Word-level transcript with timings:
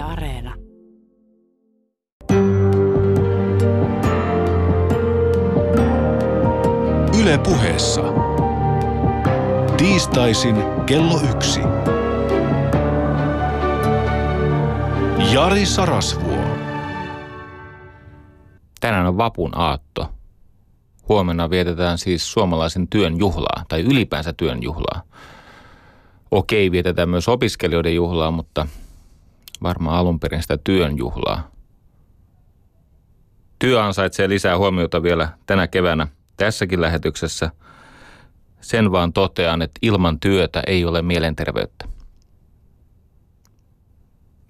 Yle 0.00 0.08
Areena. 0.08 0.54
Yle 7.20 7.38
puheessa. 7.38 8.02
Tiistaisin 9.76 10.56
kello 10.86 11.20
yksi. 11.34 11.60
Jari 15.32 15.66
Sarasvuo. 15.66 16.44
Tänään 18.80 19.06
on 19.06 19.16
vapun 19.16 19.50
aatto. 19.58 20.08
Huomenna 21.08 21.50
vietetään 21.50 21.98
siis 21.98 22.32
suomalaisen 22.32 22.88
työn 22.88 23.18
juhlaa, 23.18 23.64
tai 23.68 23.80
ylipäänsä 23.80 24.32
työn 24.32 24.62
juhlaa. 24.62 25.02
Okei, 26.30 26.72
vietetään 26.72 27.08
myös 27.08 27.28
opiskelijoiden 27.28 27.94
juhlaa, 27.94 28.30
mutta 28.30 28.66
varmaan 29.62 29.96
alun 29.96 30.20
perin 30.20 30.42
sitä 30.42 30.58
työn 30.58 30.98
juhlaa. 30.98 31.50
Työ 33.58 33.84
ansaitsee 33.84 34.28
lisää 34.28 34.58
huomiota 34.58 35.02
vielä 35.02 35.28
tänä 35.46 35.66
keväänä 35.66 36.08
tässäkin 36.36 36.80
lähetyksessä. 36.80 37.50
Sen 38.60 38.92
vaan 38.92 39.12
totean, 39.12 39.62
että 39.62 39.78
ilman 39.82 40.20
työtä 40.20 40.62
ei 40.66 40.84
ole 40.84 41.02
mielenterveyttä. 41.02 41.88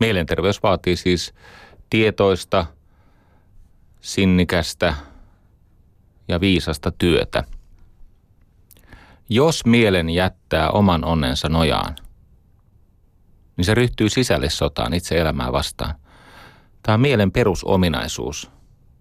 Mielenterveys 0.01 0.63
vaatii 0.63 0.97
siis 0.97 1.35
tietoista, 1.91 2.67
sinnikästä 4.01 4.95
ja 6.29 6.41
viisasta 6.41 6.91
työtä. 6.91 7.45
Jos 9.29 9.67
mielen 9.67 10.11
jättää 10.11 10.71
oman 10.71 11.05
onnensa 11.05 11.49
nojaan, 11.49 11.97
niin 13.61 13.67
se 13.67 13.75
ryhtyy 13.75 14.09
sisällissotaan 14.09 14.95
itse 14.95 15.19
elämää 15.19 15.53
vastaan. 15.53 15.95
Tämä 16.83 16.95
on 16.95 17.01
mielen 17.01 17.33
perusominaisuus. 17.33 18.51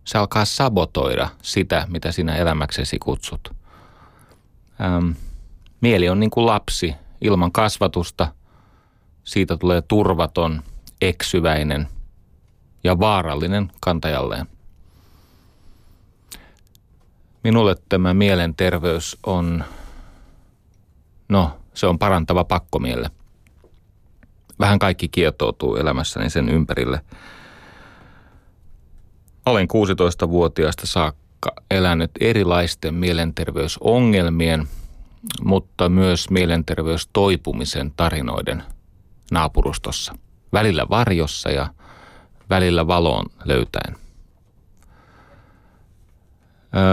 Se 0.03 0.17
alkaa 0.17 0.45
sabotoida 0.45 1.29
sitä, 1.41 1.87
mitä 1.89 2.11
sinä 2.11 2.35
elämäksesi 2.35 2.99
kutsut. 2.99 3.55
Ähm, 4.81 5.09
mieli 5.81 6.09
on 6.09 6.19
niin 6.19 6.29
kuin 6.29 6.45
lapsi 6.45 6.95
ilman 7.21 7.51
kasvatusta. 7.51 8.33
Siitä 9.23 9.57
tulee 9.57 9.81
turvaton, 9.81 10.63
eksyväinen 11.01 11.87
ja 12.83 12.99
vaarallinen 12.99 13.71
kantajalleen. 13.79 14.45
Minulle 17.43 17.75
tämä 17.89 18.13
mielenterveys 18.13 19.17
on, 19.23 19.63
no 21.29 21.59
se 21.73 21.87
on 21.87 21.99
parantava 21.99 22.43
pakkomielle. 22.43 23.18
Vähän 24.59 24.79
kaikki 24.79 25.07
kietoutuu 25.07 25.75
elämässäni 25.75 26.29
sen 26.29 26.49
ympärille. 26.49 27.01
Olen 29.45 29.67
16-vuotiaasta 29.73 30.87
saakka 30.87 31.51
elänyt 31.71 32.11
erilaisten 32.19 32.93
mielenterveysongelmien, 32.93 34.67
mutta 35.43 35.89
myös 35.89 36.29
mielenterveystoipumisen 36.29 37.93
tarinoiden 37.97 38.63
naapurustossa. 39.31 40.15
Välillä 40.53 40.85
varjossa 40.89 41.49
ja 41.49 41.73
välillä 42.49 42.87
valoon 42.87 43.25
löytäen. 43.45 43.95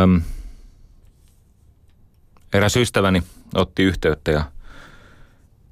Öm, 0.02 0.22
eräs 2.52 2.76
ystäväni 2.76 3.22
otti 3.54 3.82
yhteyttä 3.82 4.30
ja 4.30 4.44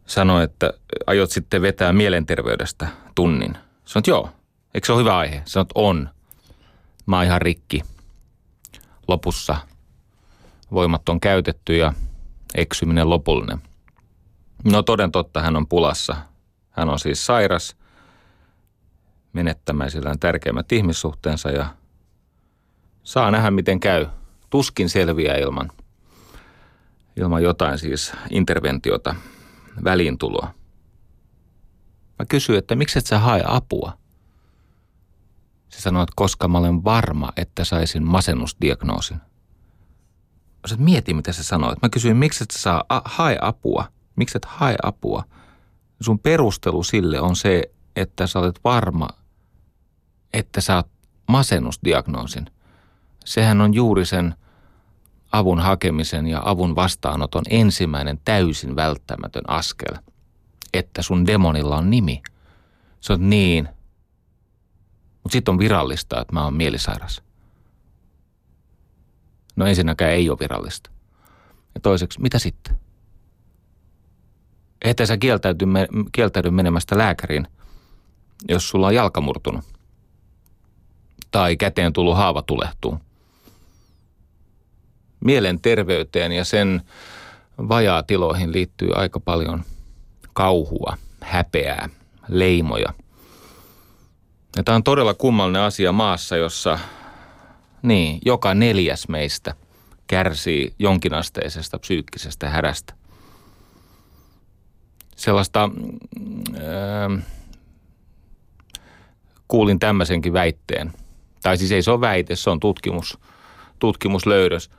sanoi, 0.07 0.45
että 0.45 0.73
aiot 1.07 1.31
sitten 1.31 1.63
vetää 1.63 1.93
mielenterveydestä 1.93 2.89
tunnin. 3.15 3.53
Sanoin, 3.85 4.01
että 4.01 4.11
joo, 4.11 4.31
eikö 4.75 4.87
se 4.87 4.93
ole 4.93 5.01
hyvä 5.01 5.19
aihe? 5.19 5.43
Sanoin, 5.45 5.65
että 5.65 5.81
on. 5.81 6.09
Mä 7.07 7.17
oon 7.17 7.25
ihan 7.25 7.43
rikki. 7.43 7.83
Lopussa 9.09 9.57
voimat 10.73 11.09
on 11.09 11.21
käytetty 11.21 11.77
ja 11.77 11.93
eksyminen 12.55 13.11
lopullinen. 13.11 13.59
No 14.65 14.83
toden 14.83 15.13
totta, 15.13 15.41
hän 15.41 15.57
on 15.57 15.67
pulassa. 15.67 16.17
Hän 16.71 16.89
on 16.89 16.99
siis 16.99 17.27
sairas, 17.27 17.77
menettämäisillään 19.33 20.19
tärkeimmät 20.19 20.73
ihmissuhteensa 20.73 21.51
ja 21.51 21.67
saa 23.03 23.31
nähdä 23.31 23.51
miten 23.51 23.81
käy. 23.81 24.07
Tuskin 24.51 24.89
selviää 24.89 25.37
ilman, 25.37 25.71
ilman 27.17 27.43
jotain 27.43 27.79
siis 27.79 28.13
interventiota, 28.31 29.15
väliintuloa. 29.85 30.55
Mä 32.19 32.27
kysyin, 32.29 32.59
että 32.59 32.77
miksi 32.77 32.99
et 32.99 33.07
sä 33.07 33.19
hae 33.19 33.43
apua? 33.47 33.99
Se 35.69 35.81
sanoi, 35.81 36.03
että 36.03 36.13
koska 36.17 36.49
mä 36.49 36.59
olen 36.59 36.85
varma, 36.85 37.33
että 37.37 37.65
saisin 37.65 38.03
masennusdiagnoosin. 38.07 39.17
Mä 39.17 40.69
sanoin, 40.69 40.85
mieti, 40.85 41.15
mitä 41.15 41.33
se 41.33 41.43
sanoi. 41.43 41.75
Mä 41.83 41.89
kysyin, 41.89 42.17
miksi 42.17 42.45
et 42.45 42.51
sä 42.51 42.59
saa, 42.59 42.85
a, 42.89 43.01
hae 43.05 43.39
apua? 43.41 43.89
Miksi 44.17 44.39
et 44.39 44.45
hae 44.45 44.77
apua? 44.83 45.25
Sun 46.01 46.19
perustelu 46.19 46.83
sille 46.83 47.21
on 47.21 47.37
se, 47.37 47.63
että 47.97 48.27
sä 48.27 48.39
olet 48.39 48.61
varma, 48.65 49.09
että 50.33 50.61
saat 50.61 50.87
masennusdiagnoosin. 51.29 52.47
Sehän 53.25 53.61
on 53.61 53.75
juuri 53.75 54.07
sen 54.07 54.35
avun 55.39 55.61
hakemisen 55.61 56.27
ja 56.27 56.43
avun 56.45 56.77
vastaanoton 56.77 57.43
ensimmäinen 57.51 58.21
täysin 58.25 58.77
välttämätön 58.77 59.43
askel, 59.49 59.95
että 60.73 61.03
sun 61.03 61.27
demonilla 61.27 61.77
on 61.77 61.91
nimi. 61.91 62.23
Se 63.01 63.13
on 63.13 63.31
niin, 63.31 63.69
mutta 65.23 65.33
sitten 65.33 65.53
on 65.53 65.59
virallista, 65.59 66.21
että 66.21 66.33
mä 66.33 66.45
oon 66.45 66.55
mielisairas. 66.55 67.23
No 69.57 69.67
ensinnäkään 69.67 70.11
ei 70.11 70.31
ole 70.31 70.39
virallista. 70.41 70.91
Ja 71.75 71.81
toiseksi, 71.81 72.21
mitä 72.21 72.39
sitten? 72.39 72.77
Että 74.83 75.07
sä 75.07 75.17
kieltäydy, 75.17 75.65
kieltäydy 76.13 76.51
menemästä 76.51 76.99
lääkäriin, 76.99 77.47
jos 78.49 78.69
sulla 78.69 78.87
on 78.87 78.95
jalka 78.95 79.21
murtunut. 79.21 79.65
Tai 81.31 81.57
käteen 81.57 81.93
tullut 81.93 82.17
haava 82.17 82.43
tulehtuu. 82.43 82.99
Mielenterveyteen 85.25 86.33
ja 86.33 86.45
sen 86.45 86.83
vajaatiloihin 87.59 88.53
liittyy 88.53 88.89
aika 88.95 89.21
paljon 89.21 89.65
kauhua, 90.33 90.97
häpeää, 91.21 91.89
leimoja– 92.29 92.93
ja 94.57 94.63
tämä 94.63 94.77
on 94.77 94.83
todella 94.83 95.15
kummallinen 95.15 95.63
asia 95.63 95.93
maassa, 95.93 96.37
jossa 96.37 96.79
niin, 97.83 98.19
joka 98.25 98.55
neljäs 98.55 99.09
meistä 99.09 99.55
kärsii 100.07 100.75
jonkinasteisesta 100.79 101.79
psyykkisestä 101.79 102.49
härästä. 102.49 102.95
Sellaista, 105.17 105.71
äh, 106.57 107.25
kuulin 109.49 109.79
tämmöisenkin 109.79 110.33
väitteen, 110.33 110.93
tai 111.43 111.57
siis 111.57 111.73
ei 111.73 111.83
se 111.83 111.91
ole 111.91 112.01
väite, 112.01 112.37
se 112.37 112.51
on 112.51 112.61
tutkimus, 112.61 113.19
tutkimuslöydös. 113.79 114.71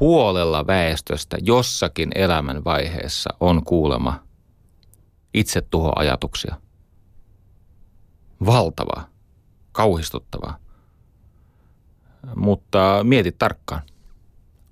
Puolella 0.00 0.66
väestöstä 0.66 1.36
jossakin 1.42 2.10
elämän 2.14 2.64
vaiheessa 2.64 3.30
on 3.40 3.64
kuulema 3.64 4.22
itsetuhoajatuksia. 5.34 6.54
Valtavaa 8.46 9.08
kauhistuttavaa. 9.72 10.56
Mutta 12.36 13.00
mieti 13.02 13.32
tarkkaan. 13.32 13.82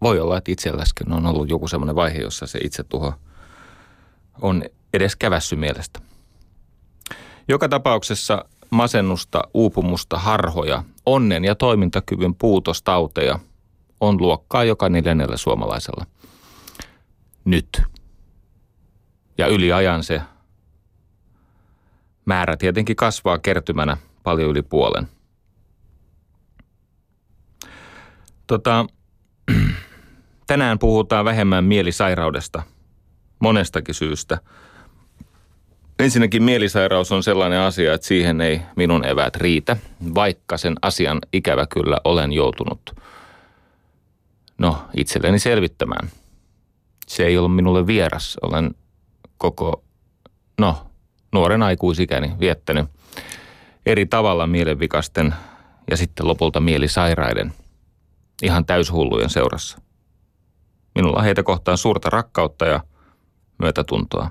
Voi 0.03 0.21
olla, 0.21 0.39
että 0.39 0.53
itselläskin 0.53 1.13
on 1.13 1.27
ollut 1.27 1.51
joku 1.51 1.69
semmoinen 1.69 1.97
vaihe, 1.97 2.19
jossa 2.19 2.47
se 2.47 2.59
itsetuho 2.63 3.15
on 4.41 4.65
edes 4.95 5.17
kävässy 5.17 5.57
mielestä. 5.57 6.01
Joka 7.49 7.69
tapauksessa 7.69 8.45
masennusta, 8.71 9.43
uupumusta, 9.55 10.19
harhoja, 10.19 10.85
onnen 11.07 11.45
ja 11.45 11.55
toimintakyvyn 11.55 12.35
puutostauteja 12.35 13.39
on 14.01 14.21
luokkaa 14.21 14.65
joka 14.65 14.89
neljännellä 14.89 15.37
suomalaisella. 15.37 16.07
Nyt. 17.45 17.83
Ja 19.39 19.47
yli 19.47 19.73
ajan 19.73 20.05
se 20.05 20.21
määrä 22.25 22.57
tietenkin 22.57 22.97
kasvaa 22.97 23.39
kertymänä 23.39 23.97
paljon 24.23 24.51
yli 24.51 24.63
puolen. 24.63 25.09
Tota, 28.47 28.87
tänään 30.47 30.79
puhutaan 30.79 31.25
vähemmän 31.25 31.65
mielisairaudesta 31.65 32.63
monestakin 33.39 33.95
syystä. 33.95 34.39
Ensinnäkin 35.99 36.43
mielisairaus 36.43 37.13
on 37.13 37.23
sellainen 37.23 37.61
asia, 37.61 37.95
että 37.95 38.07
siihen 38.07 38.41
ei 38.41 38.61
minun 38.77 39.05
eväät 39.05 39.37
riitä, 39.37 39.77
vaikka 40.15 40.57
sen 40.57 40.75
asian 40.83 41.19
ikävä 41.33 41.67
kyllä 41.67 41.97
olen 42.05 42.33
joutunut 42.33 42.95
no, 44.59 44.89
itselleni 44.97 45.39
selvittämään. 45.39 46.11
Se 47.07 47.27
ei 47.27 47.39
ollut 47.39 47.55
minulle 47.55 47.87
vieras. 47.87 48.37
Olen 48.43 48.75
koko, 49.39 49.85
no, 50.59 50.87
nuoren 51.33 51.63
aikuisikäni 51.63 52.35
viettänyt 52.41 52.89
eri 53.87 54.07
tavalla 54.07 54.47
mielenvikasten 54.47 55.35
ja 55.91 55.97
sitten 55.97 56.29
lopulta 56.29 56.61
mielisairaiden, 56.61 57.53
ihan 58.43 58.67
täyshullujen 58.67 59.31
seurassa. 59.31 59.79
Minulla 60.95 61.19
on 61.19 61.25
heitä 61.25 61.43
kohtaan 61.43 61.79
suurta 61.79 62.11
rakkautta 62.11 62.67
ja 62.67 62.81
myötätuntoa. 63.59 64.31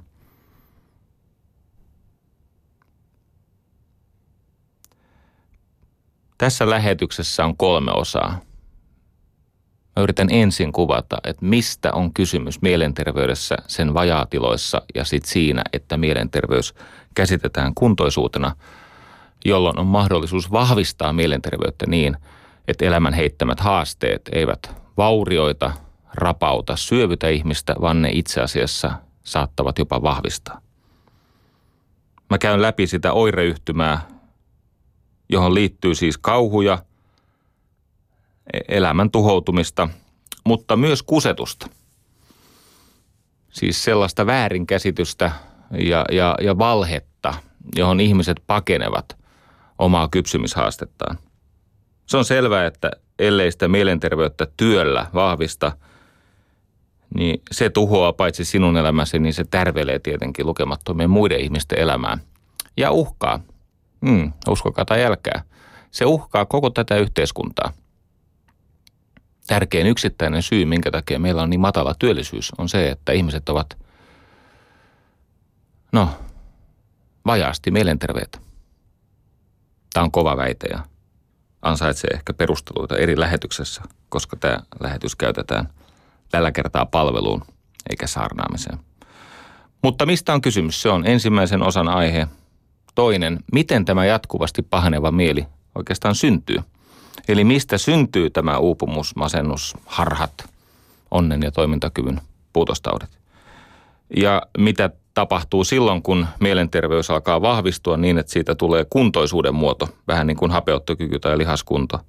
Tässä 6.38 6.70
lähetyksessä 6.70 7.46
on 7.46 7.58
kolme 7.58 7.92
osaa. 7.92 8.42
Mä 9.98 10.04
yritän 10.04 10.28
ensin 10.32 10.72
kuvata, 10.72 11.18
että 11.24 11.46
mistä 11.46 11.94
on 11.94 12.14
kysymys 12.14 12.62
mielenterveydessä, 12.62 13.56
sen 13.68 13.94
vajaatiloissa 13.94 14.82
ja 14.96 15.06
sitten 15.06 15.32
siinä, 15.32 15.62
että 15.74 15.98
mielenterveys 15.98 16.74
käsitetään 17.16 17.74
kuntoisuutena, 17.76 18.56
jolloin 19.46 19.80
on 19.80 19.88
mahdollisuus 19.88 20.52
vahvistaa 20.52 21.14
mielenterveyttä 21.14 21.86
niin, 21.88 22.18
että 22.68 22.86
elämän 22.86 23.14
heittämät 23.14 23.60
haasteet 23.60 24.22
eivät 24.32 24.76
vaurioita, 24.98 25.72
rapauta, 26.14 26.76
syövytä 26.76 27.28
ihmistä, 27.28 27.76
vaan 27.82 28.02
ne 28.02 28.10
itse 28.14 28.42
asiassa 28.42 28.92
saattavat 29.24 29.80
jopa 29.80 30.02
vahvistaa. 30.02 30.62
Mä 32.30 32.38
käyn 32.38 32.62
läpi 32.62 32.88
sitä 32.88 33.14
oireyhtymää, 33.14 34.08
johon 35.30 35.54
liittyy 35.54 35.96
siis 35.96 36.18
kauhuja, 36.18 36.80
elämän 38.68 39.12
tuhoutumista, 39.12 39.90
mutta 40.44 40.76
myös 40.76 41.04
kusetusta. 41.04 41.70
Siis 43.50 43.84
sellaista 43.84 44.26
väärinkäsitystä 44.26 45.32
ja, 45.72 46.06
ja, 46.12 46.36
ja 46.42 46.58
valhetta, 46.58 47.34
johon 47.76 48.00
ihmiset 48.00 48.38
pakenevat 48.48 49.18
omaa 49.80 50.08
kypsymishaastettaan. 50.08 51.18
Se 52.06 52.18
on 52.18 52.26
selvää, 52.26 52.66
että 52.66 52.92
ellei 53.20 53.52
sitä 53.52 53.68
mielenterveyttä 53.68 54.48
työllä 54.58 55.06
vahvista, 55.14 55.72
niin 57.16 57.42
se 57.52 57.70
tuhoaa 57.70 58.14
paitsi 58.14 58.46
sinun 58.46 58.78
elämäsi, 58.78 59.20
niin 59.20 59.34
se 59.34 59.44
tärvelee 59.44 60.00
tietenkin 60.00 60.46
lukemattomien 60.46 61.10
muiden 61.10 61.40
ihmisten 61.40 61.80
elämään. 61.80 62.20
Ja 62.78 62.92
uhkaa 62.92 63.40
Mm, 64.02 64.34
uskokaa 64.50 64.86
tai 64.86 65.06
älkää. 65.06 65.42
Se 65.92 66.06
uhkaa 66.06 66.46
koko 66.46 66.70
tätä 66.70 66.98
yhteiskuntaa. 66.98 67.74
Tärkein 69.48 69.88
yksittäinen 69.88 70.44
syy, 70.44 70.66
minkä 70.66 70.92
takia 70.92 71.20
meillä 71.20 71.42
on 71.42 71.50
niin 71.50 71.60
matala 71.60 71.96
työllisyys, 72.00 72.52
on 72.58 72.70
se, 72.70 72.90
että 72.90 73.12
ihmiset 73.12 73.50
ovat, 73.50 73.78
no, 75.92 76.10
vajaasti 77.26 77.72
mielenterveitä. 77.72 78.40
Tämä 79.94 80.04
on 80.04 80.12
kova 80.12 80.38
väite 80.38 80.68
ja 80.72 80.80
ansaitsee 81.62 82.10
ehkä 82.14 82.34
perusteluita 82.34 82.98
eri 82.98 83.20
lähetyksessä, 83.20 83.82
koska 84.10 84.36
tämä 84.36 84.60
lähetys 84.80 85.16
käytetään 85.16 85.70
tällä 86.32 86.52
kertaa 86.52 86.86
palveluun 86.86 87.44
eikä 87.90 88.08
saarnaamiseen. 88.08 88.80
Mutta 89.84 90.06
mistä 90.06 90.34
on 90.34 90.42
kysymys? 90.42 90.82
Se 90.82 90.90
on 90.90 91.08
ensimmäisen 91.08 91.64
osan 91.64 91.88
aihe– 91.88 92.28
toinen, 92.98 93.40
miten 93.54 93.86
tämä 93.86 94.06
jatkuvasti 94.06 94.62
paheneva 94.62 95.12
mieli 95.12 95.46
oikeastaan 95.76 96.16
syntyy. 96.16 96.58
Eli 97.28 97.44
mistä 97.44 97.78
syntyy 97.78 98.30
tämä 98.30 98.58
uupumus, 98.58 99.16
masennus, 99.16 99.76
harhat, 99.86 100.50
onnen 101.12 101.42
ja 101.42 101.52
toimintakyvyn 101.52 102.22
puutostaudet. 102.54 103.10
Ja 104.16 104.42
mitä 104.58 104.90
tapahtuu 105.14 105.64
silloin, 105.64 106.02
kun 106.02 106.28
mielenterveys 106.40 107.12
alkaa 107.12 107.42
vahvistua 107.42 107.98
niin, 107.98 108.18
että 108.18 108.32
siitä 108.32 108.56
tulee 108.56 108.86
kuntoisuuden 108.90 109.56
muoto, 109.56 109.90
vähän 110.08 110.28
niin 110.28 110.38
kuin 110.38 110.52
hapeuttokyky 110.52 111.20
tai 111.20 111.38
lihaskunto 111.38 112.00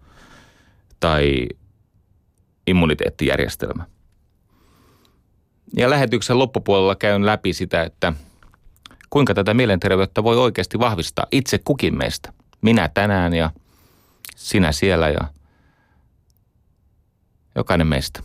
tai 1.00 1.46
immuniteettijärjestelmä. 2.66 3.84
Ja 5.76 5.90
lähetyksen 5.90 6.38
loppupuolella 6.38 6.94
käyn 6.94 7.26
läpi 7.26 7.52
sitä, 7.52 7.82
että– 7.82 8.12
kuinka 9.10 9.34
tätä 9.34 9.54
mielenterveyttä 9.54 10.22
voi 10.22 10.36
oikeasti 10.36 10.78
vahvistaa 10.78 11.26
itse 11.32 11.58
kukin 11.64 11.98
meistä. 11.98 12.32
Minä 12.60 12.90
tänään 12.94 13.34
ja 13.34 13.50
sinä 14.38 14.72
siellä 14.72 15.08
ja 15.08 15.28
jokainen 17.54 17.86
meistä. 17.86 18.22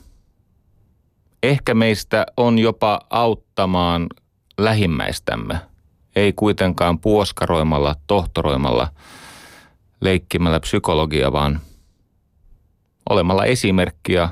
Ehkä 1.44 1.74
meistä 1.74 2.26
on 2.38 2.60
jopa 2.60 3.02
auttamaan 3.10 4.08
lähimmäistämme, 4.58 5.60
ei 6.16 6.34
kuitenkaan 6.34 7.00
puoskaroimalla, 7.00 7.96
tohtoroimalla, 8.08 8.88
leikkimällä 10.02 10.60
psykologia, 10.60 11.32
vaan 11.32 11.62
olemalla 13.10 13.46
esimerkkiä 13.46 14.30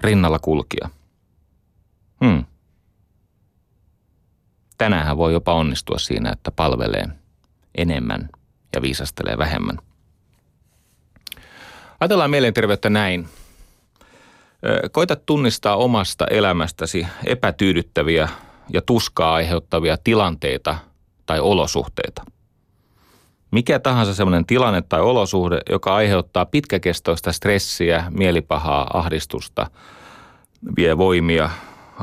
rinnalla 0.00 0.38
kulkia. 0.38 0.90
Hmm 2.24 2.44
tänään 4.80 5.16
voi 5.16 5.32
jopa 5.32 5.54
onnistua 5.54 5.98
siinä, 5.98 6.30
että 6.30 6.50
palvelee 6.50 7.08
enemmän 7.74 8.28
ja 8.74 8.82
viisastelee 8.82 9.38
vähemmän. 9.38 9.78
Ajatellaan 12.00 12.30
mielenterveyttä 12.30 12.90
näin. 12.90 13.28
Koita 14.92 15.16
tunnistaa 15.16 15.76
omasta 15.76 16.26
elämästäsi 16.26 17.06
epätyydyttäviä 17.24 18.28
ja 18.72 18.82
tuskaa 18.82 19.34
aiheuttavia 19.34 19.96
tilanteita 20.04 20.78
tai 21.26 21.40
olosuhteita. 21.40 22.22
Mikä 23.50 23.78
tahansa 23.78 24.14
sellainen 24.14 24.46
tilanne 24.46 24.82
tai 24.82 25.00
olosuhde, 25.00 25.60
joka 25.70 25.94
aiheuttaa 25.94 26.46
pitkäkestoista 26.46 27.32
stressiä, 27.32 28.04
mielipahaa, 28.10 28.90
ahdistusta, 28.94 29.70
vie 30.76 30.98
voimia, 30.98 31.50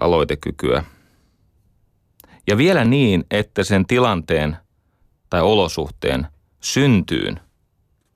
aloitekykyä– 0.01 0.83
ja 2.47 2.57
vielä 2.57 2.85
niin, 2.85 3.25
että 3.31 3.63
sen 3.63 3.85
tilanteen 3.85 4.57
tai 5.29 5.41
olosuhteen 5.41 6.27
syntyyn 6.59 7.39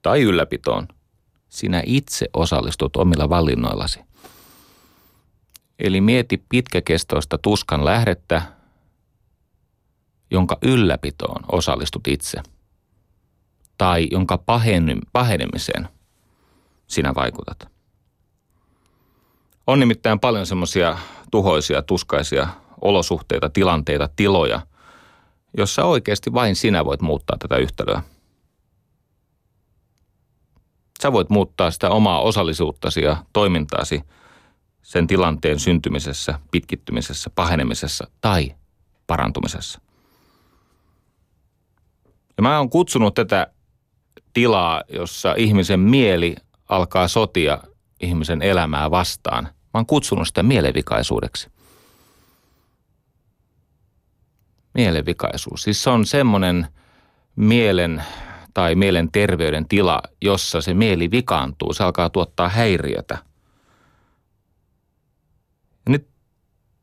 tai 0.01 0.22
ylläpitoon 0.22 0.88
sinä 1.51 1.83
itse 1.86 2.30
osallistut 2.33 2.95
omilla 2.95 3.30
valinnoillasi. 3.30 4.00
Eli 5.80 6.01
mieti 6.01 6.44
pitkäkestoista 6.50 7.38
tuskan 7.38 7.86
lähdettä, 7.86 8.42
jonka 10.31 10.57
ylläpitoon 10.62 11.44
osallistut 11.51 12.07
itse. 12.07 12.42
Tai 13.77 14.07
jonka 14.12 14.39
pahenemiseen 15.13 15.88
sinä 16.88 17.15
vaikutat. 17.15 17.67
On 19.67 19.79
nimittäin 19.79 20.20
paljon 20.20 20.46
semmoisia 20.46 20.98
tuhoisia, 21.31 21.81
tuskaisia 21.81 22.48
olosuhteita, 22.81 23.50
tilanteita, 23.50 24.10
tiloja, 24.15 24.62
jossa 25.58 25.84
oikeasti 25.84 26.34
vain 26.34 26.55
sinä 26.55 26.86
voit 26.86 27.01
muuttaa 27.01 27.38
tätä 27.38 27.58
yhtälöä. 27.58 28.01
Sä 31.01 31.12
voit 31.12 31.29
muuttaa 31.29 31.72
sitä 31.72 31.89
omaa 31.89 32.22
osallisuuttasi 32.22 33.01
ja 33.01 33.17
toimintaasi 33.34 34.01
sen 34.81 35.08
tilanteen 35.08 35.60
syntymisessä, 35.60 36.39
pitkittymisessä, 36.51 37.29
pahenemisessa 37.36 38.08
tai 38.22 38.55
parantumisessa. 39.08 39.81
Ja 42.38 42.43
mä 42.43 42.58
oon 42.58 42.70
kutsunut 42.70 43.13
tätä 43.13 43.48
tilaa, 44.34 44.84
jossa 44.93 45.34
ihmisen 45.38 45.79
mieli 45.79 46.36
alkaa 46.70 47.08
sotia 47.08 47.58
ihmisen 48.01 48.41
elämää 48.41 48.91
vastaan. 48.91 49.43
Mä 49.43 49.51
oon 49.74 49.86
kutsunut 49.86 50.27
sitä 50.27 50.43
mielenvikaisuudeksi– 50.43 51.50
mielenvikaisuus. 54.74 55.63
Siis 55.63 55.84
se 55.84 55.89
on 55.89 56.05
semmoinen 56.05 56.67
mielen 57.36 58.03
tai 58.53 58.75
mielenterveyden 58.75 59.67
tila, 59.67 60.01
jossa 60.22 60.62
se 60.62 60.74
mieli 60.74 61.12
vikaantuu, 61.12 61.74
se 61.74 61.84
alkaa 61.84 62.10
tuottaa 62.10 62.50
häiriötä. 62.50 63.17
Nyt 65.89 66.08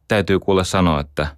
täytyy 0.08 0.38
kuulla 0.38 0.64
sanoa, 0.64 1.00
että 1.00 1.36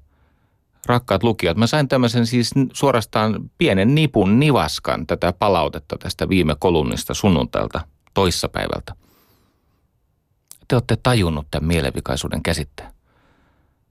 rakkaat 0.86 1.22
lukijat, 1.22 1.56
mä 1.56 1.66
sain 1.66 1.88
tämmöisen 1.88 2.26
siis 2.26 2.50
suorastaan 2.72 3.50
pienen 3.58 3.94
nipun 3.94 4.40
nivaskan 4.40 5.06
tätä 5.06 5.32
palautetta 5.32 5.98
tästä 5.98 6.28
viime 6.28 6.56
kolumnista 6.58 7.14
sunnuntailta 7.14 7.80
toissapäivältä. 8.14 8.94
Te 10.68 10.76
olette 10.76 10.96
tajunnut 11.02 11.46
tämän 11.50 11.68
mielenvikaisuuden 11.68 12.42
käsitteen. 12.42 12.92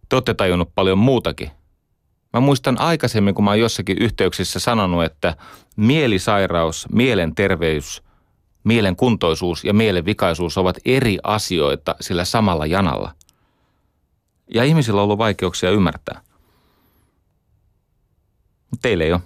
Te 0.10 0.16
olette 0.16 0.34
tajunnut 0.34 0.76
paljon 0.76 0.98
muutakin 0.98 1.52
Mä 2.34 2.40
muistan 2.40 2.82
aikaisemmin, 2.82 3.36
kun 3.36 3.44
mä 3.44 3.50
oon 3.50 3.60
jossakin 3.60 3.98
yhteyksissä 3.98 4.60
sanonut, 4.60 5.04
että 5.04 5.36
mielisairaus, 5.76 6.88
mielenterveys, 6.92 8.04
mielenkuntoisuus 8.64 9.64
ja 9.64 9.74
mielenvikaisuus 9.74 10.58
ovat 10.58 10.78
eri 10.86 11.18
asioita 11.24 11.96
sillä 12.02 12.26
samalla 12.26 12.66
janalla. 12.66 13.14
Ja 14.54 14.64
ihmisillä 14.64 15.02
on 15.02 15.04
ollut 15.04 15.18
vaikeuksia 15.18 15.72
ymmärtää. 15.72 16.22
Teille 18.82 19.04
ei 19.04 19.14
ole. 19.14 19.22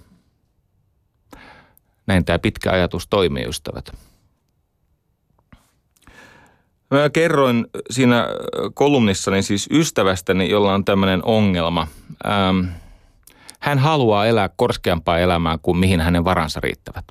Näin 2.06 2.24
tämä 2.24 2.38
pitkä 2.38 2.72
ajatus 2.72 3.06
toimii, 3.06 3.48
ystävät. 3.48 3.92
Mä 6.90 7.10
kerroin 7.10 7.66
siinä 7.90 8.26
kolumnissani 8.74 9.42
siis 9.42 9.68
ystävästäni, 9.72 10.50
jolla 10.50 10.74
on 10.74 10.84
tämmöinen 10.84 11.24
ongelma. 11.24 11.86
Ähm, 12.26 12.66
hän 13.64 13.78
haluaa 13.78 14.26
elää 14.26 14.50
korskeampaa 14.56 15.18
elämää 15.18 15.58
kuin 15.62 15.76
mihin 15.76 16.00
hänen 16.00 16.24
varansa 16.24 16.60
riittävät. 16.60 17.04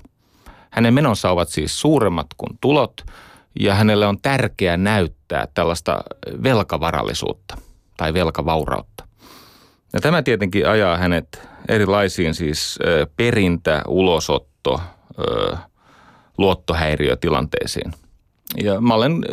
Hänen 0.69 0.93
menonsa 0.93 1.29
ovat 1.31 1.49
siis 1.49 1.81
suuremmat 1.81 2.27
kuin 2.37 2.57
tulot 2.61 3.01
ja 3.59 3.75
hänelle 3.75 4.07
on 4.07 4.21
tärkeää 4.21 4.77
näyttää 4.77 5.47
tällaista 5.53 6.03
velkavarallisuutta 6.43 7.57
tai 7.97 8.13
velkavaurautta. 8.13 9.07
Ja 9.93 10.01
tämä 10.01 10.21
tietenkin 10.21 10.69
ajaa 10.69 10.97
hänet 10.97 11.49
erilaisiin 11.67 12.33
siis 12.33 12.79
perintä, 13.17 13.81
ulosotto, 13.87 14.81
luottohäiriötilanteisiin. 16.37 17.91
Ja 18.63 18.81
mä 18.81 18.93
olen, 18.93 19.25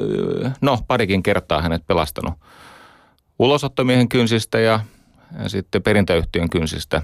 no 0.60 0.78
parikin 0.88 1.22
kertaa 1.22 1.62
hänet 1.62 1.86
pelastanut 1.86 2.34
ulosottomiehen 3.38 4.08
kynsistä 4.08 4.60
ja, 4.60 4.80
sitten 5.46 5.82
perintäyhtiön 5.82 6.50
kynsistä. 6.50 7.02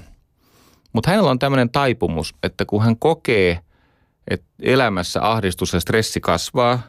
Mutta 0.92 1.10
hänellä 1.10 1.30
on 1.30 1.38
tämmöinen 1.38 1.70
taipumus, 1.70 2.34
että 2.42 2.64
kun 2.64 2.82
hän 2.82 2.96
kokee, 2.98 3.60
että 4.30 4.46
elämässä 4.62 5.30
ahdistus 5.30 5.72
ja 5.72 5.80
stressi 5.80 6.20
kasvaa, 6.20 6.82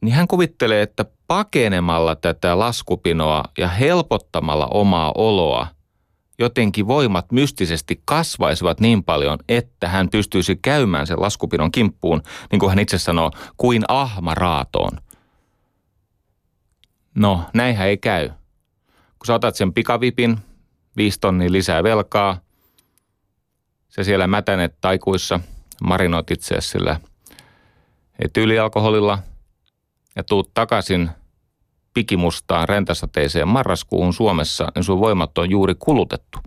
niin 0.00 0.14
hän 0.14 0.28
kuvittelee, 0.28 0.82
että 0.82 1.04
pakenemalla 1.26 2.16
tätä 2.16 2.58
laskupinoa 2.58 3.44
ja 3.58 3.68
helpottamalla 3.68 4.66
omaa 4.66 5.12
oloa– 5.14 5.66
jotenkin 6.38 6.86
voimat 6.86 7.32
mystisesti 7.32 8.02
kasvaisivat 8.04 8.80
niin 8.80 9.04
paljon, 9.04 9.38
että 9.48 9.88
hän 9.88 10.08
pystyisi 10.08 10.56
käymään 10.56 11.06
sen 11.06 11.20
laskupinon 11.20 11.72
kimppuun, 11.72 12.22
niin 12.52 12.60
kuin 12.60 12.70
hän 12.70 12.78
itse 12.78 12.98
sanoo, 12.98 13.30
kuin 13.56 13.84
ahma 13.88 14.34
raatoon. 14.34 14.98
No, 17.14 17.44
näinhän 17.54 17.88
ei 17.88 17.96
käy. 17.96 18.30
Kun 19.26 19.32
sä 19.32 19.34
otat 19.34 19.54
sen 19.54 19.72
pikavipin, 19.72 20.38
viisi 20.96 21.20
tonnia 21.20 21.52
lisää 21.52 21.82
velkaa, 21.82 22.40
se 23.88 24.04
siellä 24.04 24.26
mätänet 24.26 24.74
taikuissa, 24.80 25.40
marinoit 25.82 26.30
itseäsi 26.30 26.68
sillä 26.68 27.00
tyylialkoholilla 28.32 29.18
ja 30.16 30.24
tuut 30.24 30.50
takaisin– 30.54 31.10
pikimustaan 31.96 32.68
rentasateiseen 32.68 33.48
marraskuun 33.48 34.12
Suomessa, 34.12 34.68
niin 34.74 34.84
sun 34.84 35.00
voimat 35.00 35.38
on 35.38 35.50
juuri 35.50 35.74
kulutettu. 35.78 36.38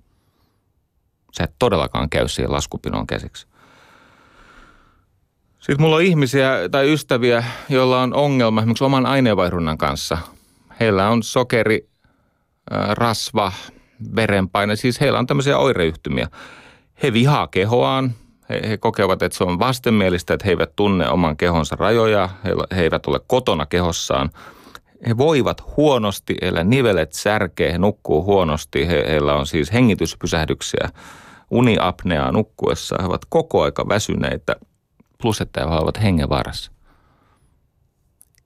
Sä 1.38 1.44
et 1.44 1.56
todellakaan 1.60 2.10
käy 2.10 2.28
siihen 2.28 2.52
laskupinoon 2.52 3.08
käsiksi. 3.08 3.48
Sitten 5.60 5.82
mulla 5.82 5.96
on 5.96 6.02
ihmisiä 6.02 6.70
tai 6.72 6.94
ystäviä, 6.94 7.44
joilla 7.70 8.02
on 8.02 8.14
ongelma 8.14 8.62
esimerkiksi 8.62 8.84
oman 8.84 9.06
aineenvaihdunnan 9.06 9.78
kanssa. 9.78 10.18
Heillä 10.80 11.10
on 11.10 11.24
sokeri, 11.24 11.89
rasva, 12.90 13.52
verenpaine, 14.16 14.76
siis 14.76 15.02
heillä 15.02 15.20
on 15.20 15.28
tämmöisiä 15.28 15.58
oireyhtymiä. 15.58 16.28
He 17.04 17.14
vihaa 17.14 17.48
kehoaan, 17.48 18.12
he, 18.50 18.62
he 18.70 18.78
kokevat, 18.78 19.22
että 19.22 19.38
se 19.38 19.44
on 19.44 19.60
vastenmielistä, 19.60 20.34
että 20.34 20.46
he 20.46 20.52
eivät 20.52 20.76
tunne 20.76 21.10
oman 21.10 21.38
kehonsa 21.38 21.76
rajoja, 21.80 22.30
he, 22.44 22.50
he 22.76 22.82
eivät 22.82 23.06
ole 23.06 23.20
kotona 23.28 23.66
kehossaan– 23.66 24.30
he 25.08 25.18
voivat 25.18 25.78
huonosti, 25.78 26.36
heillä 26.42 26.64
nivelet 26.64 27.14
särkee, 27.14 27.72
he 27.72 27.78
nukkuu 27.78 28.24
huonosti, 28.24 28.88
he, 28.88 29.04
heillä 29.08 29.36
on 29.36 29.48
siis 29.48 29.74
hengityspysähdyksiä, 29.74 30.90
uniapneaa 31.52 32.32
nukkuessa, 32.32 32.96
he 33.00 33.06
ovat 33.08 33.22
koko 33.30 33.64
aika 33.64 33.88
väsyneitä, 33.88 34.56
plus 35.22 35.42
että 35.42 35.62
he 35.62 35.66
ovat 35.66 36.02
hengenvaarassa. 36.02 36.72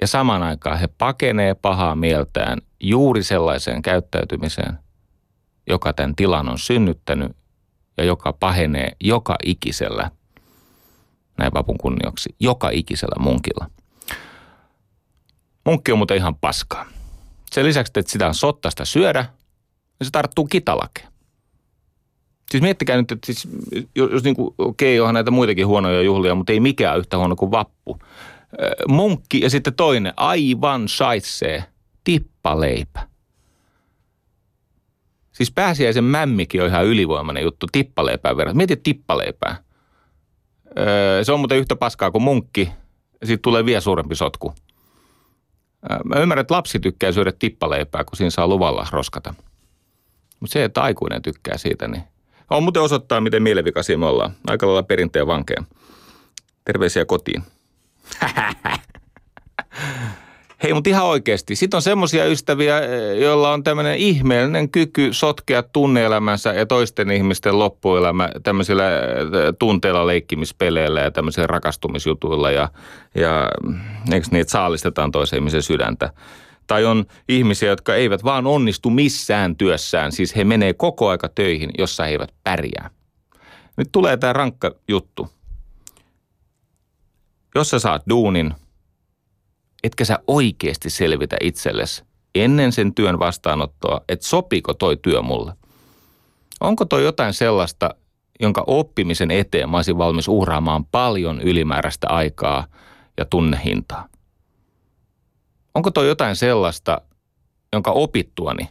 Ja 0.01 0.07
samaan 0.07 0.43
aikaan 0.43 0.79
he 0.79 0.88
pakenee 0.97 1.53
pahaa 1.53 1.95
mieltään 1.95 2.62
juuri 2.79 3.23
sellaiseen 3.23 3.81
käyttäytymiseen, 3.81 4.79
joka 5.69 5.93
tämän 5.93 6.15
tilan 6.15 6.50
on 6.50 6.59
synnyttänyt 6.59 7.31
ja 7.97 8.03
joka 8.03 8.33
pahenee 8.33 8.91
joka 9.01 9.35
ikisellä, 9.45 10.12
näin 11.38 11.53
vapun 11.53 11.77
kunnioksi, 11.77 12.35
joka 12.39 12.69
ikisellä 12.69 13.23
munkilla– 13.23 13.69
Munkki 15.65 15.91
on 15.91 15.97
muuten 15.97 16.17
ihan 16.17 16.35
paskaa. 16.35 16.85
Sen 17.51 17.65
lisäksi, 17.65 17.93
että 17.95 18.12
sitä 18.12 18.27
on 18.27 18.33
sottasta 18.33 18.85
syödä, 18.85 19.21
niin 20.00 20.05
se 20.05 20.12
tarttuu 20.12 20.45
kitalakeen. 20.45 21.07
Siis 22.51 22.63
miettikää 22.63 22.97
nyt, 22.97 23.12
että 23.12 23.25
siis, 23.25 23.47
jos 23.95 24.23
niin 24.23 24.35
kuin, 24.35 24.55
okei, 24.57 25.00
onhan 25.00 25.13
näitä 25.13 25.31
muitakin 25.31 25.67
huonoja 25.67 26.01
juhlia, 26.01 26.35
mutta 26.35 26.53
ei 26.53 26.59
mikään 26.59 27.00
yhtä 27.00 27.17
huono 27.17 27.35
kuin 27.35 27.51
vappu. 27.51 28.00
Munkki 28.88 29.39
ja 29.41 29.50
sitten 29.50 29.74
toinen, 29.74 30.13
aivan 30.17 30.88
saitsee, 30.88 31.63
tippaleipä. 32.03 33.07
Siis 35.31 35.51
pääsiäisen 35.51 36.03
mämmikin 36.03 36.62
on 36.62 36.67
ihan 36.67 36.86
ylivoimainen 36.86 37.43
juttu 37.43 37.67
tippaleipään 37.72 38.38
verran. 38.38 38.57
Mieti 38.57 38.75
tippaleipää. 38.75 39.55
Se 41.24 41.31
on 41.31 41.39
muuten 41.39 41.57
yhtä 41.57 41.75
paskaa 41.75 42.12
kuin 42.12 42.22
munkki. 42.22 42.69
Siitä 43.24 43.41
tulee 43.41 43.65
vielä 43.65 43.81
suurempi 43.81 44.15
sotku. 44.15 44.53
Mä 46.05 46.19
ymmärrän, 46.19 46.41
että 46.41 46.53
lapsi 46.53 46.79
tykkää 46.79 47.12
syödä 47.12 47.31
tippaleipää, 47.39 48.03
kun 48.03 48.17
siinä 48.17 48.29
saa 48.29 48.48
luvalla 48.48 48.88
roskata. 48.91 49.33
Mutta 50.39 50.53
se, 50.53 50.63
että 50.63 50.81
aikuinen 50.81 51.22
tykkää 51.22 51.57
siitä, 51.57 51.88
niin 51.88 52.03
on 52.50 52.63
muuten 52.63 52.81
osoittaa, 52.81 53.22
miten 53.22 53.43
mielenvikaisia 53.43 53.98
me 53.98 54.05
ollaan. 54.05 54.31
Aika 54.48 54.67
lailla 54.67 54.83
perinteen 54.83 55.27
vankeja. 55.27 55.63
Terveisiä 56.65 57.05
kotiin. 57.05 57.43
Hei, 60.63 60.74
mutta 60.74 60.89
ihan 60.89 61.05
oikeasti. 61.05 61.55
Sitten 61.55 61.77
on 61.77 61.82
semmoisia 61.82 62.25
ystäviä, 62.25 62.79
eh, 62.79 63.20
joilla 63.22 63.53
on 63.53 63.63
tämmöinen 63.63 63.98
ihmeellinen 63.98 64.70
kyky 64.70 65.13
sotkea 65.13 65.63
tunneelämänsä 65.63 66.53
ja 66.53 66.65
toisten 66.65 67.12
ihmisten 67.12 67.60
loppuelämä 67.60 68.29
tämmöisillä 68.43 68.84
eh, 68.89 69.03
tunteilla 69.60 70.08
leikkimispeleillä 70.08 71.01
ja 71.01 71.12
tämmöisillä 71.12 71.48
rakastumisjutuilla 71.48 72.51
ja, 72.51 72.70
ja 73.15 73.50
eikö 74.12 74.27
niitä 74.32 74.51
saalistetaan 74.51 75.12
toisen 75.12 75.38
ihmisen 75.38 75.63
sydäntä. 75.63 76.13
Tai 76.67 76.86
on 76.86 77.05
ihmisiä, 77.29 77.70
jotka 77.70 77.96
eivät 77.96 78.24
vaan 78.24 78.48
onnistu 78.48 78.89
missään 78.89 79.55
työssään, 79.55 80.12
siis 80.12 80.36
he 80.36 80.43
menee 80.43 80.74
koko 80.74 81.10
aika 81.10 81.29
töihin, 81.29 81.70
jossa 81.77 82.03
he 82.03 82.10
eivät 82.10 82.34
pärjää. 82.43 82.89
Nyt 83.77 83.89
tulee 83.91 84.17
tämä 84.17 84.34
rankka 84.34 84.72
juttu. 84.88 85.29
Jos 87.55 87.69
sä 87.69 87.79
saat 87.79 88.03
duunin– 88.10 88.53
etkä 89.83 90.05
sä 90.05 90.19
oikeasti 90.27 90.89
selvitä 90.89 91.38
itsellesi 91.41 92.03
ennen 92.36 92.72
sen 92.72 92.95
työn 92.95 93.19
vastaanottoa, 93.19 94.01
että 94.10 94.25
sopiko 94.25 94.74
toi 94.74 94.98
työ 94.98 95.22
mulle. 95.22 95.53
Onko 96.62 96.86
toi 96.86 97.03
jotain 97.03 97.33
sellaista, 97.33 97.95
jonka 98.39 98.63
oppimisen 98.67 99.31
eteen 99.31 99.69
mä 99.69 99.77
olisin 99.77 99.98
valmis 99.98 100.27
uhraamaan 100.27 100.86
paljon 100.86 101.41
ylimääräistä 101.41 102.07
aikaa 102.10 102.67
ja 103.17 103.25
tunnehintaa? 103.25 104.07
Onko 105.75 105.91
toi 105.91 106.07
jotain 106.07 106.36
sellaista, 106.36 107.01
jonka 107.74 107.91
opittuani 107.91 108.69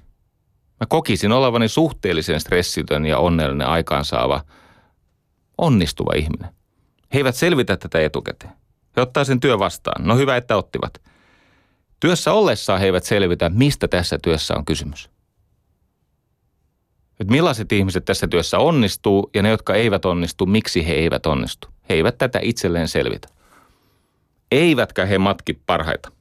mä 0.81 0.87
kokisin 0.89 1.33
olevani 1.33 1.69
suhteellisen 1.69 2.41
stressitön 2.41 3.07
ja 3.07 3.19
onnellinen 3.19 3.67
aikaansaava, 3.67 4.41
onnistuva 5.59 6.13
ihminen? 6.17 6.55
He 7.15 7.19
eivät 7.19 7.37
selvitä 7.37 7.77
tätä 7.77 8.01
etukäteen. 8.01 8.62
He 8.97 9.03
ottaa 9.03 9.25
sen 9.25 9.41
työ 9.41 9.59
vastaan. 9.59 10.07
No 10.07 10.17
hyvä, 10.17 10.37
että 10.37 10.57
ottivat. 10.57 11.03
Työssä 12.01 12.33
ollessaan 12.33 12.81
he 12.81 12.87
eivät 12.87 13.05
selvitä, 13.05 13.49
mistä 13.49 13.89
tässä 13.89 14.19
työssä 14.23 14.55
on 14.55 14.65
kysymys. 14.65 15.11
Et 17.21 17.29
millaiset 17.29 17.73
ihmiset 17.73 18.05
tässä 18.05 18.29
työssä 18.29 18.59
onnistuu 18.59 19.31
ja 19.35 19.43
ne, 19.43 19.51
jotka 19.51 19.75
eivät 19.75 20.05
onnistu, 20.05 20.47
miksi 20.47 20.87
he 20.87 20.93
eivät 20.93 21.27
onnistu. 21.27 21.69
He 21.89 21.95
eivät 21.95 22.19
tätä 22.19 22.39
itselleen 22.43 22.89
selvitä. 22.89 23.29
Eivätkä 24.51 25.07
he 25.07 25.19
matki 25.19 25.53
parhaita. 25.67 26.13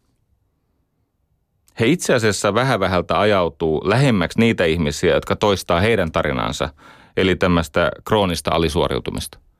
He 1.79 1.87
itse 1.87 2.13
asiassa 2.13 2.53
vähän 2.53 2.79
vähältä 2.79 3.19
ajautuu 3.19 3.89
lähemmäksi 3.89 4.39
niitä 4.39 4.65
ihmisiä, 4.65 5.13
jotka 5.13 5.35
toistaa 5.35 5.79
heidän 5.79 6.11
tarinansa, 6.11 6.69
eli 7.17 7.35
tämmöistä 7.35 7.91
kroonista 8.05 8.51
alisuoriutumista– 8.51 9.39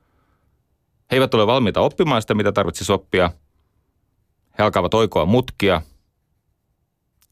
he 1.12 1.16
eivät 1.16 1.34
ole 1.34 1.48
valmiita 1.48 1.82
oppimaan 1.82 2.22
sitä, 2.22 2.34
mitä 2.34 2.52
tarvitsisi 2.52 2.92
oppia. 2.92 3.32
He 4.58 4.64
alkavat 4.64 4.94
oikoa 4.94 5.26
mutkia. 5.26 5.82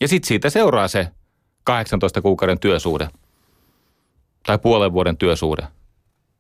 Ja 0.01 0.07
sitten 0.07 0.27
siitä 0.27 0.49
seuraa 0.49 0.87
se 0.87 1.07
18 1.63 2.21
kuukauden 2.21 2.59
työsuhde. 2.59 3.09
Tai 4.45 4.59
puolen 4.59 4.93
vuoden 4.93 5.17
työsuhde. 5.17 5.67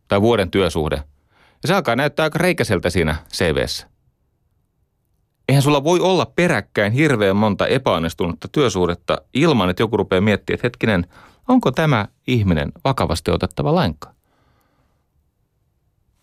Tai 0.07 0.21
vuoden 0.21 0.51
työsuhde. 0.51 0.95
Ja 1.61 1.67
se 1.67 1.73
alkaa 1.73 1.95
näyttää 1.95 2.23
aika 2.23 2.39
reikäseltä 2.39 2.89
siinä 2.89 3.15
CVssä. 3.33 3.89
Eihän 5.49 5.63
sulla 5.63 5.83
voi 5.83 5.99
olla 5.99 6.25
peräkkäin 6.25 6.91
hirveän 6.91 7.35
monta 7.35 7.67
epäonnistunutta 7.67 8.47
työsuhdetta 8.47 9.17
ilman, 9.33 9.69
että 9.69 9.83
joku 9.83 9.97
rupeaa 9.97 10.21
miettimään, 10.21 10.55
että 10.55 10.65
hetkinen, 10.65 11.07
onko 11.47 11.71
tämä 11.71 12.07
ihminen 12.27 12.71
vakavasti 12.83 13.31
otettava 13.31 13.75
lainkaan? 13.75 14.18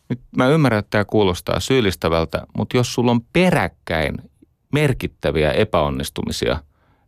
Nyt 0.09 0.21
mä 0.37 0.49
ymmärrän, 0.49 0.79
että 0.79 0.91
tämä 0.91 1.05
kuulostaa 1.05 1.61
syyllistävältä, 1.61 2.47
mutta 2.57 2.77
jos 2.77 2.95
sulla 2.95 3.11
on 3.11 3.21
peräkkäin 3.33 4.15
merkittäviä 4.73 5.53
epäonnistumisia, 5.53 6.63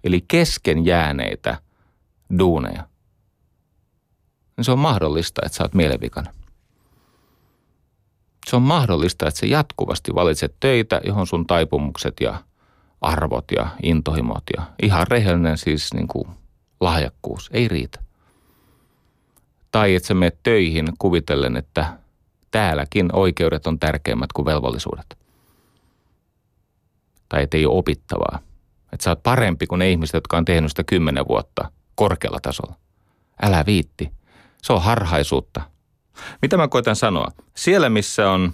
eli 0.04 0.24
kesken 0.28 0.84
jääneitä 0.84 1.58
duuneja, 2.38 2.88
niin 4.56 4.64
se 4.64 4.72
on 4.72 4.78
mahdollista, 4.78 5.42
että 5.44 5.56
sä 5.56 5.64
oot 5.64 5.74
mielenvikana. 5.74 6.32
Se 8.46 8.56
on 8.56 8.62
mahdollista, 8.62 9.28
että 9.28 9.40
sä 9.40 9.46
jatkuvasti 9.46 10.14
valitset 10.14 10.56
töitä, 10.60 11.00
johon 11.04 11.26
sun 11.26 11.46
taipumukset 11.46 12.14
ja 12.20 12.42
arvot 13.00 13.44
ja 13.56 13.68
intohimot 13.82 14.42
ja 14.56 14.62
ihan 14.82 15.06
rehellinen 15.06 15.58
siis 15.58 15.94
niin 15.94 16.08
kuin 16.08 16.28
lahjakkuus 16.80 17.50
ei 17.52 17.68
riitä. 17.68 18.00
Tai 19.70 19.94
että 19.94 20.06
sä 20.06 20.14
menet 20.14 20.38
töihin 20.42 20.86
kuvitellen, 20.98 21.56
että 21.56 21.98
täälläkin 22.50 23.10
oikeudet 23.12 23.66
on 23.66 23.78
tärkeimmät 23.78 24.32
kuin 24.32 24.46
velvollisuudet. 24.46 25.18
Tai 27.28 27.42
että 27.42 27.56
ei 27.56 27.66
ole 27.66 27.78
opittavaa. 27.78 28.38
Että 28.92 29.04
sä 29.04 29.10
oot 29.10 29.22
parempi 29.22 29.66
kuin 29.66 29.78
ne 29.78 29.90
ihmiset, 29.90 30.14
jotka 30.14 30.36
on 30.36 30.44
tehnyt 30.44 30.70
sitä 30.70 30.84
kymmenen 30.84 31.28
vuotta 31.28 31.70
korkealla 31.94 32.38
tasolla. 32.42 32.74
Älä 33.42 33.64
viitti. 33.66 34.12
Se 34.62 34.72
on 34.72 34.82
harhaisuutta. 34.82 35.60
Mitä 36.42 36.56
mä 36.56 36.68
koitan 36.68 36.96
sanoa? 36.96 37.28
Siellä, 37.56 37.88
missä 37.88 38.30
on 38.30 38.52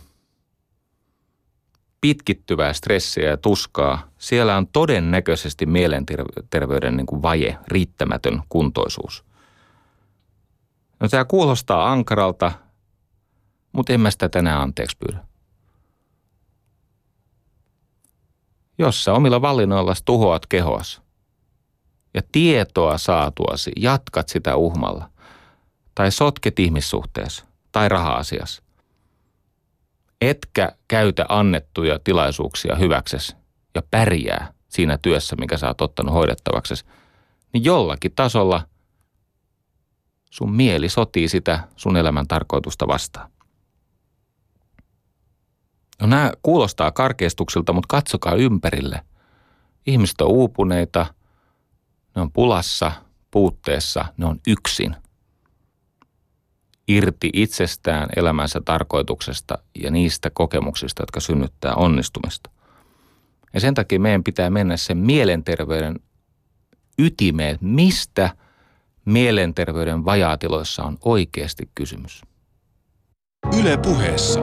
pitkittyvää 2.01 2.73
stressiä 2.73 3.29
ja 3.29 3.37
tuskaa, 3.37 4.09
siellä 4.19 4.57
on 4.57 4.67
todennäköisesti 4.67 5.67
mielenterveyden 5.67 6.97
niin 6.97 7.07
kuin 7.07 7.23
vaje, 7.23 7.59
riittämätön 7.69 8.43
kuntoisuus. 8.49 9.25
No 11.01 11.09
tämä 11.09 11.25
kuulostaa 11.25 11.93
ankaralta, 11.93 12.53
mutta 13.75 13.93
en 13.93 14.01
mä 14.01 14.11
sitä 14.11 14.29
tänään 14.29 14.61
anteeksi 14.61 14.97
pyydä. 14.97 15.25
Jos 18.79 19.05
sä 19.05 19.13
omilla 19.13 19.43
valinnoillasi 19.43 20.03
tuhoat 20.05 20.47
kehoas 20.47 21.03
ja 22.15 22.23
tietoa 22.33 22.99
saatuasi 22.99 23.73
jatkat 23.77 24.29
sitä 24.29 24.57
uhmalla 24.57 25.11
tai 25.95 26.13
sotket 26.13 26.59
ihmissuhteessa 26.59 27.45
tai 27.73 27.89
raha-asiassa, 27.89 28.63
etkä 30.21 30.73
käytä 30.89 31.27
annettuja 31.29 31.99
tilaisuuksia 31.99 32.75
hyväksesi 32.75 33.37
ja 33.75 33.83
pärjää 33.91 34.53
siinä 34.69 34.99
työssä, 34.99 35.37
mikä 35.37 35.57
sä 35.57 35.69
oot 35.69 35.81
ottanut 35.81 36.15
hoidettavaksi, 36.15 36.85
niin 37.53 37.65
jollakin 37.65 38.13
tasolla 38.17 38.69
sun 40.31 40.53
mieli 40.53 40.89
sotii 40.89 41.29
sitä 41.29 41.69
sun 41.77 41.97
elämän 41.97 42.29
tarkoitusta 42.29 42.89
vastaan. 42.89 43.34
No 46.01 46.07
nämä 46.07 46.33
kuulostaa 46.43 46.91
karkeistuksilta, 46.93 47.73
mutta 47.73 47.87
katsokaa 47.89 48.35
ympärille. 48.35 49.01
Ihmiset 49.87 50.21
on 50.21 50.29
uupuneita, 50.29 51.07
ne 52.17 52.23
on 52.23 52.33
pulassa, 52.33 52.93
puutteessa, 53.31 54.05
ne 54.17 54.27
on 54.27 54.41
yksin. 54.47 54.97
Irti 56.89 57.31
itsestään, 57.33 58.09
elämänsä 58.17 58.61
tarkoituksesta 58.65 59.59
ja 59.83 59.91
niistä 59.91 60.31
kokemuksista, 60.31 61.03
jotka 61.03 61.21
synnyttää 61.21 61.75
onnistumista. 61.75 62.51
Ja 63.55 63.61
sen 63.61 63.75
takia 63.75 64.01
meidän 64.01 64.25
pitää 64.25 64.51
mennä 64.51 64.77
sen 64.77 64.97
mielenterveyden 64.97 66.01
ytimeen, 66.99 67.59
mistä 67.61 68.31
mielenterveyden 69.05 70.05
vajaatiloissa 70.05 70.83
on 70.83 70.99
oikeasti 71.05 71.71
kysymys. 71.75 72.23
Yle 73.61 73.77
puheessa. 73.77 74.41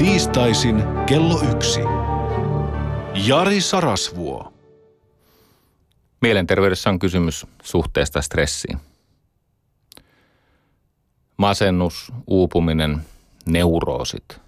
Tiistaisin 0.00 0.84
kello 1.06 1.42
yksi. 1.52 1.80
Jari 3.26 3.60
Sarasvuo. 3.60 4.52
Mielenterveydessä 6.20 6.90
on 6.90 6.98
kysymys 6.98 7.46
suhteesta 7.62 8.22
stressiin. 8.22 8.80
Masennus, 11.36 12.12
uupuminen, 12.26 13.00
neuroosit, 13.46 14.40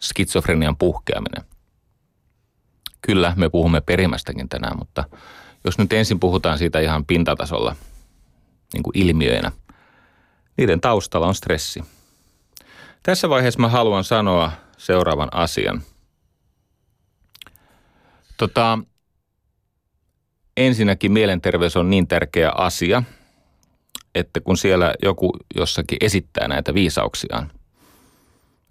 skitsofrenian 0.00 0.76
puhkeaminen. 0.76 1.44
Kyllä, 3.02 3.32
me 3.36 3.48
puhumme 3.48 3.80
perimästäkin 3.80 4.48
tänään, 4.48 4.78
mutta 4.78 5.04
jos 5.64 5.78
nyt 5.78 5.92
ensin 5.92 6.20
puhutaan 6.20 6.58
siitä 6.58 6.80
ihan 6.80 7.04
pintatasolla, 7.04 7.76
niin 8.72 8.82
kuin 8.82 8.98
ilmiöinä, 8.98 9.52
niiden 10.56 10.80
taustalla 10.80 11.26
on 11.26 11.34
stressi. 11.34 11.84
Tässä 13.02 13.28
vaiheessa 13.28 13.60
mä 13.60 13.68
haluan 13.68 14.04
sanoa 14.04 14.63
seuraavan 14.84 15.28
asian. 15.32 15.82
Tota, 18.36 18.78
ensinnäkin 20.56 21.12
mielenterveys 21.12 21.76
on 21.76 21.90
niin 21.90 22.08
tärkeä 22.08 22.50
asia, 22.50 23.02
että 24.14 24.40
kun 24.40 24.56
siellä 24.56 24.94
joku 25.02 25.32
jossakin 25.56 25.98
esittää 26.00 26.48
näitä 26.48 26.74
viisauksiaan, 26.74 27.50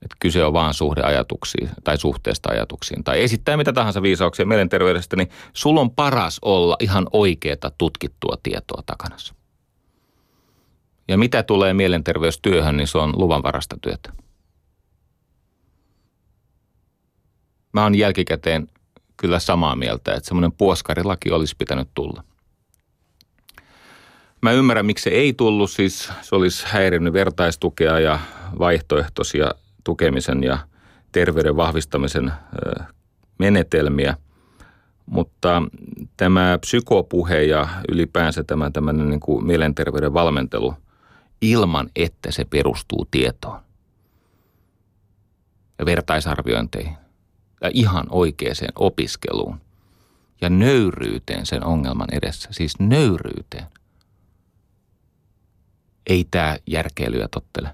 että 0.01 0.15
kyse 0.19 0.45
on 0.45 0.53
vaan 0.53 0.73
suhdeajatuksiin 0.73 1.69
tai 1.83 1.97
suhteesta 1.97 2.49
ajatuksiin, 2.49 3.03
tai 3.03 3.23
esittää 3.23 3.57
mitä 3.57 3.73
tahansa 3.73 4.01
viisauksia 4.01 4.45
mielenterveydestä, 4.45 5.15
niin 5.15 5.29
sulla 5.53 5.81
on 5.81 5.91
paras 5.91 6.39
olla 6.41 6.77
ihan 6.79 7.07
oikeaa 7.13 7.71
tutkittua 7.77 8.37
tietoa 8.43 8.83
takana. 8.85 9.15
Ja 11.07 11.17
mitä 11.17 11.43
tulee 11.43 11.73
mielenterveystyöhön, 11.73 12.77
niin 12.77 12.87
se 12.87 12.97
on 12.97 13.13
luvanvarasta 13.15 13.77
työtä. 13.81 14.22
Mä 17.73 17.83
oon 17.83 17.95
jälkikäteen 17.95 18.67
kyllä 19.17 19.39
samaa 19.39 19.75
mieltä, 19.75 20.13
että 20.13 20.27
semmoinen 20.27 20.51
puoskarilaki 20.51 21.31
olisi 21.31 21.55
pitänyt 21.57 21.87
tulla. 21.93 22.23
Mä 24.41 24.51
ymmärrän, 24.51 24.85
miksi 24.85 25.03
se 25.03 25.09
ei 25.09 25.33
tullut, 25.33 25.71
siis 25.71 26.11
se 26.21 26.35
olisi 26.35 26.65
häirinnyt 26.67 27.13
vertaistukea 27.13 27.99
ja 27.99 28.19
vaihtoehtoisia 28.59 29.51
tukemisen 29.83 30.43
ja 30.43 30.57
terveyden 31.11 31.55
vahvistamisen 31.55 32.31
menetelmiä. 33.39 34.17
Mutta 35.05 35.63
tämä 36.17 36.57
psykopuhe 36.61 37.43
ja 37.43 37.67
ylipäänsä 37.89 38.43
tämä 38.43 38.71
tämmöinen 38.71 39.09
niin 39.09 39.19
kuin 39.19 39.45
mielenterveyden 39.45 40.13
valmentelu 40.13 40.75
ilman, 41.41 41.89
että 41.95 42.31
se 42.31 42.45
perustuu 42.45 43.07
tietoon 43.11 43.59
ja 45.79 45.85
vertaisarviointeihin 45.85 47.02
ja 47.63 47.69
ihan 47.73 48.05
oikeaan 48.09 48.55
opiskeluun 48.75 49.61
ja 50.41 50.49
nöyryyteen 50.49 51.45
sen 51.45 51.63
ongelman 51.63 52.07
edessä, 52.11 52.49
siis 52.51 52.79
nöyryyteen. 52.79 53.65
Ei 56.07 56.27
tämä 56.31 56.57
järkeilyä 56.67 57.27
tottele. 57.27 57.69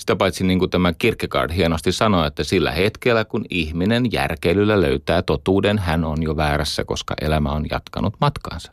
Sitä 0.00 0.16
paitsi 0.16 0.44
niin 0.44 0.58
kuin 0.58 0.70
tämä 0.70 0.92
Kierkegaard 0.92 1.52
hienosti 1.52 1.92
sanoi, 1.92 2.26
että 2.26 2.44
sillä 2.44 2.72
hetkellä 2.72 3.24
kun 3.24 3.44
ihminen 3.50 4.12
järkeilyllä 4.12 4.80
löytää 4.80 5.22
totuuden, 5.22 5.78
hän 5.78 6.04
on 6.04 6.22
jo 6.22 6.36
väärässä, 6.36 6.84
koska 6.84 7.14
elämä 7.20 7.52
on 7.52 7.66
jatkanut 7.70 8.14
matkaansa. 8.20 8.72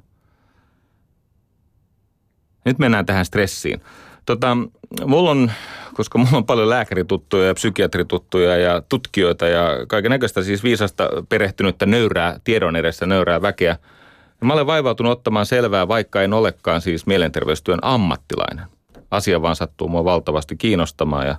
Nyt 2.66 2.80
mennään 2.80 3.06
tähän 3.06 3.26
stressiin. 3.26 3.82
Tota, 4.26 4.58
mulla 5.06 5.32
on, 5.32 5.52
koska 5.94 6.18
mulla 6.18 6.38
on 6.38 6.46
paljon 6.46 6.70
lääkärituttuja 6.70 7.48
ja 7.48 7.54
psykiatrituttuja 7.54 8.58
ja 8.58 8.82
tutkijoita 8.90 9.48
ja 9.48 9.86
kaiken 9.88 10.12
näköistä 10.12 10.44
siis 10.44 10.64
viisasta 10.64 11.10
perehtynyttä 11.30 11.86
nöyrää, 11.86 12.40
tiedon 12.44 12.76
edessä 12.76 13.06
nöyrää 13.06 13.42
väkeä. 13.42 13.78
Ja 14.42 14.48
mä 14.48 14.54
olen 14.54 14.68
vaivautunut 14.68 15.12
ottamaan 15.12 15.46
selvää, 15.46 15.88
vaikka 15.88 16.22
en 16.22 16.34
olekaan 16.34 16.82
siis 16.82 17.06
mielenterveystyön 17.06 17.80
ammattilainen. 17.82 18.66
Asia 19.12 19.42
vaan 19.42 19.56
sattuu 19.56 19.88
mua 19.88 20.06
valtavasti 20.06 20.56
kiinnostamaan 20.58 21.28
ja 21.28 21.36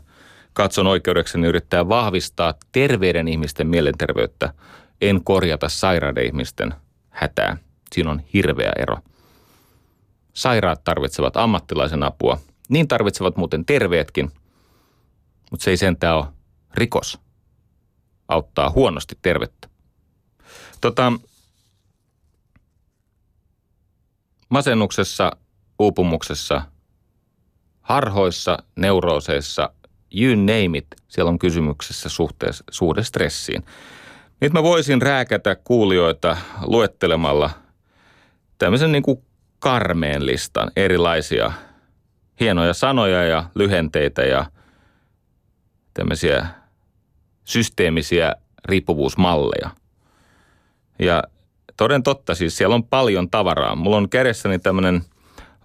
katson 0.52 0.86
oikeudekseni 0.86 1.46
yrittää 1.46 1.88
vahvistaa 1.88 2.54
terveiden 2.72 3.28
ihmisten 3.28 3.66
mielenterveyttä, 3.66 4.52
en 5.00 5.24
korjata 5.24 5.68
sairaiden 5.68 6.26
ihmisten 6.26 6.74
hätää. 7.10 7.56
Siinä 7.92 8.10
on 8.10 8.22
hirveä 8.32 8.72
ero. 8.78 8.96
Sairaat 10.32 10.84
tarvitsevat 10.84 11.36
ammattilaisen 11.36 12.02
apua. 12.02 12.38
Niin 12.68 12.88
tarvitsevat 12.88 13.36
muuten 13.36 13.64
terveetkin, 13.64 14.30
mutta 15.50 15.64
se 15.64 15.70
ei 15.70 15.76
sentään 15.76 16.16
ole 16.16 16.26
rikos. 16.74 17.18
Auttaa 18.28 18.70
huonosti 18.70 19.18
tervettä. 19.22 19.68
Tota, 20.80 21.12
masennuksessa, 24.48 25.32
uupumuksessa, 25.78 26.62
harhoissa, 27.80 28.58
neurooseissa, 28.76 29.70
you 30.14 30.34
name 30.36 30.78
it, 30.78 30.86
siellä 31.08 31.28
on 31.28 31.38
kysymyksessä 31.38 32.08
suhteessa, 32.08 32.64
suhde 32.70 33.02
stressiin. 33.02 33.64
Nyt 34.40 34.52
mä 34.52 34.62
voisin 34.62 35.02
rääkätä 35.02 35.54
kuulijoita 35.54 36.36
luettelemalla 36.62 37.50
tämmöisen 38.58 38.92
niin 38.92 39.02
kuin 39.02 39.22
karmeen 39.58 40.26
listan 40.26 40.70
erilaisia 40.76 41.52
hienoja 42.40 42.74
sanoja 42.74 43.24
ja 43.24 43.44
lyhenteitä 43.54 44.22
ja 44.22 44.46
tämmöisiä 45.94 46.46
systeemisiä 47.44 48.34
riippuvuusmalleja. 48.64 49.70
Ja 50.98 51.22
toden 51.76 52.02
totta, 52.02 52.34
siis 52.34 52.56
siellä 52.56 52.74
on 52.74 52.84
paljon 52.84 53.30
tavaraa. 53.30 53.74
Mulla 53.74 53.96
on 53.96 54.08
kädessäni 54.08 54.58
tämmöinen 54.58 55.02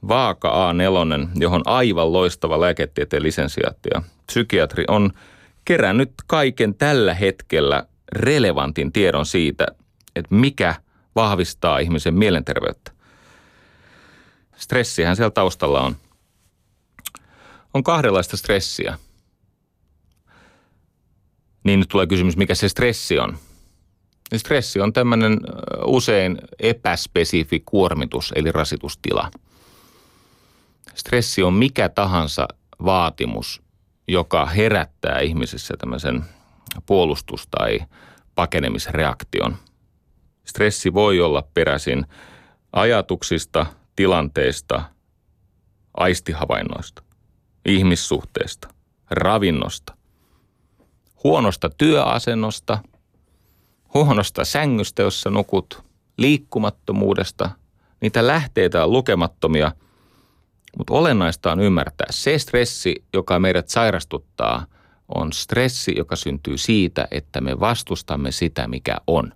Vaaka 0.07 0.71
A4, 0.71 1.27
johon 1.36 1.62
aivan 1.65 2.13
loistava 2.13 2.62
lääketieteen 2.62 3.23
lisensiaatti 3.23 3.89
ja 3.93 4.01
psykiatri 4.25 4.84
on 4.88 5.12
kerännyt 5.65 6.12
kaiken 6.27 6.75
tällä 6.75 7.13
hetkellä 7.13 7.86
relevantin 8.12 8.91
tiedon 8.91 9.25
siitä, 9.25 9.67
että 10.15 10.36
mikä 10.36 10.75
vahvistaa 11.15 11.79
ihmisen 11.79 12.13
mielenterveyttä. 12.13 12.91
Stressihän 14.55 15.15
siellä 15.15 15.31
taustalla 15.31 15.81
on. 15.81 15.95
On 17.73 17.84
kahdenlaista 17.84 18.38
stressiä. 18.38 18.97
Niin 21.63 21.79
nyt 21.79 21.89
tulee 21.89 22.07
kysymys, 22.07 22.38
mikä 22.38 22.55
se 22.55 22.69
stressi 22.69 23.19
on. 23.19 23.38
Stressi 24.38 24.79
on 24.79 24.93
tämmöinen 24.93 25.39
usein 25.86 26.38
epäspesifi 26.60 27.63
kuormitus, 27.65 28.34
eli 28.36 28.51
rasitustila. 28.51 29.31
Stressi 30.95 31.43
on 31.43 31.53
mikä 31.53 31.89
tahansa 31.89 32.47
vaatimus, 32.86 33.62
joka 34.07 34.45
herättää 34.45 35.19
ihmisessä 35.19 35.73
tämmöisen 35.77 36.25
puolustus- 36.86 37.47
tai 37.47 37.79
pakenemisreaktion. 38.36 39.55
Stressi 40.45 40.93
voi 40.93 41.19
olla 41.19 41.43
peräisin 41.53 42.05
ajatuksista, 42.73 43.65
tilanteista, 43.95 44.81
aistihavainnoista, 45.97 47.03
ihmissuhteista, 47.65 48.67
ravinnosta, 49.12 49.97
huonosta 51.24 51.69
työasennosta, 51.69 52.80
huonosta 53.93 54.45
sängystä, 54.45 55.02
jossa 55.02 55.30
nukut, 55.30 55.84
liikkumattomuudesta. 56.17 57.50
Niitä 58.02 58.28
lähteitä 58.28 58.84
on 58.84 58.91
lukemattomia, 58.91 59.71
mutta 60.78 60.93
olennaista 60.93 61.52
on 61.52 61.60
ymmärtää, 61.60 62.08
se 62.10 62.39
stressi, 62.39 63.04
joka 63.13 63.39
meidät 63.39 63.69
sairastuttaa, 63.69 64.65
on 65.15 65.34
stressi, 65.34 65.93
joka 65.97 66.15
syntyy 66.15 66.58
siitä, 66.58 67.08
että 67.12 67.41
me 67.41 67.60
vastustamme 67.60 68.32
sitä, 68.32 68.67
mikä 68.67 68.97
on. 69.08 69.34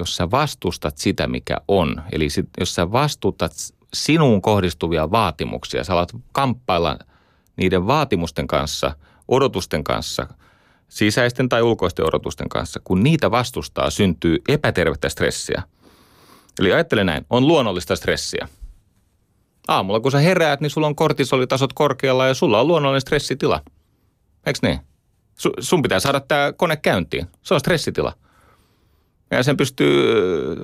Jos 0.00 0.16
sä 0.16 0.30
vastustat 0.30 0.98
sitä, 0.98 1.26
mikä 1.26 1.56
on, 1.68 2.02
eli 2.12 2.30
sit, 2.30 2.48
jos 2.60 2.74
sä 2.74 2.92
vastustat 2.92 3.52
sinuun 3.94 4.42
kohdistuvia 4.42 5.10
vaatimuksia, 5.10 5.84
sä 5.84 5.92
alat 5.92 6.12
kamppailla 6.32 6.98
niiden 7.56 7.86
vaatimusten 7.86 8.46
kanssa, 8.46 8.96
odotusten 9.28 9.84
kanssa, 9.84 10.26
sisäisten 10.88 11.48
tai 11.48 11.62
ulkoisten 11.62 12.06
odotusten 12.06 12.48
kanssa, 12.48 12.80
kun 12.84 13.02
niitä 13.02 13.30
vastustaa, 13.30 13.90
syntyy 13.90 14.38
epätervettä 14.48 15.08
stressiä. 15.08 15.62
Eli 16.60 16.72
ajattele 16.72 17.04
näin, 17.04 17.26
on 17.30 17.46
luonnollista 17.46 17.96
stressiä. 17.96 18.48
Aamulla 19.68 20.00
kun 20.00 20.12
sä 20.12 20.18
heräät, 20.18 20.60
niin 20.60 20.70
sulla 20.70 20.86
on 20.86 20.96
kortisolitasot 20.96 21.72
korkealla 21.72 22.26
ja 22.26 22.34
sulla 22.34 22.60
on 22.60 22.68
luonnollinen 22.68 23.00
stressitila. 23.00 23.60
Eikö 24.46 24.58
niin? 24.62 24.80
sun 25.60 25.82
pitää 25.82 26.00
saada 26.00 26.20
tämä 26.20 26.52
kone 26.52 26.76
käyntiin. 26.76 27.26
Se 27.42 27.54
on 27.54 27.60
stressitila– 27.60 28.12
ja 29.30 29.42
sen 29.42 29.56
pystyy 29.56 30.12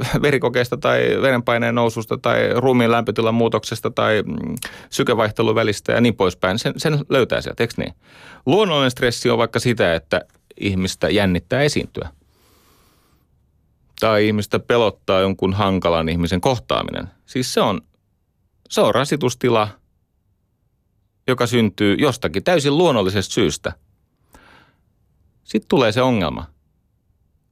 äh, 0.01 0.23
verikokeesta 0.23 0.77
tai 0.77 1.19
verenpaineen 1.23 1.75
noususta 1.75 2.19
tai 2.19 2.49
ruumiin 2.55 2.91
lämpötilan 2.91 3.35
muutoksesta 3.35 3.91
tai 3.91 4.23
mm, 4.23 4.55
sykevaihtelun 4.91 5.55
välistä 5.55 5.93
ja 5.93 6.01
niin 6.01 6.17
poispäin. 6.17 6.59
Sen, 6.59 6.73
sen 6.77 7.05
löytää 7.09 7.41
sieltä, 7.41 7.63
eikö 7.63 7.75
niin? 7.77 7.95
Luonnollinen 8.47 8.91
stressi 8.91 9.31
on 9.31 9.39
vaikka 9.39 9.59
sitä, 9.59 9.95
että 9.95 10.21
ihmistä 10.61 11.09
jännittää 11.09 11.63
esiintyä. 11.63 12.09
Tai 14.01 14.27
ihmistä 14.27 14.59
pelottaa 14.59 15.21
jonkun 15.21 15.55
hankalan 15.55 16.09
ihmisen 16.09 16.41
kohtaaminen. 16.41 17.09
Siis 17.27 17.55
se 17.55 17.61
on, 17.61 17.81
se 18.69 18.81
on 18.81 18.95
rasitustila, 18.95 19.69
joka 21.27 21.47
syntyy 21.47 21.97
jostakin 21.99 22.45
täysin 22.45 22.79
luonnollisesta 22.79 23.33
syystä. 23.33 23.73
Sitten 25.45 25.69
tulee 25.69 25.93
se 25.93 26.03
ongelma– 26.03 26.47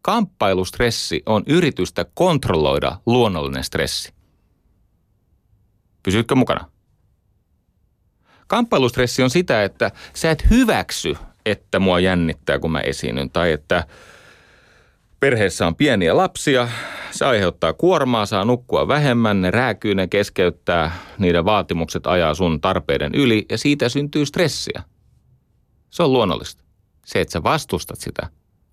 Kamppailustressi 0.02 1.22
on 1.26 1.42
yritystä 1.46 2.06
kontrolloida 2.14 2.96
luonnollinen 3.06 3.64
stressi. 3.64 4.12
Pysytkö 6.02 6.34
mukana? 6.34 6.70
Kamppailustressi 8.46 9.22
on 9.22 9.30
sitä, 9.30 9.64
että 9.64 9.90
sä 10.14 10.30
et 10.30 10.50
hyväksy, 10.50 11.16
että 11.46 11.78
mua 11.78 12.00
jännittää, 12.00 12.58
kun 12.58 12.72
mä 12.72 12.80
esiinnyn, 12.80 13.30
tai 13.30 13.52
että 13.52 13.86
perheessä 15.20 15.66
on 15.66 15.76
pieniä 15.76 16.16
lapsia, 16.16 16.68
se 17.10 17.24
aiheuttaa 17.24 17.72
kuormaa, 17.72 18.26
saa 18.26 18.44
nukkua 18.44 18.88
vähemmän, 18.88 19.42
ne 19.42 19.50
rääkyy, 19.50 19.94
ne 19.94 20.08
keskeyttää, 20.08 20.92
niiden 21.18 21.44
vaatimukset 21.44 22.06
ajaa 22.06 22.34
sun 22.34 22.60
tarpeiden 22.60 23.14
yli 23.14 23.46
ja 23.50 23.58
siitä 23.58 23.88
syntyy 23.88 24.26
stressiä. 24.26 24.82
Se 25.90 26.02
on 26.02 26.12
luonnollista. 26.12 26.64
Se, 27.06 27.20
että 27.20 27.32
sä 27.32 27.42
vastustat 27.42 27.98
sitä, 27.98 28.30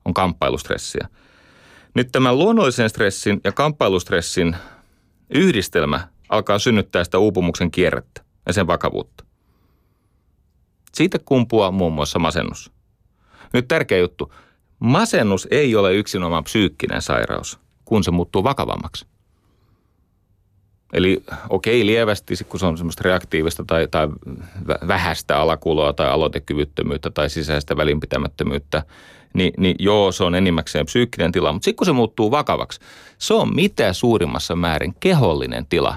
on 0.09 0.13
kamppailustressiä. 0.13 1.07
Nyt 1.95 2.11
tämän 2.11 2.37
luonnollisen 2.37 2.89
stressin 2.89 3.41
ja 3.43 3.51
kamppailustressin 3.51 4.55
yhdistelmä 5.29 6.07
alkaa 6.29 6.59
synnyttää 6.59 7.03
sitä 7.03 7.17
uupumuksen 7.17 7.71
kierrettä 7.71 8.21
ja 8.47 8.53
sen 8.53 8.67
vakavuutta. 8.67 9.25
Siitä 10.93 11.19
kumpuaa 11.19 11.71
muun 11.71 11.93
muassa 11.93 12.19
masennus. 12.19 12.71
Nyt 13.53 13.67
tärkeä 13.67 13.97
juttu. 13.97 14.33
Masennus 14.79 15.47
ei 15.51 15.75
ole 15.75 15.95
yksinomaan 15.95 16.43
psyykkinen 16.43 17.01
sairaus, 17.01 17.59
kun 17.85 18.03
se 18.03 18.11
muuttuu 18.11 18.43
vakavammaksi. 18.43 19.05
Eli 20.93 21.23
okei, 21.49 21.85
lievästi, 21.85 22.35
kun 22.49 22.59
se 22.59 22.65
on 22.65 22.77
semmoista 22.77 23.01
reaktiivista 23.05 23.63
tai, 23.67 23.87
tai 23.87 24.07
vähäistä 24.87 25.37
alakuloa 25.37 25.93
tai 25.93 26.09
aloitekyvyttömyyttä 26.09 27.09
tai 27.09 27.29
sisäistä 27.29 27.77
välinpitämättömyyttä, 27.77 28.83
niin, 29.33 29.53
niin 29.57 29.75
joo, 29.79 30.11
se 30.11 30.23
on 30.23 30.35
enimmäkseen 30.35 30.85
psyykkinen 30.85 31.31
tila. 31.31 31.51
Mutta 31.51 31.65
sitten 31.65 31.75
kun 31.77 31.85
se 31.85 31.91
muuttuu 31.91 32.31
vakavaksi, 32.31 32.79
se 33.17 33.33
on 33.33 33.55
mitä 33.55 33.93
suurimmassa 33.93 34.55
määrin 34.55 34.95
kehollinen 34.99 35.65
tila. 35.65 35.95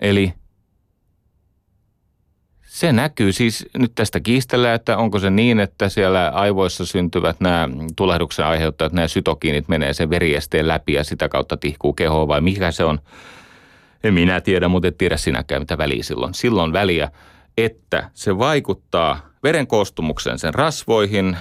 Eli 0.00 0.32
se 2.78 2.92
näkyy 2.92 3.32
siis, 3.32 3.66
nyt 3.78 3.92
tästä 3.94 4.20
kiistellään, 4.20 4.74
että 4.74 4.96
onko 4.96 5.18
se 5.18 5.30
niin, 5.30 5.60
että 5.60 5.88
siellä 5.88 6.28
aivoissa 6.28 6.86
syntyvät 6.86 7.40
nämä 7.40 7.68
tulehduksen 7.96 8.46
aiheuttajat, 8.46 8.92
nämä 8.92 9.08
sytokiinit 9.08 9.68
menee 9.68 9.92
sen 9.92 10.10
veriesteen 10.10 10.68
läpi 10.68 10.92
ja 10.92 11.04
sitä 11.04 11.28
kautta 11.28 11.56
tihkuu 11.56 11.92
kehoa 11.92 12.28
vai 12.28 12.40
mikä 12.40 12.70
se 12.70 12.84
on. 12.84 12.98
En 14.04 14.14
minä 14.14 14.40
tiedä, 14.40 14.68
mutta 14.68 14.88
et 14.88 14.98
tiedä 14.98 15.16
sinäkään 15.16 15.62
mitä 15.62 15.78
väliä 15.78 16.02
silloin. 16.02 16.34
Silloin 16.34 16.72
väliä, 16.72 17.10
että 17.56 18.10
se 18.14 18.38
vaikuttaa 18.38 19.20
veren 19.42 19.66
koostumukseen, 19.66 20.38
sen 20.38 20.54
rasvoihin, 20.54 21.36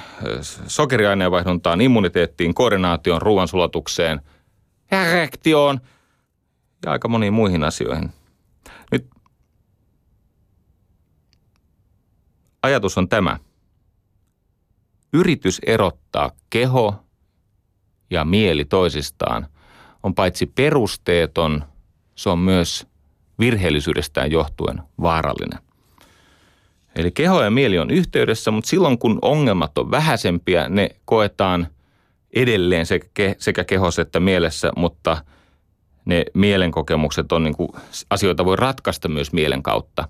sokeriaineenvaihduntaan, 0.67 1.82
immuniteettiin, 1.82 2.54
koordinaation, 2.54 3.21
ruoansulatukseen, 3.21 4.21
erektioon 4.91 5.80
ja 6.86 6.91
aika 6.91 7.08
moniin 7.08 7.34
muihin 7.34 7.63
asioihin. 7.63 8.10
Nyt 8.91 9.08
ajatus 12.63 12.98
on 12.98 13.10
tämä. 13.10 13.39
Yritys 15.13 15.62
erottaa 15.65 16.32
keho 16.50 16.96
ja 18.10 18.26
mieli 18.26 18.65
toisistaan 18.65 19.48
on 20.04 20.15
paitsi 20.15 20.46
perusteeton, 20.46 21.63
se 22.15 22.30
on 22.30 22.39
myös 22.39 22.88
virheellisyydestään 23.39 24.32
johtuen 24.32 24.82
vaarallinen. 25.02 25.60
Eli 26.96 27.12
keho 27.12 27.43
ja 27.43 27.52
mieli 27.52 27.80
on 27.80 27.89
yhteydessä, 27.89 28.52
mutta 28.52 28.70
silloin 28.70 28.98
kun 28.98 29.20
ongelmat 29.22 29.78
on 29.78 29.91
vähäisempiä, 29.91 30.70
ne 30.70 30.89
koetaan 31.06 31.67
edelleen 32.34 32.86
sekä 33.38 33.63
kehossa 33.63 34.02
että 34.02 34.20
mielessä, 34.20 34.72
mutta 34.76 35.17
ne 36.06 36.26
mielenkokemukset 36.34 37.32
on 37.32 37.43
niin 37.43 37.56
kuin, 37.56 37.70
asioita 38.10 38.46
voi 38.46 38.56
ratkaista 38.56 39.08
myös 39.08 39.34
mielen 39.34 39.63
kautta. 39.63 40.08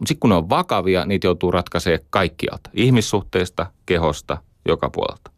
Mutta 0.00 0.08
sitten 0.08 0.20
kun 0.20 0.30
ne 0.30 0.36
on 0.36 0.48
vakavia, 0.48 1.06
niitä 1.06 1.26
joutuu 1.26 1.50
ratkaisemaan 1.50 2.06
kaikkialta. 2.10 2.70
Ihmissuhteista, 2.74 3.66
kehosta, 3.86 4.42
joka 4.68 4.90
puolelta. 4.90 5.30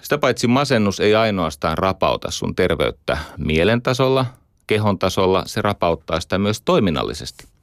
Sitä 0.00 0.18
paitsi 0.18 0.46
masennus 0.46 1.00
ei 1.00 1.14
ainoastaan 1.14 1.78
rapauta 1.78 2.30
sun 2.30 2.54
terveyttä 2.54 3.18
mielen 3.38 3.82
tasolla, 3.82 4.26
kehon 4.66 4.98
tasolla, 4.98 5.42
se 5.46 5.62
rapauttaa 5.62 6.20
sitä 6.20 6.38
myös 6.38 6.62
toiminnallisesti– 6.62 7.46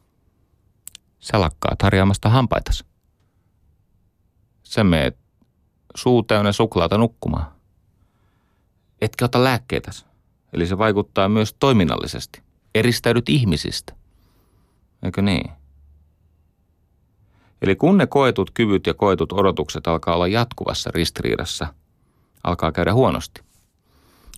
sä 1.26 1.40
lakkaat 1.40 1.82
harjaamasta 1.82 2.30
hampaitas. 2.30 2.86
Sä 4.64 4.84
meet 4.84 5.18
suu 5.96 6.24
täynnä 6.24 6.52
suklaata 6.52 6.98
nukkumaan. 6.98 7.52
Etkä 9.02 9.26
ota 9.26 9.44
lääkkeitä. 9.44 9.92
Eli 10.54 10.66
se 10.66 10.78
vaikuttaa 10.78 11.30
myös 11.30 11.54
toiminnallisesti. 11.60 12.42
eristäydyt 12.76 13.30
ihmisistä. 13.30 13.94
Eikö 15.06 15.22
niin? 15.22 15.52
Eli 17.62 17.76
kun 17.76 17.98
ne 17.98 18.08
koetut 18.08 18.52
kyvyt 18.52 18.88
ja 18.88 18.94
koetut 18.94 19.34
odotukset 19.34 19.88
alkaa 19.88 20.16
olla 20.16 20.28
jatkuvassa 20.28 20.92
ristiriidassa, 20.94 21.68
alkaa 22.44 22.72
käydä 22.72 22.94
huonosti. 22.94 23.42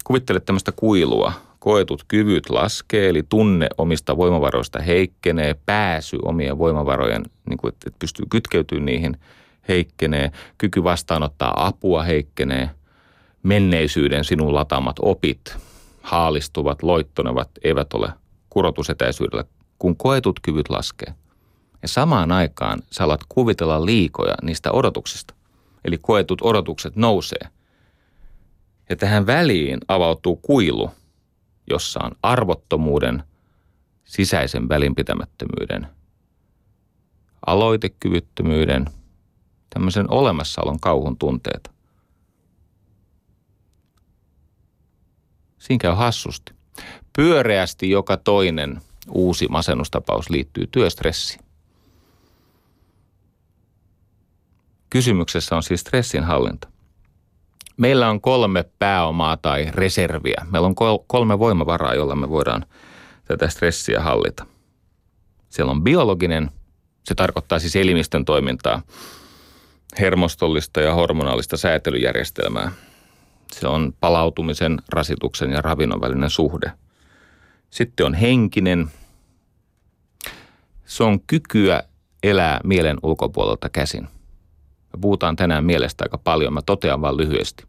Kuvittele 0.04 0.40
tämmöistä 0.40 0.72
kuilua. 0.72 1.34
Koetut 1.60 2.04
kyvyt 2.08 2.50
laskee, 2.50 3.10
eli 3.10 3.24
tunne 3.30 3.68
omista 3.78 4.18
voimavaroista 4.18 4.80
heikkenee, 4.80 5.56
pääsy 5.66 6.18
omien 6.22 6.58
voimavarojen, 6.58 7.24
niin 7.50 7.58
kuin, 7.58 7.74
että 7.74 7.92
pystyy 8.00 8.26
kytkeytymään 8.30 8.86
niihin, 8.86 9.18
heikkenee, 9.68 10.32
kyky 10.58 10.84
vastaanottaa 10.84 11.68
apua 11.68 12.04
heikkenee, 12.04 12.70
menneisyyden 13.44 14.24
sinun 14.24 14.54
lataamat 14.54 14.96
opit 15.00 15.58
haalistuvat, 16.02 16.84
loittonevat, 16.84 17.50
eivät 17.64 17.94
ole 17.94 18.10
kurotusetäisyydellä, 18.50 19.44
kun 19.80 19.98
koetut 19.98 20.40
kyvyt 20.40 20.70
laskee. 20.70 21.14
Ja 21.82 21.88
samaan 21.88 22.32
aikaan 22.32 22.82
sä 22.92 23.04
alat 23.04 23.22
kuvitella 23.30 23.86
liikoja 23.86 24.36
niistä 24.42 24.72
odotuksista. 24.72 25.34
Eli 25.86 25.98
koetut 25.98 26.42
odotukset 26.42 26.96
nousee. 26.96 27.50
Ja 28.90 28.96
tähän 28.96 29.26
väliin 29.26 29.80
avautuu 29.88 30.36
kuilu, 30.36 30.92
jossa 31.70 32.00
on 32.04 32.12
arvottomuuden, 32.24 33.24
sisäisen 34.04 34.70
välinpitämättömyyden, 34.70 35.88
aloitekyvyttömyyden, 37.46 38.86
tämmöisen 39.70 40.12
olemassaolon 40.12 40.80
kauhun 40.80 41.18
tunteet. 41.18 41.72
Siinä 45.58 45.80
käy 45.82 45.94
hassusti. 45.94 46.54
Pyöreästi 47.16 47.90
joka 47.90 48.18
toinen 48.18 48.82
uusi 49.12 49.48
masennustapaus 49.48 50.30
liittyy 50.30 50.68
työstressiin. 50.72 51.42
Kysymyksessä 54.90 55.56
on 55.56 55.64
siis 55.64 55.82
stressin 55.82 56.24
hallinta. 56.24 56.68
Meillä 57.78 58.10
on 58.10 58.22
kolme 58.22 58.66
pääomaa 58.80 59.38
tai 59.38 59.68
reserviä. 59.72 60.46
Meillä 60.52 60.68
on 60.68 60.76
kolme 61.08 61.40
voimavaraa, 61.40 61.96
jolla 61.96 62.16
me 62.16 62.30
voidaan 62.30 62.66
tätä 63.26 63.48
stressiä 63.48 64.02
hallita. 64.02 64.46
Siellä 65.50 65.72
on 65.72 65.84
biologinen, 65.84 66.52
se 67.04 67.16
tarkoittaa 67.16 67.60
siis 67.60 67.76
elimistön 67.76 68.26
toimintaa, 68.26 68.82
hermostollista 70.00 70.82
ja 70.82 70.94
hormonaalista 70.94 71.58
säätelyjärjestelmää. 71.58 72.72
Se 73.52 73.68
on 73.68 73.94
palautumisen, 74.00 74.82
rasituksen 74.90 75.52
ja 75.52 75.62
ravinnon 75.62 76.02
välinen 76.02 76.30
suhde. 76.30 76.72
Sitten 77.70 78.06
on 78.06 78.14
henkinen. 78.14 78.92
Se 80.86 81.04
on 81.04 81.20
kykyä 81.20 81.84
elää 82.24 82.60
mielen 82.64 82.98
ulkopuolelta 83.04 83.70
käsin– 83.70 84.08
me 84.94 85.02
puhutaan 85.02 85.36
tänään 85.36 85.66
mielestä 85.66 86.04
aika 86.04 86.18
paljon, 86.18 86.54
mä 86.54 86.62
totean 86.62 87.02
vain 87.02 87.18
lyhyesti. 87.18 87.64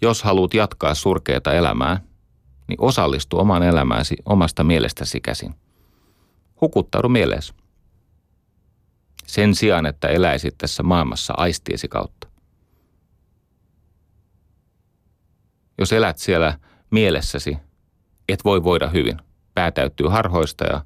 Jos 0.00 0.22
haluat 0.22 0.54
jatkaa 0.54 0.94
surkeata 0.94 1.52
elämää, 1.52 2.00
niin 2.68 2.80
osallistu 2.80 3.38
omaan 3.38 3.62
elämääsi 3.62 4.16
omasta 4.24 4.64
mielestäsi 4.64 5.20
käsin. 5.20 5.54
Hukuttaudu 6.60 7.08
mieleesi. 7.08 7.54
Sen 9.26 9.54
sijaan, 9.54 9.86
että 9.86 10.08
eläisit 10.08 10.58
tässä 10.58 10.82
maailmassa 10.82 11.34
aistiesi 11.36 11.88
kautta. 11.88 12.28
Jos 15.78 15.92
elät 15.92 16.18
siellä 16.18 16.58
mielessäsi, 16.90 17.56
et 18.28 18.44
voi 18.44 18.64
voida 18.64 18.88
hyvin. 18.88 19.18
Pää 19.54 19.70
täyttyy 19.70 20.08
harhoista 20.08 20.64
ja 20.64 20.84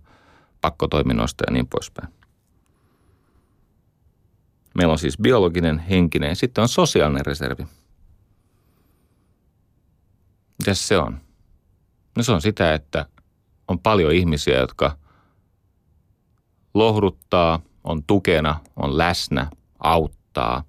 pakkotoiminnoista 0.61 1.45
ja 1.47 1.53
niin 1.53 1.69
poispäin. 1.69 2.15
Meillä 4.75 4.93
on 4.93 4.99
siis 4.99 5.19
biologinen, 5.19 5.79
henkinen 5.79 6.29
ja 6.29 6.37
sitten 6.37 6.63
on 6.63 6.69
sosiaalinen 6.69 7.27
reservi. 7.27 7.67
Mitäs 10.59 10.89
se 10.89 10.99
on? 10.99 11.21
No 12.17 12.23
se 12.23 12.33
on 12.33 12.43
sitä, 12.43 12.75
että 12.75 13.07
on 13.69 13.79
paljon 13.79 14.13
ihmisiä, 14.13 14.59
jotka 14.59 14.97
lohduttaa, 16.75 17.61
on 17.85 18.03
tukena, 18.05 18.61
on 18.77 18.99
läsnä, 18.99 19.51
auttaa, 19.79 20.65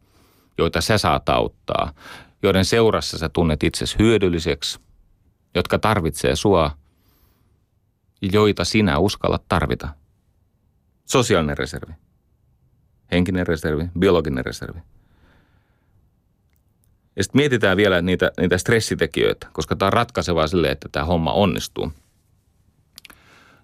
joita 0.58 0.82
sä 0.82 0.98
saat 0.98 1.30
auttaa, 1.30 1.94
joiden 2.44 2.66
seurassa 2.66 3.18
sä 3.18 3.30
tunnet 3.30 3.64
itsesi 3.64 3.96
hyödylliseksi, 4.00 4.80
jotka 5.56 5.80
tarvitsee 5.80 6.36
sua 6.36 6.72
joita 8.22 8.66
sinä 8.66 8.98
uskallat 8.98 9.44
tarvita. 9.48 9.90
Sosiaalinen 11.06 11.58
reservi 11.58 11.94
henkinen 13.14 13.48
reservi, 13.48 13.90
biologinen 14.00 14.46
reservi. 14.46 14.80
Ja 17.16 17.24
sitten 17.24 17.40
mietitään 17.40 17.78
vielä 17.78 18.02
niitä, 18.02 18.32
niitä 18.40 18.58
stressitekijöitä, 18.58 19.48
koska 19.54 19.76
tämä 19.76 19.88
on 19.88 19.94
ratkaisevaa 19.94 20.48
sille, 20.48 20.68
että 20.68 20.90
tämä 20.92 21.06
homma 21.06 21.34
onnistuu. 21.34 21.92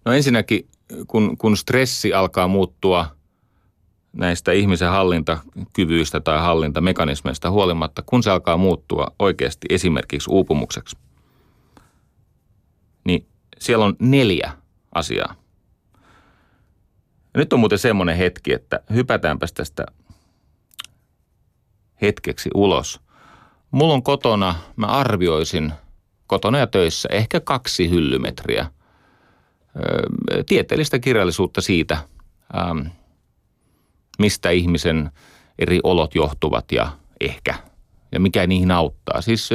No 0.05 0.11
ensinnäkin, 0.13 0.67
kun, 1.07 1.37
kun 1.37 1.57
stressi 1.57 2.13
alkaa 2.13 2.47
muuttua 2.47 3.07
näistä 4.13 4.51
ihmisen 4.51 4.89
hallintakyvyistä 4.89 6.19
tai 6.19 6.39
hallintamekanismeista 6.39 7.51
huolimatta, 7.51 8.03
kun 8.05 8.23
se 8.23 8.31
alkaa 8.31 8.57
muuttua 8.57 9.07
oikeasti 9.19 9.67
esimerkiksi 9.69 10.29
uupumukseksi, 10.29 10.97
siellä 13.59 13.85
on 13.85 13.95
neljä 13.99 14.51
asiaa, 14.95 15.35
ja 17.33 17.37
nyt 17.37 17.53
on 17.53 17.59
muuten 17.59 17.79
semmoinen 17.79 18.17
hetki, 18.17 18.53
että 18.53 18.79
hypätäänpäs 18.93 19.53
tästä 19.53 19.85
hetkeksi 22.01 22.49
ulos. 22.53 23.01
Mulla 23.71 23.93
on 23.93 24.03
kotona, 24.03 24.55
mä 24.75 24.85
arvioisin 24.85 25.73
kotona 26.27 26.57
ja 26.57 26.67
töissä 26.67 27.09
ehkä 27.11 27.39
kaksi 27.39 27.89
hyllymetriä 27.89 28.71
tieteellistä 30.47 30.99
kirjallisuutta 30.99 31.61
siitä, 31.61 31.97
mistä 34.19 34.49
ihmisen 34.49 35.11
eri 35.59 35.79
olot 35.83 36.15
johtuvat 36.15 36.71
ja 36.71 36.91
ehkä, 37.19 37.55
ja 38.11 38.19
mikä 38.19 38.47
niihin 38.47 38.71
auttaa. 38.71 39.21
Siis 39.21 39.49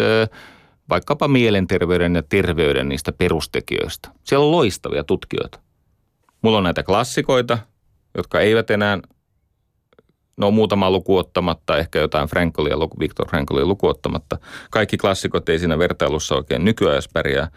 vaikkapa 0.88 1.28
mielenterveyden 1.28 2.14
ja 2.14 2.22
terveyden 2.22 2.88
niistä 2.88 3.12
perustekijöistä. 3.12 4.08
Siellä 4.24 4.44
on 4.44 4.52
loistavia 4.52 5.04
tutkijoita. 5.04 5.60
Mulla 6.42 6.58
on 6.58 6.64
näitä 6.64 6.82
klassikoita, 6.82 7.58
jotka 8.16 8.40
eivät 8.40 8.70
enää, 8.70 8.98
no 10.36 10.50
muutama 10.50 10.90
luku 10.90 11.16
ottamatta, 11.16 11.78
ehkä 11.78 11.98
jotain 11.98 12.28
Frankolia, 12.28 12.76
Viktor 13.00 13.28
Frankolia 13.28 13.66
luku 13.66 13.88
ottamatta. 13.88 14.38
Kaikki 14.70 14.96
klassikot 14.96 15.48
ei 15.48 15.58
siinä 15.58 15.78
vertailussa 15.78 16.34
oikein 16.34 16.64
nykyajassa 16.64 17.10
pärjää. 17.12 17.50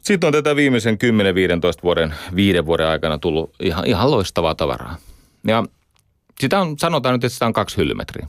Sitten 0.00 0.26
on 0.26 0.32
tätä 0.32 0.56
viimeisen 0.56 0.98
10-15 1.78 1.82
vuoden, 1.82 2.14
viiden 2.36 2.66
vuoden 2.66 2.86
aikana 2.86 3.18
tullut 3.18 3.54
ihan, 3.60 3.86
ihan 3.86 4.10
loistavaa 4.10 4.54
tavaraa. 4.54 4.96
Ja 5.46 5.64
sitä 6.40 6.60
on, 6.60 6.78
sanotaan 6.78 7.12
nyt, 7.12 7.24
että 7.24 7.34
sitä 7.34 7.46
on 7.46 7.52
kaksi 7.52 7.76
hyllymetriä. 7.76 8.26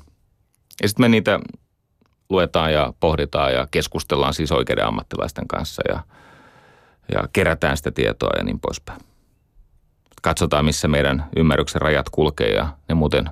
Ja 0.81 0.87
sitten 0.87 1.03
me 1.03 1.09
niitä 1.09 1.39
luetaan 2.33 2.73
ja 2.73 2.93
pohditaan 2.99 3.53
ja 3.53 3.67
keskustellaan 3.71 4.33
siis 4.33 4.51
oikeiden 4.51 4.85
ammattilaisten 4.85 5.47
kanssa 5.47 5.81
ja, 5.89 5.99
ja 7.13 7.27
kerätään 7.33 7.77
sitä 7.77 7.91
tietoa 7.91 8.37
ja 8.37 8.43
niin 8.43 8.59
poispäin 8.59 8.99
katsotaan, 10.23 10.65
missä 10.65 10.87
meidän 10.87 11.25
ymmärryksen 11.35 11.81
rajat 11.81 12.09
kulkee 12.09 12.49
ja 12.49 12.67
ne 12.89 12.95
muuten 12.95 13.29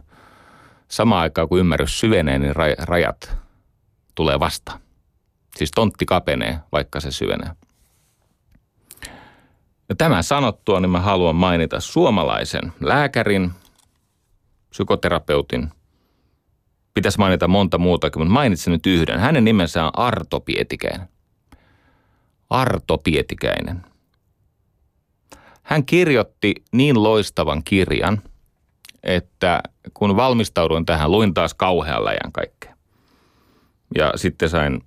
samaan 0.87 1.21
aikaan, 1.21 1.49
kun 1.49 1.59
ymmärrys 1.59 1.99
syvenee, 1.99 2.39
niin 2.39 2.53
rajat 2.77 3.37
tulee 4.15 4.39
vastaan. 4.39 4.79
Siis 5.55 5.71
tontti 5.71 6.05
kapenee, 6.05 6.59
vaikka 6.71 6.99
se 6.99 7.11
syvenee. 7.11 7.49
Ja 9.89 9.95
tämän 9.97 10.23
sanottua, 10.23 10.79
niin 10.79 10.89
mä 10.89 10.99
haluan 10.99 11.35
mainita 11.35 11.79
suomalaisen 11.79 12.73
lääkärin, 12.79 13.51
psykoterapeutin. 14.69 15.71
Pitäisi 16.93 17.17
mainita 17.17 17.47
monta 17.47 17.77
muutakin, 17.77 18.21
mutta 18.21 18.33
mainitsen 18.33 18.71
nyt 18.71 18.85
yhden. 18.85 19.19
Hänen 19.19 19.43
nimensä 19.43 19.85
on 19.85 19.91
Arto 19.93 20.39
Pietikäinen. 20.39 21.07
Arto 22.49 22.97
Pietikäinen. 22.97 23.85
Hän 25.63 25.85
kirjoitti 25.85 26.55
niin 26.71 27.03
loistavan 27.03 27.63
kirjan, 27.63 28.21
että 29.03 29.61
kun 29.93 30.15
valmistauduin 30.15 30.85
tähän, 30.85 31.11
luin 31.11 31.33
taas 31.33 31.53
kauhean 31.53 32.05
läjän 32.05 32.31
kaikkea. 32.31 32.75
Ja 33.97 34.13
sitten 34.15 34.49
sain, 34.49 34.83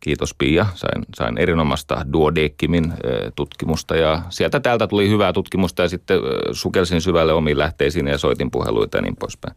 kiitos 0.00 0.34
Pia, 0.34 0.66
sain, 0.74 1.04
sain 1.14 1.38
erinomaista 1.38 2.06
Duodeckimin 2.12 2.92
tutkimusta 3.36 3.96
ja 3.96 4.22
sieltä 4.28 4.60
täältä 4.60 4.86
tuli 4.86 5.08
hyvää 5.08 5.32
tutkimusta 5.32 5.82
ja 5.82 5.88
sitten 5.88 6.18
sukelsin 6.52 7.00
syvälle 7.00 7.32
omiin 7.32 7.58
lähteisiin 7.58 8.06
ja 8.06 8.18
soitin 8.18 8.50
puheluita 8.50 8.98
ja 8.98 9.02
niin 9.02 9.16
poispäin. 9.16 9.56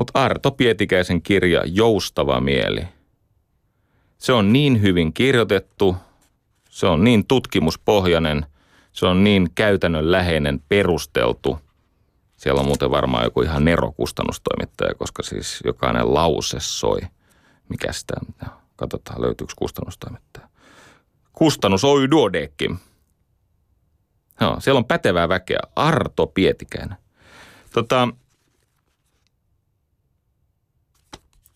Mutta 0.00 0.24
Arto 0.24 0.50
Pietikäisen 0.50 1.22
kirja 1.22 1.62
Joustava 1.66 2.40
mieli, 2.40 2.88
Se 4.18 4.32
on 4.32 4.52
niin 4.52 4.82
hyvin 4.82 5.12
kirjoitettu, 5.12 5.96
se 6.70 6.86
on 6.86 7.04
niin 7.04 7.26
tutkimuspohjainen, 7.26 8.46
se 8.92 9.06
on 9.06 9.24
niin 9.24 9.48
käytännönläheinen, 9.54 10.60
perusteltu. 10.68 11.58
Siellä 12.36 12.60
on 12.60 12.66
muuten 12.66 12.90
varmaan 12.90 13.24
joku 13.24 13.42
ihan 13.42 13.64
nerokustannustoimittaja, 13.64 14.94
koska 14.94 15.22
siis 15.22 15.60
jokainen 15.64 16.14
lause 16.14 16.56
soi. 16.60 17.00
Mikä 17.68 17.92
sitä, 17.92 18.14
katsotaan 18.76 19.22
löytyykö 19.22 19.52
kustannustoimittaja. 19.56 20.48
Kustannus 21.32 21.84
Oy 21.84 22.10
Duodeckim. 22.10 22.78
Joo, 24.40 24.60
siellä 24.60 24.78
on 24.78 24.84
pätevää 24.84 25.28
väkeä. 25.28 25.60
Arto 25.76 26.26
Pietikäinen. 26.26 26.96
Tota, 27.72 28.08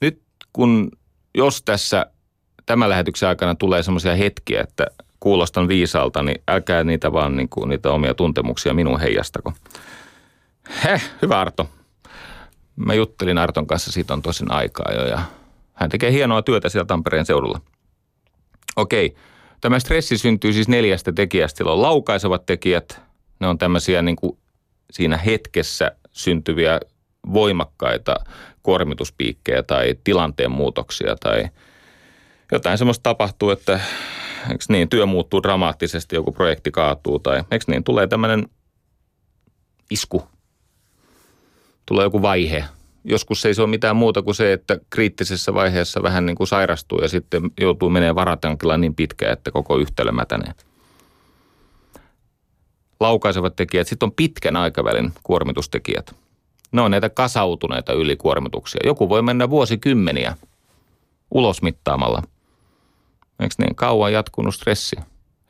nyt 0.00 0.22
kun, 0.54 0.90
jos 1.34 1.62
tässä 1.62 2.06
tämän 2.66 2.88
lähetyksen 2.88 3.28
aikana 3.28 3.54
tulee 3.54 3.82
semmoisia 3.82 4.16
hetkiä, 4.16 4.60
että 4.60 4.86
kuulostan 5.20 5.68
viisalta, 5.68 6.22
niin 6.22 6.42
älkää 6.48 6.84
niitä 6.84 7.12
vaan 7.12 7.36
niin 7.36 7.48
kuin, 7.48 7.68
niitä 7.68 7.90
omia 7.90 8.14
tuntemuksia 8.14 8.74
minun 8.74 9.00
heijastako. 9.00 9.52
Heh, 10.84 11.10
hyvä 11.22 11.40
Arto. 11.40 11.70
Mä 12.76 12.94
juttelin 12.94 13.38
Arton 13.38 13.66
kanssa, 13.66 13.92
siitä 13.92 14.14
on 14.14 14.22
tosin 14.22 14.50
aikaa 14.50 14.92
jo 14.92 15.06
ja 15.06 15.22
hän 15.72 15.90
tekee 15.90 16.12
hienoa 16.12 16.42
työtä 16.42 16.68
siellä 16.68 16.86
Tampereen 16.86 17.26
seudulla. 17.26 17.60
Okei, 18.76 19.14
tämä 19.60 19.78
stressi 19.78 20.18
syntyy 20.18 20.52
siis 20.52 20.68
neljästä 20.68 21.12
tekijästä. 21.12 21.58
Sillä 21.58 21.72
on 21.72 21.82
laukaisevat 21.82 22.46
tekijät, 22.46 23.00
ne 23.40 23.46
on 23.46 23.58
tämmöisiä 23.58 24.02
niin 24.02 24.16
kuin 24.16 24.38
siinä 24.90 25.16
hetkessä 25.16 25.92
syntyviä 26.10 26.80
voimakkaita 27.32 28.16
kuormituspiikkejä 28.64 29.62
tai 29.62 29.94
tilanteen 30.04 30.50
muutoksia 30.50 31.16
tai 31.20 31.48
jotain 32.52 32.78
semmoista 32.78 33.02
tapahtuu, 33.02 33.50
että 33.50 33.80
eikö 34.50 34.64
niin, 34.68 34.88
työ 34.88 35.06
muuttuu 35.06 35.42
dramaattisesti, 35.42 36.16
joku 36.16 36.32
projekti 36.32 36.70
kaatuu 36.70 37.18
tai 37.18 37.42
eikö 37.50 37.64
niin, 37.68 37.84
tulee 37.84 38.06
tämmöinen 38.06 38.48
isku, 39.90 40.28
tulee 41.86 42.04
joku 42.04 42.22
vaihe. 42.22 42.64
Joskus 43.04 43.44
ei 43.44 43.54
se 43.54 43.62
ole 43.62 43.70
mitään 43.70 43.96
muuta 43.96 44.22
kuin 44.22 44.34
se, 44.34 44.52
että 44.52 44.78
kriittisessä 44.90 45.54
vaiheessa 45.54 46.02
vähän 46.02 46.26
niin 46.26 46.36
kuin 46.36 46.46
sairastuu 46.46 46.98
ja 46.98 47.08
sitten 47.08 47.42
joutuu 47.60 47.90
menee 47.90 48.14
varatankilla 48.14 48.78
niin 48.78 48.94
pitkään, 48.94 49.32
että 49.32 49.50
koko 49.50 49.78
yhtälö 49.78 50.12
mätänee. 50.12 50.52
Laukaisevat 53.00 53.56
tekijät, 53.56 53.88
sitten 53.88 54.06
on 54.06 54.12
pitkän 54.12 54.56
aikavälin 54.56 55.12
kuormitustekijät. 55.22 56.23
Ne 56.74 56.82
on 56.82 56.90
näitä 56.90 57.10
kasautuneita 57.10 57.92
ylikuormituksia. 57.92 58.80
Joku 58.84 59.08
voi 59.08 59.22
mennä 59.22 59.50
vuosikymmeniä 59.50 60.36
ulosmittaamalla– 61.30 62.22
Eikö 63.40 63.54
niin 63.58 63.74
kauan 63.74 64.12
jatkunut 64.12 64.54
stressi? 64.54 64.96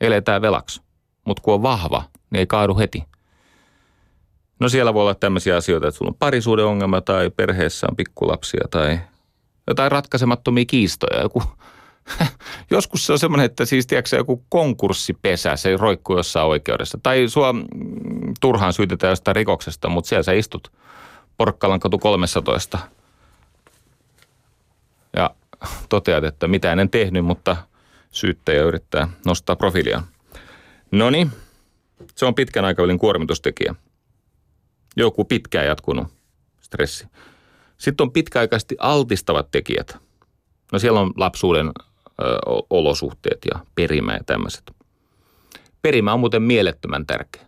Eletään 0.00 0.42
velaksi. 0.42 0.82
Mutta 1.24 1.42
kun 1.42 1.54
on 1.54 1.62
vahva, 1.62 2.04
niin 2.30 2.38
ei 2.38 2.46
kaadu 2.46 2.78
heti. 2.78 3.04
No 4.60 4.68
siellä 4.68 4.94
voi 4.94 5.02
olla 5.02 5.14
tämmöisiä 5.14 5.56
asioita, 5.56 5.88
että 5.88 5.98
sulla 5.98 6.10
on 6.10 6.18
parisuuden 6.18 6.64
ongelma 6.64 7.00
tai 7.00 7.30
perheessä 7.30 7.86
on 7.90 7.96
pikkulapsia 7.96 8.64
tai 8.70 8.98
jotain 9.66 9.92
ratkaisemattomia 9.92 10.64
kiistoja. 10.64 11.22
Joku, 11.22 11.42
joskus 12.70 13.06
se 13.06 13.12
on 13.12 13.18
semmoinen, 13.18 13.46
että 13.46 13.64
siis 13.64 13.86
tiedätkö, 13.86 14.16
joku 14.16 14.44
konkurssipesä, 14.48 15.56
se 15.56 15.76
roikkuu 15.76 16.16
jossain 16.16 16.46
oikeudessa. 16.46 16.98
Tai 17.02 17.28
sua 17.28 17.52
mm, 17.52 17.62
turhaan 18.40 18.72
syytetään 18.72 19.10
jostain 19.10 19.36
rikoksesta, 19.36 19.88
mutta 19.88 20.08
siellä 20.08 20.22
sä 20.22 20.32
istut 20.32 20.72
Porkkalan 21.36 21.80
katu 21.80 21.98
13. 21.98 22.78
Ja 25.16 25.34
toteat, 25.88 26.24
että 26.24 26.48
mitä 26.48 26.72
en 26.72 26.90
tehnyt, 26.90 27.24
mutta– 27.24 27.56
syyttäjä 28.14 28.62
yrittää 28.62 29.08
nostaa 29.26 29.56
profiilia. 29.56 30.02
No 30.90 31.10
niin, 31.10 31.30
se 32.14 32.26
on 32.26 32.34
pitkän 32.34 32.64
aikavälin 32.64 32.98
kuormitustekijä. 32.98 33.74
Joku 34.96 35.24
pitkään 35.24 35.66
jatkunut 35.66 36.06
stressi. 36.60 37.06
Sitten 37.78 38.04
on 38.04 38.12
pitkäaikaisesti 38.12 38.76
altistavat 38.78 39.50
tekijät. 39.50 39.96
No 40.72 40.78
siellä 40.78 41.00
on 41.00 41.12
lapsuuden 41.16 41.66
ö, 41.66 41.72
olosuhteet 42.70 43.38
ja 43.54 43.60
perimä 43.74 44.12
ja 44.12 44.24
tämmöiset. 44.26 44.70
Perimä 45.82 46.12
on 46.12 46.20
muuten 46.20 46.42
mielettömän 46.42 47.06
tärkeä. 47.06 47.46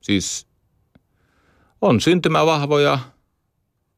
Siis 0.00 0.47
on 1.80 2.00
syntymävahvoja 2.00 2.98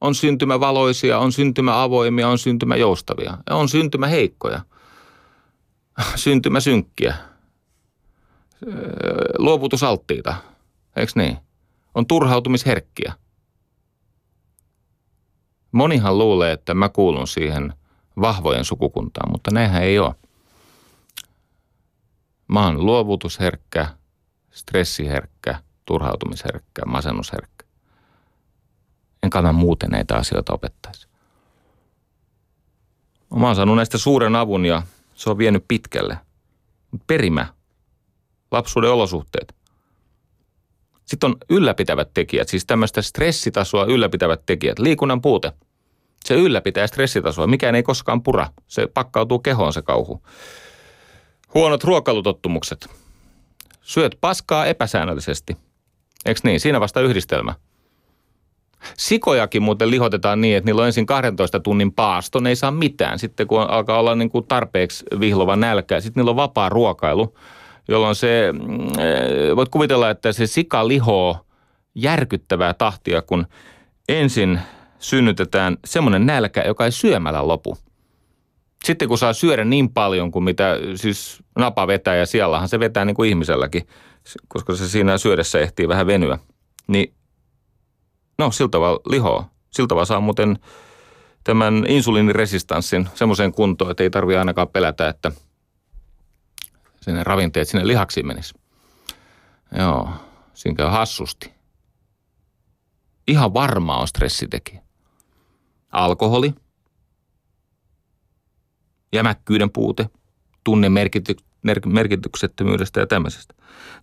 on 0.01 0.15
syntymä 0.15 0.61
valoisia, 0.61 1.19
on 1.19 1.33
syntymä 1.33 1.83
avoimia, 1.83 2.29
on 2.29 2.39
syntymä 2.39 2.77
joustavia. 2.77 3.39
Ja 3.51 3.57
on 3.57 3.69
syntymä 3.69 4.07
heikkoja. 4.07 4.61
Syntymä 6.17 6.61
synkkiä. 6.61 7.15
Luovutusalttiita. 9.39 10.35
Eikö 10.97 11.13
niin? 11.15 11.37
On 11.95 12.07
turhautumisherkkiä. 12.07 13.13
Monihan 15.73 16.19
luulee, 16.19 16.53
että 16.53 16.75
mä 16.75 16.89
kuulun 16.89 17.27
siihen 17.27 17.73
vahvojen 18.21 18.65
sukukuntaan, 18.65 19.31
mutta 19.33 19.51
näinhän 19.51 19.83
ei 19.83 19.99
ole. 19.99 20.15
Mä 22.49 22.67
oon 22.67 22.87
luovutusherkkä, 22.87 23.89
stressiherkkä, 24.51 25.63
turhautumisherkkä, 25.85 26.83
masennusherkkä 26.87 27.70
enkä 29.23 29.43
mä 29.43 29.53
muuten 29.53 29.91
näitä 29.91 30.17
asioita 30.17 30.53
opettaisi. 30.53 31.09
Mä 33.37 33.47
oon 33.47 33.57
saanut 33.57 33.77
näistä 33.77 33.99
suuren 33.99 34.37
avun 34.37 34.67
ja 34.67 34.83
se 35.15 35.31
on 35.31 35.39
vienyt 35.39 35.65
pitkälle. 35.69 36.19
Perimä, 37.07 37.47
lapsuuden 38.51 38.91
olosuhteet. 38.91 39.55
Sitten 41.05 41.31
on 41.31 41.37
ylläpitävät 41.49 42.11
tekijät, 42.15 42.49
siis 42.49 42.67
tämmöistä 42.67 43.03
stressitasoa 43.03 43.85
ylläpitävät 43.85 44.43
tekijät. 44.47 44.79
Liikunnan 44.79 45.21
puute. 45.21 45.53
Se 46.25 46.35
ylläpitää 46.35 46.87
stressitasoa. 46.87 47.47
Mikään 47.47 47.75
ei 47.75 47.83
koskaan 47.83 48.23
pura. 48.23 48.47
Se 48.69 48.87
pakkautuu 48.87 49.39
kehoon 49.39 49.73
se 49.73 49.83
kauhu. 49.83 50.23
Huonot 51.55 51.85
ruokailutottumukset. 51.85 52.89
Syöt 53.83 54.19
paskaa 54.21 54.67
epäsäännöllisesti. 54.67 55.57
Eikö 56.27 56.41
niin? 56.45 56.61
Siinä 56.61 56.81
vasta 56.81 57.01
yhdistelmä. 57.01 57.55
Sikojakin 58.99 59.63
muuten 59.63 59.91
lihotetaan 59.91 60.41
niin, 60.41 60.57
että 60.57 60.67
niillä 60.67 60.81
on 60.81 60.87
ensin 60.87 61.07
12 61.07 61.61
tunnin 61.61 61.93
paasto, 61.93 62.41
ne 62.41 62.49
ei 62.49 62.57
saa 62.57 62.71
mitään. 62.71 63.19
Sitten 63.19 63.47
kun 63.47 63.61
alkaa 63.61 63.99
olla 63.99 64.15
niin 64.15 64.31
kuin 64.31 64.47
tarpeeksi 64.47 65.05
vihlova 65.21 65.57
nälkä, 65.57 66.01
sitten 66.01 66.21
niillä 66.21 66.31
on 66.31 66.37
vapaa 66.37 66.69
ruokailu, 66.69 67.35
jolloin 67.89 68.15
se, 68.15 68.53
mm, 68.53 69.57
voit 69.57 69.69
kuvitella, 69.69 70.11
että 70.11 70.33
se 70.33 70.47
sika 70.47 70.89
lihoo 70.89 71.37
järkyttävää 71.95 72.75
tahtia, 72.75 73.23
kun 73.23 73.47
ensin 74.09 74.61
synnytetään 74.99 75.77
semmoinen 75.85 76.27
nälkä, 76.27 76.63
joka 76.67 76.85
ei 76.85 76.93
syömällä 76.93 77.49
lopu. 77.49 77.79
Sitten 78.85 79.09
kun 79.09 79.19
saa 79.19 79.33
syödä 79.33 79.65
niin 79.65 79.91
paljon 79.91 80.31
kuin 80.31 80.45
mitä 80.45 80.77
siis 80.95 81.43
napa 81.59 81.87
vetää 81.87 82.17
ja 82.17 82.27
siellähän 82.27 82.69
se 82.69 82.81
vetää 82.81 83.05
niin 83.05 83.17
kuin 83.17 83.29
ihmiselläkin, 83.29 83.87
koska 84.49 84.75
se 84.75 84.89
siinä 84.89 85.19
syödessä 85.19 85.59
ehtii 85.59 85.89
vähän 85.89 86.07
venyä, 86.07 86.39
niin 86.87 87.15
No, 88.41 88.51
sillä 88.51 88.69
tavalla 88.69 89.01
lihoa. 89.07 89.51
Sillä 89.71 89.87
tavalla 89.87 90.05
saa 90.05 90.21
muuten 90.21 90.59
tämän 91.45 91.85
insuliiniresistanssin 91.89 93.09
semmoiseen 93.15 93.53
kuntoon, 93.53 93.91
että 93.91 94.03
ei 94.03 94.11
tarvitse 94.11 94.39
ainakaan 94.39 94.69
pelätä, 94.69 95.09
että 95.09 95.33
sinne 97.01 97.25
ravinteet 97.25 97.69
sinne 97.69 97.87
lihaksiin 97.87 98.27
menisi. 98.27 98.55
Joo, 99.79 100.11
siinä 100.55 100.77
käy 100.77 100.89
hassusti. 100.89 101.51
Ihan 103.27 103.55
varmaa 103.55 104.01
on 104.01 104.09
stressitekijä. 104.09 104.83
Alkoholi, 105.93 106.55
jämäkkyyden 109.13 109.71
puute, 109.71 110.11
tunnemerkity- 110.69 111.45
merkityksettömyydestä 111.87 113.01
ja 113.01 113.07
tämmöisestä. 113.07 113.55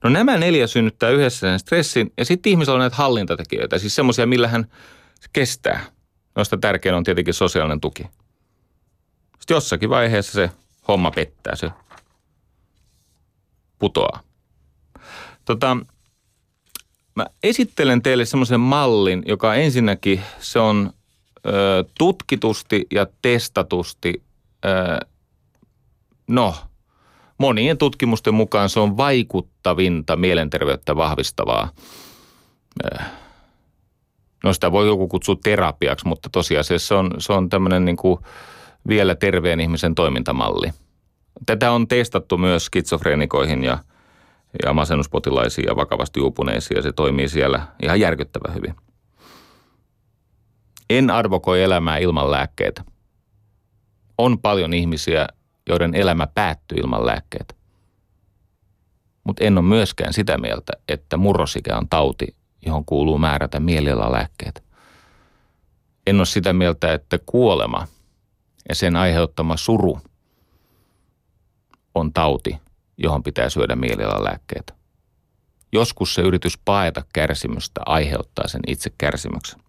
No 0.03 0.09
nämä 0.09 0.37
neljä 0.37 0.67
synnyttää 0.67 1.09
yhdessä 1.09 1.39
sen 1.39 1.59
stressin 1.59 2.13
ja 2.17 2.25
sitten 2.25 2.49
ihmisellä 2.49 2.75
on 2.75 2.79
näitä 2.79 2.95
hallintatekijöitä, 2.95 3.79
siis 3.79 3.95
semmoisia, 3.95 4.25
millä 4.25 4.47
hän 4.47 4.71
kestää. 5.33 5.85
Noista 6.35 6.57
tärkein 6.57 6.95
on 6.95 7.03
tietenkin 7.03 7.33
sosiaalinen 7.33 7.81
tuki. 7.81 8.03
Sitten 9.39 9.55
jossakin 9.55 9.89
vaiheessa 9.89 10.31
se 10.31 10.51
homma 10.87 11.11
pettää, 11.11 11.55
se 11.55 11.71
putoaa. 13.79 14.21
Tota, 15.45 15.77
mä 17.15 17.25
esittelen 17.43 18.01
teille 18.01 18.25
semmoisen 18.25 18.59
mallin, 18.59 19.23
joka 19.25 19.55
ensinnäkin 19.55 20.21
se 20.39 20.59
on 20.59 20.93
ö, 21.45 21.83
tutkitusti 21.97 22.87
ja 22.91 23.07
testatusti, 23.21 24.23
ö, 24.65 25.05
no– 26.27 26.55
monien 27.37 27.77
tutkimusten 27.77 28.33
mukaan 28.33 28.69
se 28.69 28.79
on 28.79 28.97
vaikuttavinta 28.97 30.15
mielenterveyttä 30.15 30.95
vahvistavaa. 30.95 31.69
Äh, 32.93 33.11
no 34.43 34.53
sitä 34.53 34.71
voi 34.71 34.87
joku 34.87 35.07
kutsua 35.07 35.35
terapiaksi, 35.43 36.07
mutta 36.07 36.29
tosiasiassa 36.31 36.87
se 36.87 36.95
on, 36.95 37.11
se 37.17 37.33
on 37.33 37.49
tämmöinen 37.49 37.85
niin 37.85 37.97
kuin 37.97 38.19
vielä 38.87 39.15
terveen 39.15 39.59
ihmisen 39.59 39.95
toimintamalli. 39.95 40.71
Tätä 41.45 41.71
on 41.71 41.87
testattu 41.87 42.37
myös 42.37 42.65
skitsofreenikoihin 42.65 43.63
ja, 43.63 43.77
ja 44.65 44.73
masennuspotilaisiin 44.73 45.65
ja 45.67 45.75
vakavasti 45.75 46.19
uupuneisiin 46.19 46.75
ja 46.75 46.81
se 46.81 46.91
toimii 46.91 47.29
siellä 47.29 47.67
ihan 47.83 47.99
järkyttävän 47.99 48.55
hyvin. 48.55 48.75
En 50.89 51.09
arvokoi 51.09 51.63
elämää 51.63 51.97
ilman 51.97 52.31
lääkkeitä. 52.31 52.83
On 54.17 54.39
paljon 54.39 54.73
ihmisiä, 54.73 55.27
joiden 55.67 55.95
elämä 55.95 56.27
päättyy 56.27 56.77
ilman 56.77 57.05
lääkkeitä. 57.05 57.53
Mutta 59.23 59.43
en 59.43 59.57
ole 59.57 59.65
myöskään 59.65 60.13
sitä 60.13 60.37
mieltä, 60.37 60.73
että 60.87 61.17
murrosikä 61.17 61.77
on 61.77 61.89
tauti, 61.89 62.35
johon 62.65 62.85
kuuluu 62.85 63.17
määrätä 63.17 63.59
lääkkeet. 64.11 64.63
En 66.07 66.17
ole 66.17 66.25
sitä 66.25 66.53
mieltä, 66.53 66.93
että 66.93 67.19
kuolema 67.25 67.87
ja 68.69 68.75
sen 68.75 68.95
aiheuttama 68.95 69.57
suru 69.57 69.99
on 71.95 72.13
tauti, 72.13 72.57
johon 72.97 73.23
pitää 73.23 73.49
syödä 73.49 73.75
lääkkeet. 74.23 74.73
Joskus 75.71 76.13
se 76.13 76.21
yritys 76.21 76.57
paeta 76.65 77.03
kärsimystä 77.13 77.81
aiheuttaa 77.85 78.47
sen 78.47 78.61
itse 78.67 78.91
kärsimyksen. 78.97 79.59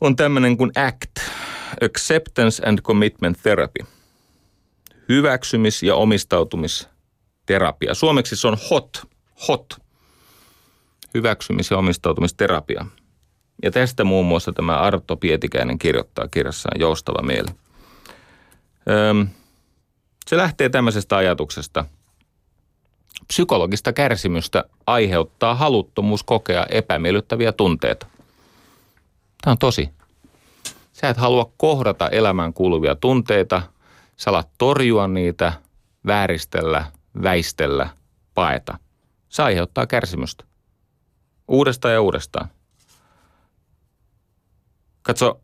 On 0.00 0.16
tämmöinen 0.16 0.56
kuin 0.56 0.72
ACT, 0.76 1.30
Acceptance 1.82 2.68
and 2.68 2.80
Commitment 2.80 3.38
Therapy. 3.42 3.84
Hyväksymis- 5.08 5.82
ja 5.82 5.94
omistautumisterapia. 5.94 7.94
Suomeksi 7.94 8.36
se 8.36 8.48
on 8.48 8.56
HOT, 8.70 9.02
HOT, 9.48 9.76
hyväksymis- 11.14 11.70
ja 11.70 11.78
omistautumisterapia. 11.78 12.86
Ja 13.62 13.70
tästä 13.70 14.04
muun 14.04 14.26
muassa 14.26 14.52
tämä 14.52 14.78
Arto 14.78 15.16
Pietikäinen 15.16 15.78
kirjoittaa 15.78 16.28
kirjassaan 16.28 16.80
Joustava 16.80 17.22
mieli. 17.22 17.48
Öm, 19.10 19.28
se 20.26 20.36
lähtee 20.36 20.68
tämmöisestä 20.68 21.16
ajatuksesta. 21.16 21.84
Psykologista 23.26 23.92
kärsimystä 23.92 24.64
aiheuttaa 24.86 25.54
haluttomuus 25.54 26.22
kokea 26.22 26.66
epämiellyttäviä 26.70 27.52
tunteita. 27.52 28.06
Tämä 29.42 29.52
on 29.52 29.58
tosi. 29.58 29.88
Sä 31.04 31.08
et 31.10 31.16
halua 31.16 31.52
kohdata 31.56 32.08
elämään 32.08 32.54
kuuluvia 32.54 32.94
tunteita, 32.94 33.62
sä 34.16 34.30
alat 34.30 34.48
torjua 34.58 35.08
niitä, 35.08 35.52
vääristellä, 36.06 36.84
väistellä, 37.22 37.88
paeta. 38.34 38.78
Se 39.28 39.42
aiheuttaa 39.42 39.86
kärsimystä. 39.86 40.44
Uudestaan 41.48 41.94
ja 41.94 42.00
uudestaan. 42.00 42.48
Katso, 45.02 45.40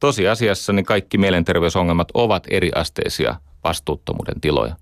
tosiasiassa 0.00 0.72
niin 0.72 0.86
kaikki 0.86 1.18
mielenterveysongelmat 1.18 2.08
ovat 2.14 2.46
eriasteisia 2.50 3.40
vastuuttomuuden 3.64 4.40
tiloja. 4.40 4.76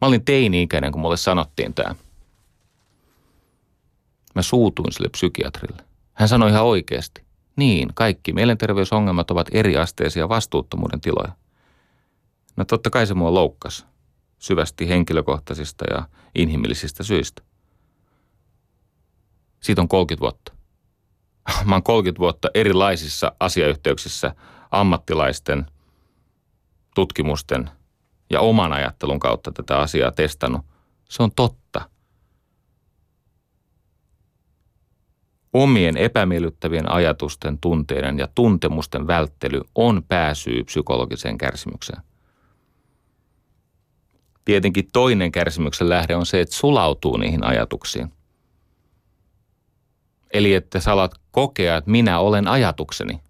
Mä 0.00 0.08
olin 0.08 0.24
teini-ikäinen, 0.24 0.92
kun 0.92 1.00
mulle 1.00 1.16
sanottiin 1.16 1.74
tämä. 1.74 1.94
Mä 4.34 4.42
suutuin 4.42 4.92
sille 4.92 5.08
psykiatrille. 5.08 5.84
Hän 6.12 6.28
sanoi 6.28 6.50
ihan 6.50 6.64
oikeasti. 6.64 7.25
Niin, 7.56 7.88
kaikki 7.94 8.32
mielenterveysongelmat 8.32 9.30
ovat 9.30 9.48
eriasteisia 9.52 10.28
vastuuttomuuden 10.28 11.00
tiloja. 11.00 11.32
No 12.56 12.64
totta 12.64 12.90
kai 12.90 13.06
se 13.06 13.14
mua 13.14 13.34
loukkas 13.34 13.86
syvästi 14.38 14.88
henkilökohtaisista 14.88 15.84
ja 15.90 16.08
inhimillisistä 16.34 17.02
syistä. 17.02 17.42
Siitä 19.60 19.82
on 19.82 19.88
30 19.88 20.20
vuotta. 20.20 20.52
Mä 21.68 21.74
oon 21.74 21.82
30 21.82 22.20
vuotta 22.20 22.48
erilaisissa 22.54 23.32
asiayhteyksissä 23.40 24.34
ammattilaisten, 24.70 25.66
tutkimusten 26.94 27.70
ja 28.30 28.40
oman 28.40 28.72
ajattelun 28.72 29.20
kautta 29.20 29.52
tätä 29.52 29.78
asiaa 29.78 30.12
testannut. 30.12 30.62
Se 31.08 31.22
on 31.22 31.30
totta. 31.36 31.90
Omien 35.56 35.96
epämiellyttävien 35.96 36.92
ajatusten, 36.92 37.58
tunteiden 37.58 38.18
ja 38.18 38.28
tuntemusten 38.34 39.06
välttely 39.06 39.60
on 39.74 40.02
pääsyy 40.08 40.64
psykologiseen 40.64 41.38
kärsimykseen. 41.38 42.02
Tietenkin 44.44 44.88
toinen 44.92 45.32
kärsimyksen 45.32 45.88
lähde 45.88 46.16
on 46.16 46.26
se, 46.26 46.40
että 46.40 46.54
sulautuu 46.54 47.16
niihin 47.16 47.44
ajatuksiin. 47.44 48.12
Eli 50.32 50.54
että 50.54 50.80
sä 50.80 50.92
alat 50.92 51.14
kokea, 51.30 51.76
että 51.76 51.90
minä 51.90 52.18
olen 52.18 52.48
ajatukseni. 52.48 53.20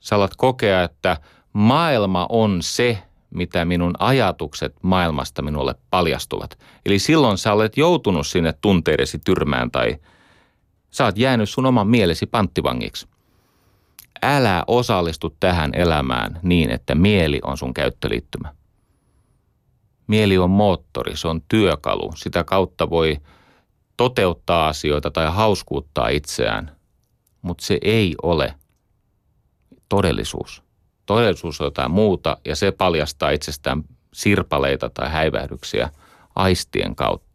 Sä 0.00 0.16
alat 0.16 0.36
kokea, 0.36 0.82
että 0.82 1.16
maailma 1.52 2.26
on 2.28 2.58
se, 2.62 2.98
mitä 3.30 3.64
minun 3.64 3.94
ajatukset 3.98 4.74
maailmasta 4.82 5.42
minulle 5.42 5.74
paljastuvat. 5.90 6.58
Eli 6.86 6.98
silloin 6.98 7.38
sä 7.38 7.52
olet 7.52 7.76
joutunut 7.76 8.26
sinne 8.26 8.54
tunteidesi 8.60 9.18
tyrmään 9.18 9.70
tai 9.70 9.96
sä 10.96 11.04
oot 11.04 11.18
jäänyt 11.18 11.50
sun 11.50 11.66
oman 11.66 11.88
mielesi 11.88 12.26
panttivangiksi. 12.26 13.08
Älä 14.22 14.64
osallistu 14.66 15.36
tähän 15.40 15.70
elämään 15.74 16.40
niin, 16.42 16.70
että 16.70 16.94
mieli 16.94 17.40
on 17.44 17.56
sun 17.56 17.74
käyttöliittymä. 17.74 18.54
Mieli 20.06 20.38
on 20.38 20.50
moottori, 20.50 21.16
se 21.16 21.28
on 21.28 21.42
työkalu. 21.48 22.12
Sitä 22.16 22.44
kautta 22.44 22.90
voi 22.90 23.16
toteuttaa 23.96 24.68
asioita 24.68 25.10
tai 25.10 25.26
hauskuuttaa 25.30 26.08
itseään, 26.08 26.76
mutta 27.42 27.64
se 27.66 27.78
ei 27.82 28.14
ole 28.22 28.54
todellisuus. 29.88 30.62
Todellisuus 31.06 31.60
on 31.60 31.64
jotain 31.64 31.90
muuta 31.90 32.36
ja 32.44 32.56
se 32.56 32.72
paljastaa 32.72 33.30
itsestään 33.30 33.82
sirpaleita 34.14 34.90
tai 34.90 35.10
häivähdyksiä 35.10 35.90
aistien 36.36 36.96
kautta. 36.96 37.25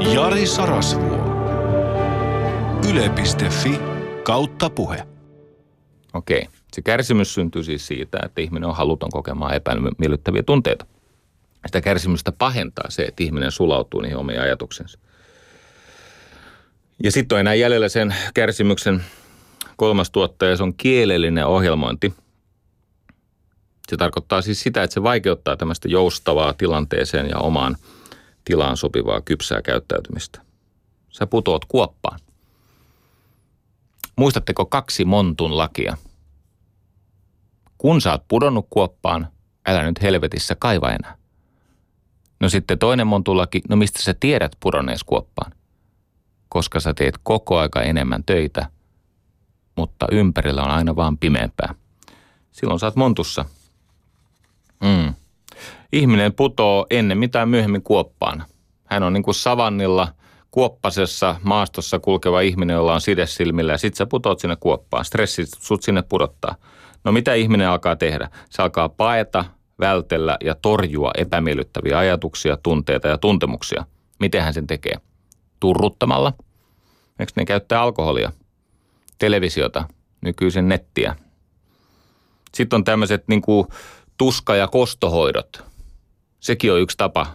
Jari 0.00 0.46
Sarasvuo. 0.46 1.18
Yle.fi 2.90 3.78
kautta 4.22 4.70
puhe. 4.70 5.06
Okei. 6.14 6.48
Se 6.72 6.82
kärsimys 6.82 7.34
syntyy 7.34 7.64
siis 7.64 7.86
siitä, 7.86 8.18
että 8.24 8.40
ihminen 8.40 8.68
on 8.68 8.76
haluton 8.76 9.10
kokemaan 9.10 9.54
epämiellyttäviä 9.54 10.42
tunteita– 10.42 10.86
sitä 11.66 11.80
kärsimystä 11.80 12.32
pahentaa 12.32 12.90
se, 12.90 13.02
että 13.02 13.24
ihminen 13.24 13.52
sulautuu 13.52 14.00
niihin 14.00 14.18
omiin 14.18 14.40
ajatuksensa. 14.40 14.98
Ja 17.02 17.12
sitten 17.12 17.36
on 17.36 17.40
enää 17.40 17.54
jäljellä 17.54 17.88
sen 17.88 18.14
kärsimyksen 18.34 19.04
kolmas 19.76 20.10
tuottaja, 20.10 20.56
se 20.56 20.62
on 20.62 20.74
kielellinen 20.74 21.46
ohjelmointi. 21.46 22.14
Se 23.88 23.96
tarkoittaa 23.96 24.42
siis 24.42 24.62
sitä, 24.62 24.82
että 24.82 24.94
se 24.94 25.02
vaikeuttaa 25.02 25.56
tämmöistä 25.56 25.88
joustavaa 25.88 26.52
tilanteeseen 26.52 27.28
ja 27.28 27.38
omaan 27.38 27.76
tilaan 28.48 28.76
sopivaa 28.76 29.20
kypsää 29.20 29.62
käyttäytymistä. 29.62 30.40
Sä 31.10 31.26
putoot 31.26 31.64
kuoppaan. 31.64 32.20
Muistatteko 34.16 34.66
kaksi 34.66 35.04
montun 35.04 35.56
lakia? 35.56 35.96
Kun 37.78 38.00
sä 38.00 38.12
oot 38.12 38.28
pudonnut 38.28 38.66
kuoppaan, 38.70 39.28
älä 39.66 39.82
nyt 39.82 40.02
helvetissä 40.02 40.54
kaiva 40.58 40.90
enää. 40.90 41.16
No 42.40 42.48
sitten 42.48 42.78
toinen 42.78 43.06
montulaki, 43.06 43.60
no 43.68 43.76
mistä 43.76 44.02
sä 44.02 44.14
tiedät 44.20 44.52
pudonnees 44.60 45.04
kuoppaan? 45.04 45.52
Koska 46.48 46.80
sä 46.80 46.94
teet 46.94 47.18
koko 47.22 47.58
aika 47.58 47.82
enemmän 47.82 48.24
töitä, 48.24 48.70
mutta 49.76 50.06
ympärillä 50.12 50.62
on 50.62 50.70
aina 50.70 50.96
vaan 50.96 51.18
pimeämpää. 51.18 51.74
Silloin 52.52 52.80
sä 52.80 52.86
oot 52.86 52.96
montussa. 52.96 53.44
Ihminen 55.92 56.34
putoo 56.34 56.86
ennen 56.90 57.18
mitään 57.18 57.48
myöhemmin 57.48 57.82
kuoppaan. 57.82 58.44
Hän 58.84 59.02
on 59.02 59.12
niin 59.12 59.22
kuin 59.22 59.34
savannilla 59.34 60.08
kuoppasessa 60.50 61.36
maastossa 61.42 61.98
kulkeva 61.98 62.40
ihminen, 62.40 62.74
jolla 62.74 62.94
on 62.94 63.00
side 63.00 63.26
silmillä 63.26 63.72
ja 63.72 63.78
sit 63.78 63.94
sä 63.94 64.06
putoot 64.06 64.40
sinne 64.40 64.56
kuoppaan. 64.56 65.04
Stressi 65.04 65.46
sut 65.46 65.82
sinne 65.82 66.02
pudottaa. 66.02 66.54
No 67.04 67.12
mitä 67.12 67.34
ihminen 67.34 67.68
alkaa 67.68 67.96
tehdä? 67.96 68.30
Se 68.50 68.62
alkaa 68.62 68.88
paeta, 68.88 69.44
vältellä 69.80 70.36
ja 70.44 70.54
torjua 70.54 71.10
epämiellyttäviä 71.18 71.98
ajatuksia, 71.98 72.56
tunteita 72.56 73.08
ja 73.08 73.18
tuntemuksia. 73.18 73.86
Miten 74.20 74.42
hän 74.42 74.54
sen 74.54 74.66
tekee? 74.66 74.94
Turruttamalla. 75.60 76.32
Eikö 77.18 77.32
ne 77.36 77.44
käyttää 77.44 77.82
alkoholia? 77.82 78.32
Televisiota, 79.18 79.84
nykyisen 80.20 80.68
nettiä. 80.68 81.16
Sitten 82.54 82.76
on 82.76 82.84
tämmöiset 82.84 83.28
niin 83.28 83.42
tuska- 84.18 84.56
ja 84.56 84.68
kostohoidot. 84.68 85.67
Sekin 86.40 86.72
on 86.72 86.80
yksi 86.80 86.96
tapa 86.96 87.26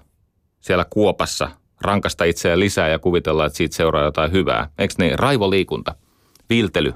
siellä 0.59 0.85
kuopassa 0.89 1.51
rankasta 1.81 2.23
itseään 2.23 2.59
lisää 2.59 2.89
ja 2.89 2.99
kuvitella, 2.99 3.45
että 3.45 3.57
siitä 3.57 3.75
seuraa 3.75 4.03
jotain 4.03 4.31
hyvää. 4.31 4.69
Eikö 4.77 4.93
ne 4.97 5.15
raivoliikunta, 5.15 5.95
viiltely, 6.49 6.93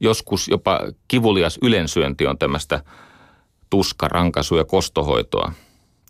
joskus 0.00 0.48
jopa 0.48 0.80
kivulias 1.08 1.58
ylensyönti 1.62 2.26
on 2.26 2.38
tämmöistä 2.38 2.84
tuska, 3.70 4.08
rankaisu 4.08 4.56
ja 4.56 4.64
kostohoitoa, 4.64 5.52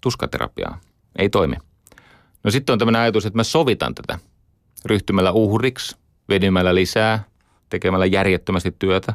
tuskaterapiaa. 0.00 0.80
Ei 1.18 1.28
toimi. 1.28 1.56
No 2.44 2.50
sitten 2.50 2.72
on 2.72 2.78
tämmöinen 2.78 3.02
ajatus, 3.02 3.26
että 3.26 3.38
mä 3.38 3.44
sovitan 3.44 3.94
tätä 3.94 4.18
ryhtymällä 4.84 5.32
uhriksi 5.32 5.96
venymällä 6.28 6.74
lisää, 6.74 7.24
tekemällä 7.70 8.06
järjettömästi 8.06 8.76
työtä. 8.78 9.14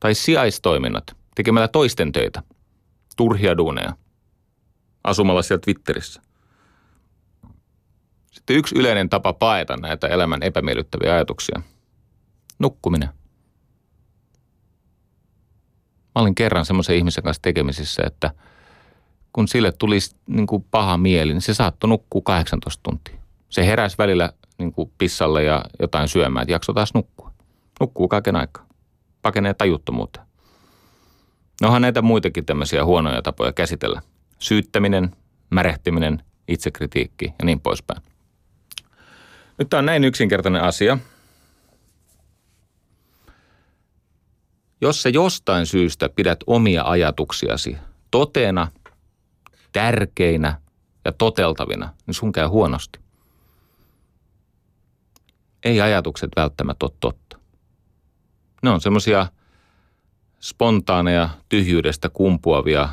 Tai 0.00 0.14
sijaistoiminnot, 0.14 1.04
tekemällä 1.34 1.68
toisten 1.68 2.12
töitä, 2.12 2.42
turhia 3.16 3.56
duuneja, 3.56 3.92
asumalla 5.04 5.42
siellä 5.42 5.60
Twitterissä. 5.60 6.22
Sitten 8.32 8.56
yksi 8.56 8.78
yleinen 8.78 9.08
tapa 9.08 9.32
paeta 9.32 9.76
näitä 9.76 10.06
elämän 10.06 10.42
epämiellyttäviä 10.42 11.14
ajatuksia. 11.14 11.62
Nukkuminen. 12.58 13.08
Mä 16.14 16.22
olin 16.22 16.34
kerran 16.34 16.64
semmoisen 16.64 16.96
ihmisen 16.96 17.24
kanssa 17.24 17.42
tekemisissä, 17.42 18.02
että 18.06 18.30
kun 19.32 19.48
sille 19.48 19.72
tuli 19.72 19.98
niin 20.26 20.46
kuin 20.46 20.66
paha 20.70 20.96
mieli, 20.96 21.32
niin 21.32 21.42
se 21.42 21.54
saattoi 21.54 21.88
nukkua 21.88 22.22
18 22.24 22.82
tuntia. 22.82 23.14
Se 23.48 23.66
heräsi 23.66 23.98
välillä 23.98 24.32
niin 24.58 24.72
kuin 24.72 24.92
pissalle 24.98 25.44
ja 25.44 25.64
jotain 25.80 26.08
syömään, 26.08 26.42
että 26.42 26.52
jakso 26.52 26.72
taas 26.72 26.94
nukkua. 26.94 27.30
Nukkuu 27.80 28.08
kaiken 28.08 28.36
aikaa. 28.36 28.66
Pakenee 29.22 29.54
tajuttomuuteen. 29.54 30.26
No 31.60 31.68
onhan 31.68 31.82
näitä 31.82 32.02
muitakin 32.02 32.46
tämmöisiä 32.46 32.84
huonoja 32.84 33.22
tapoja 33.22 33.52
käsitellä. 33.52 34.02
Syyttäminen, 34.38 35.16
märehtiminen, 35.50 36.22
itsekritiikki 36.48 37.24
ja 37.38 37.44
niin 37.44 37.60
poispäin. 37.60 38.02
Nyt 39.58 39.68
tämä 39.68 39.78
on 39.78 39.86
näin 39.86 40.04
yksinkertainen 40.04 40.62
asia. 40.62 40.98
Jos 44.80 45.02
sä 45.02 45.08
jostain 45.08 45.66
syystä 45.66 46.08
pidät 46.08 46.38
omia 46.46 46.84
ajatuksiasi 46.84 47.76
totena, 48.10 48.68
tärkeinä 49.72 50.60
ja 51.04 51.12
toteltavina, 51.12 51.94
niin 52.06 52.14
sun 52.14 52.32
käy 52.32 52.46
huonosti. 52.46 52.98
Ei 55.64 55.80
ajatukset 55.80 56.30
välttämättä 56.36 56.86
ole 56.86 56.92
totta. 57.00 57.38
Ne 58.62 58.70
on 58.70 58.80
semmoisia 58.80 59.26
spontaaneja, 60.40 61.28
tyhjyydestä 61.48 62.08
kumpuavia, 62.08 62.88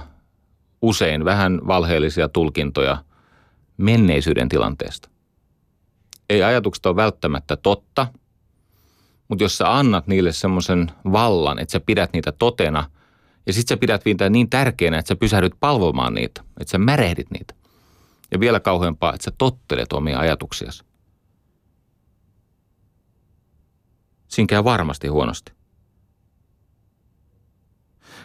usein 0.81 1.25
vähän 1.25 1.61
valheellisia 1.67 2.29
tulkintoja 2.29 3.03
menneisyyden 3.77 4.49
tilanteesta. 4.49 5.09
Ei 6.29 6.43
ajatukset 6.43 6.85
ole 6.85 6.95
välttämättä 6.95 7.55
totta, 7.55 8.07
mutta 9.27 9.43
jos 9.43 9.57
sä 9.57 9.77
annat 9.77 10.07
niille 10.07 10.31
semmoisen 10.31 10.91
vallan, 11.11 11.59
että 11.59 11.71
sä 11.71 11.79
pidät 11.79 12.13
niitä 12.13 12.31
totena 12.31 12.89
ja 13.45 13.53
sit 13.53 13.67
sä 13.67 13.77
pidät 13.77 14.05
niitä 14.05 14.29
niin 14.29 14.49
tärkeänä, 14.49 14.99
että 14.99 15.07
sä 15.07 15.15
pysähdyt 15.15 15.53
palvomaan 15.59 16.13
niitä, 16.13 16.41
että 16.59 16.71
sä 16.71 16.77
märehdit 16.77 17.31
niitä. 17.31 17.53
Ja 18.31 18.39
vielä 18.39 18.59
kauheampaa, 18.59 19.13
että 19.13 19.25
sä 19.25 19.31
tottelet 19.37 19.93
omia 19.93 20.19
ajatuksiasi. 20.19 20.83
Siinä 24.27 24.47
käy 24.47 24.63
varmasti 24.63 25.07
huonosti. 25.07 25.51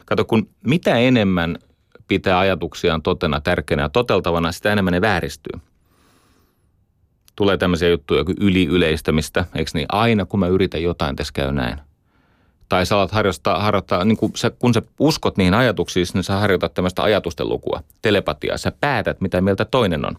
Kato, 0.05 0.25
kun 0.25 0.51
mitä 0.67 0.97
enemmän 0.99 1.59
pitää 2.09 2.39
ajatuksiaan 2.39 3.03
totena, 3.03 3.41
tärkeänä 3.41 3.83
ja 3.83 3.89
toteltavana, 3.89 4.53
sitä 4.53 4.73
enemmän 4.73 4.93
ne 4.93 5.01
vääristyy. 5.01 5.61
Tulee 7.37 7.57
tämmöisiä 7.57 7.89
juttuja 7.89 8.25
kuin 8.25 8.37
yliyleistämistä, 8.41 9.45
eikö 9.55 9.71
niin? 9.75 9.87
Aina 9.89 10.25
kun 10.25 10.41
mä 10.41 10.47
yritän 10.47 10.83
jotain, 10.83 11.17
tässä 11.17 11.33
käy 11.33 11.53
näin. 11.53 11.79
Tai 12.69 12.87
sä 12.87 12.97
alat 12.97 13.13
harjoittaa, 13.13 13.61
harjoittaa 13.61 14.05
niin 14.05 14.17
kun 14.17 14.31
sä, 14.37 14.51
kun 14.51 14.75
sä 14.75 14.83
uskot 14.99 15.37
niihin 15.37 15.55
ajatuksiin, 15.55 16.07
niin 16.15 16.25
sä 16.25 16.37
harjoitat 16.37 16.75
tämmöistä 16.75 17.03
ajatusten 17.03 17.49
lukua, 17.49 17.83
telepatiaa. 18.03 18.59
Sä 18.59 18.73
päätät, 18.81 19.21
mitä 19.21 19.41
mieltä 19.41 19.65
toinen 19.65 20.07
on. 20.07 20.17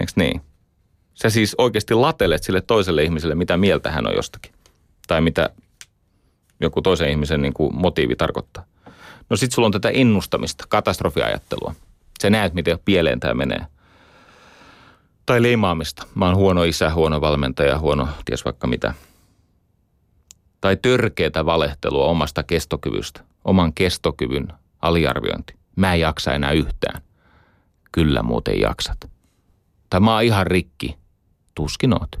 Eikö 0.00 0.12
niin? 0.16 0.40
Sä 1.14 1.30
siis 1.30 1.54
oikeasti 1.58 1.94
latelet 1.94 2.42
sille 2.42 2.60
toiselle 2.60 3.02
ihmiselle, 3.02 3.34
mitä 3.34 3.56
mieltä 3.56 3.90
hän 3.90 4.06
on 4.06 4.14
jostakin. 4.14 4.52
Tai 5.06 5.20
mitä 5.20 5.50
joku 6.60 6.82
toisen 6.82 7.10
ihmisen 7.10 7.42
niin 7.42 7.54
kuin 7.54 7.76
motiivi 7.76 8.16
tarkoittaa. 8.16 8.64
No 9.30 9.36
sit 9.36 9.52
sulla 9.52 9.66
on 9.66 9.72
tätä 9.72 9.88
ennustamista, 9.88 10.64
katastrofiajattelua. 10.68 11.74
Sä 12.22 12.30
näet, 12.30 12.54
miten 12.54 12.78
pieleen 12.84 13.20
tämä 13.20 13.34
menee. 13.34 13.66
Tai 15.26 15.42
leimaamista. 15.42 16.06
Mä 16.14 16.26
oon 16.26 16.36
huono 16.36 16.62
isä, 16.62 16.94
huono 16.94 17.20
valmentaja, 17.20 17.78
huono 17.78 18.08
ties 18.24 18.44
vaikka 18.44 18.66
mitä. 18.66 18.94
Tai 20.60 20.76
törkeätä 20.76 21.46
valehtelua 21.46 22.04
omasta 22.04 22.42
kestokyvystä. 22.42 23.20
Oman 23.44 23.72
kestokyvyn 23.72 24.48
aliarviointi. 24.82 25.54
Mä 25.76 25.94
en 25.94 26.00
jaksa 26.00 26.32
enää 26.32 26.52
yhtään. 26.52 27.02
Kyllä 27.92 28.22
muuten 28.22 28.60
jaksat. 28.60 29.10
Tai 29.90 30.00
mä 30.00 30.14
oon 30.14 30.22
ihan 30.22 30.46
rikki. 30.46 30.96
Tuskin 31.54 31.94
oot. 31.94 32.16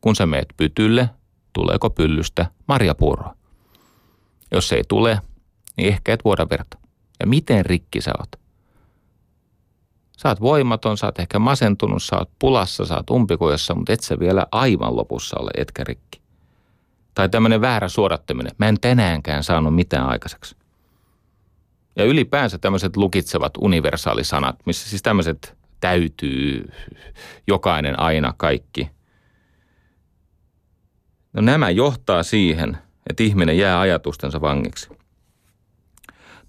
Kun 0.00 0.16
sä 0.16 0.26
meet 0.26 0.48
pytylle, 0.56 1.10
tuleeko 1.52 1.90
pyllystä 1.90 2.46
marjapuuroa? 2.68 3.36
Jos 4.50 4.72
ei 4.72 4.82
tule, 4.88 5.20
niin 5.76 5.88
ehkä 5.88 6.12
et 6.12 6.24
vuoda 6.24 6.46
verta. 6.50 6.78
Ja 7.20 7.26
miten 7.26 7.66
rikki 7.66 8.00
sä 8.00 8.12
oot? 8.18 8.42
Sä 10.18 10.28
oot 10.28 10.40
voimaton, 10.40 10.98
sä 10.98 11.06
oot 11.06 11.18
ehkä 11.18 11.38
masentunut, 11.38 12.02
sä 12.02 12.16
oot 12.16 12.30
pulassa, 12.38 12.86
sä 12.86 12.96
oot 12.96 13.10
umpikujassa, 13.10 13.74
mutta 13.74 13.92
et 13.92 14.00
sä 14.00 14.18
vielä 14.18 14.46
aivan 14.52 14.96
lopussa 14.96 15.40
ole 15.40 15.50
etkä 15.56 15.84
rikki. 15.84 16.22
Tai 17.14 17.28
tämmöinen 17.28 17.60
väärä 17.60 17.88
suodattaminen. 17.88 18.52
Mä 18.58 18.68
en 18.68 18.80
tänäänkään 18.80 19.44
saanut 19.44 19.74
mitään 19.74 20.06
aikaiseksi. 20.06 20.56
Ja 21.96 22.04
ylipäänsä 22.04 22.58
tämmöiset 22.58 22.96
lukitsevat 22.96 23.52
universaalisanat, 23.58 24.56
missä 24.66 24.90
siis 24.90 25.02
tämmöiset 25.02 25.56
täytyy, 25.80 26.72
jokainen 27.46 28.00
aina, 28.00 28.34
kaikki. 28.36 28.90
No 31.32 31.42
nämä 31.42 31.70
johtaa 31.70 32.22
siihen, 32.22 32.78
että 33.10 33.22
ihminen 33.22 33.58
jää 33.58 33.80
ajatustensa 33.80 34.40
vangiksi. 34.40 35.01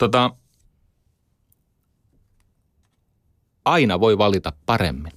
Tota, 0.04 0.32
aina 3.66 3.99
voi 3.99 4.18
valita 4.18 4.54
paremmin. 4.66 5.14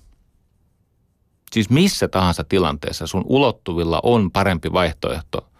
Siis 1.53 1.71
missä 1.71 2.09
tahansa 2.09 2.45
tilanteessa 2.45 3.07
sun 3.07 3.25
ulottuvilla 3.27 4.01
on 4.03 4.31
parempi 4.31 4.73
vaihtoehto. 4.73 5.51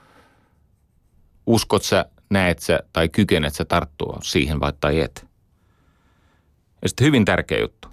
Uskot 1.47 1.83
sä, 1.83 2.05
näet 2.31 2.59
sä 2.59 2.81
tai 2.93 3.09
kykenet 3.09 3.55
sä 3.55 3.65
tarttua 3.65 4.19
siihen 4.23 4.61
vai 4.61 4.73
tai 4.81 5.01
et. 5.01 5.27
Ja 6.83 6.89
sitten 6.89 7.07
hyvin 7.07 7.25
tärkeä 7.25 7.61
juttu. 7.61 7.89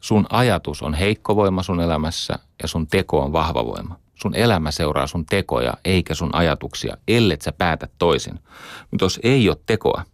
Sun 0.00 0.26
ajatus 0.30 0.82
on 0.82 0.94
heikko 0.94 1.36
voima 1.36 1.62
sun 1.62 1.80
elämässä 1.80 2.38
ja 2.62 2.68
sun 2.68 2.86
teko 2.86 3.24
on 3.24 3.32
vahva 3.32 3.64
voima. 3.64 4.01
Sun 4.22 4.34
elämä 4.34 4.70
seuraa 4.70 5.06
sun 5.06 5.26
tekoja 5.26 5.74
eikä 5.84 6.14
sun 6.14 6.34
ajatuksia, 6.34 6.96
ellet 7.08 7.42
sä 7.42 7.52
päätä 7.52 7.88
toisin. 7.98 8.34
Mutta 8.90 9.04
jos 9.04 9.20
ei 9.22 9.48
ole 9.48 9.56
tekoa, 9.66 10.04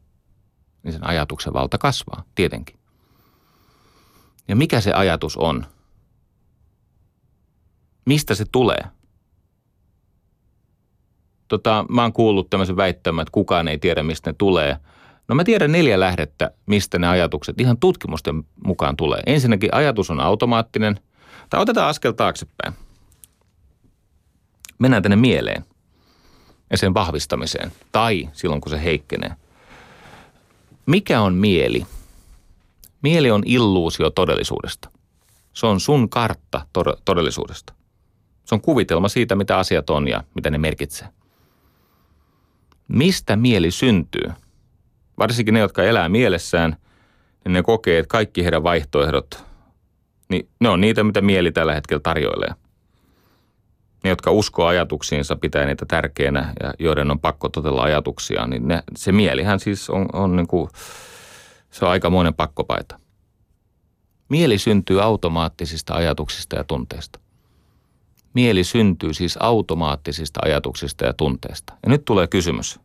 niin 0.83 0.93
sen 0.93 1.07
ajatuksen 1.07 1.53
valta 1.53 1.79
kasvaa, 1.79 2.25
tietenkin. 2.35 2.79
Ja 4.49 4.57
mikä 4.57 4.81
se 4.81 4.93
ajatus 4.93 5.37
on? 5.37 5.67
Mistä 8.05 8.35
se 8.35 8.45
tulee? 8.53 8.81
Tota, 11.49 11.85
mä 11.89 12.03
oon 12.03 12.13
kuullut 12.13 12.51
tämmöisen 12.51 12.77
väittämän, 12.77 13.23
että 13.23 13.33
kukaan 13.33 13.69
ei 13.69 13.79
tiedä, 13.79 14.03
mistä 14.03 14.31
ne 14.31 14.35
tulee. 14.39 14.77
No 15.29 15.35
mä 15.35 15.45
tiedän 15.45 15.73
neljä 15.73 16.01
lähdettä, 16.01 16.51
mistä 16.67 16.99
ne 16.99 17.09
ajatukset 17.09 17.61
ihan 17.61 17.79
tutkimusten 17.79 18.45
mukaan 18.65 18.97
tulee. 18.97 19.23
Ensinnäkin 19.27 19.75
ajatus 19.75 20.11
on 20.11 20.21
automaattinen. 20.21 21.01
Tai 21.51 21.61
otetaan 21.61 21.89
askel 21.89 22.13
taaksepäin 22.13 22.88
mennään 24.79 25.03
tänne 25.03 25.16
mieleen 25.16 25.64
ja 26.70 26.79
sen 26.79 26.95
vahvistamiseen. 26.95 27.72
Tai 27.93 28.29
silloin, 28.33 28.61
kun 28.61 28.70
se 28.70 28.85
heikkenee. 28.85 29.31
Mikä 30.87 31.20
on 31.20 31.35
mieli? 31.35 31.87
Mieli 33.03 33.31
on 33.31 33.43
illuusio 33.47 34.11
todellisuudesta. 34.11 34.91
Se 35.53 35.66
on 35.66 35.81
sun 35.81 36.09
kartta 36.09 36.66
todellisuudesta. 37.05 37.72
Se 38.45 38.55
on 38.55 38.61
kuvitelma 38.61 39.09
siitä, 39.09 39.35
mitä 39.35 39.59
asiat 39.59 39.91
on 39.91 40.09
ja 40.09 40.24
mitä 40.35 40.51
ne 40.51 40.59
merkitsee. 40.59 41.09
Mistä 42.89 43.37
mieli 43.37 43.70
syntyy? 43.70 44.33
Varsinkin 45.18 45.55
ne, 45.55 45.61
jotka 45.61 45.83
elää 45.83 46.09
mielessään, 46.09 46.76
niin 47.45 47.53
ne 47.53 47.62
kokee, 47.62 47.99
että 47.99 48.11
kaikki 48.11 48.45
heidän 48.45 48.62
vaihtoehdot, 48.62 49.45
niin 50.29 50.49
ne 50.61 50.68
on 50.68 50.81
niitä, 50.81 51.05
mitä 51.05 51.20
mieli 51.20 51.53
tällä 51.53 51.74
hetkellä 51.74 52.01
tarjoilee– 52.01 52.55
ne, 54.05 54.11
jotka 54.11 54.31
uskoo 54.31 54.67
ajatuksiinsa, 54.67 55.37
pitää 55.37 55.67
niitä 55.67 55.87
tärkeänä 55.87 56.55
ja 56.63 56.75
joiden 56.79 57.11
on 57.11 57.21
pakko 57.21 57.49
totella 57.49 57.83
ajatuksia, 57.83 58.47
niin 58.47 58.69
ne, 58.69 58.83
se 58.97 59.13
mielihän 59.13 59.61
siis 59.61 59.91
on, 59.91 60.07
on 60.13 60.37
niin 60.37 60.47
kuin, 60.47 60.71
se 61.71 61.85
on 61.85 61.91
aikamoinen 61.91 62.35
pakkopaita. 62.35 63.01
Mieli 64.29 64.59
syntyy 64.59 65.03
automaattisista 65.03 65.95
ajatuksista 65.95 66.57
ja 66.57 66.65
tunteista. 66.65 67.19
Mieli 68.35 68.65
syntyy 68.65 69.15
siis 69.15 69.37
automaattisista 69.41 70.41
ajatuksista 70.45 71.07
ja 71.07 71.13
tunteista. 71.13 71.73
Ja 71.83 71.91
nyt 71.91 72.05
tulee 72.05 72.27
kysymys. 72.27 72.81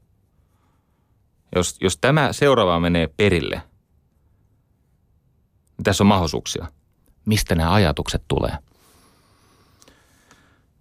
Jos, 1.55 1.77
jos 1.81 1.97
tämä 1.97 2.33
seuraava 2.33 2.79
menee 2.79 3.07
perille, 3.17 3.61
niin 5.77 5.83
tässä 5.83 6.03
on 6.03 6.07
mahdollisuuksia. 6.07 6.67
Mistä 7.25 7.55
nämä 7.55 7.73
ajatukset 7.73 8.23
tulee? 8.27 8.57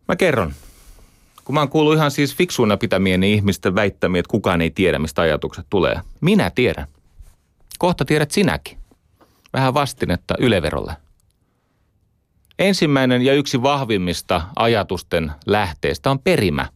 Mä 0.09 0.16
kerron. 0.16 0.53
kun 1.44 1.55
mä 1.55 1.61
oon 1.61 1.68
kuullut 1.68 1.94
ihan 1.94 2.11
siis 2.11 2.36
fiksuina 2.36 2.76
pitämieni 2.76 3.32
ihmisten 3.32 3.74
väittämiä, 3.74 4.20
että 4.20 4.30
kukaan 4.30 4.61
ei 4.61 4.70
tiedä, 4.70 4.98
mistä 4.98 5.22
ajatukset 5.22 5.66
tulee. 5.70 6.00
Minä 6.20 6.50
tiedän. 6.50 6.86
Kohta 7.78 8.05
tiedät 8.05 8.30
sinäkin. 8.30 8.78
Vähän 9.53 9.74
vastinetta 9.74 10.34
yleverolle. 10.38 10.96
Ensimmäinen 12.59 13.22
ja 13.22 13.34
yksi 13.34 13.62
vahvimmista 13.62 14.42
ajatusten 14.57 15.32
lähteistä 15.46 16.11
on 16.11 16.18
perimä. 16.18 16.68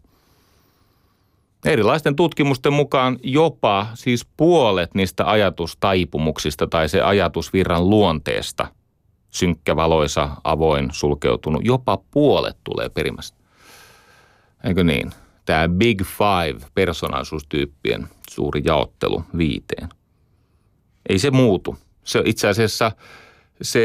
Erilaisten 1.64 2.16
tutkimusten 2.16 2.72
mukaan 2.72 3.18
jopa 3.22 3.86
siis 3.94 4.26
puolet 4.36 4.94
niistä 4.94 5.30
ajatustaipumuksista 5.30 6.66
tai 6.66 6.88
se 6.88 7.00
ajatusvirran 7.00 7.90
luonteesta, 7.90 8.66
synkkä, 9.38 9.76
valoisa, 9.76 10.30
avoin, 10.44 10.88
sulkeutunut, 10.92 11.64
jopa 11.64 11.98
puolet 12.10 12.56
tulee 12.64 12.88
perimästä. 12.88 13.38
Eikö 14.64 14.84
niin? 14.84 15.10
Tämä 15.44 15.68
Big 15.68 16.02
Five 16.02 16.66
persoonallisuustyyppien 16.74 18.08
suuri 18.30 18.62
jaottelu 18.64 19.24
viiteen. 19.36 19.88
Ei 21.08 21.18
se 21.18 21.30
muutu. 21.30 21.76
Se 22.04 22.22
itse 22.24 22.48
asiassa 22.48 22.92
se 23.62 23.80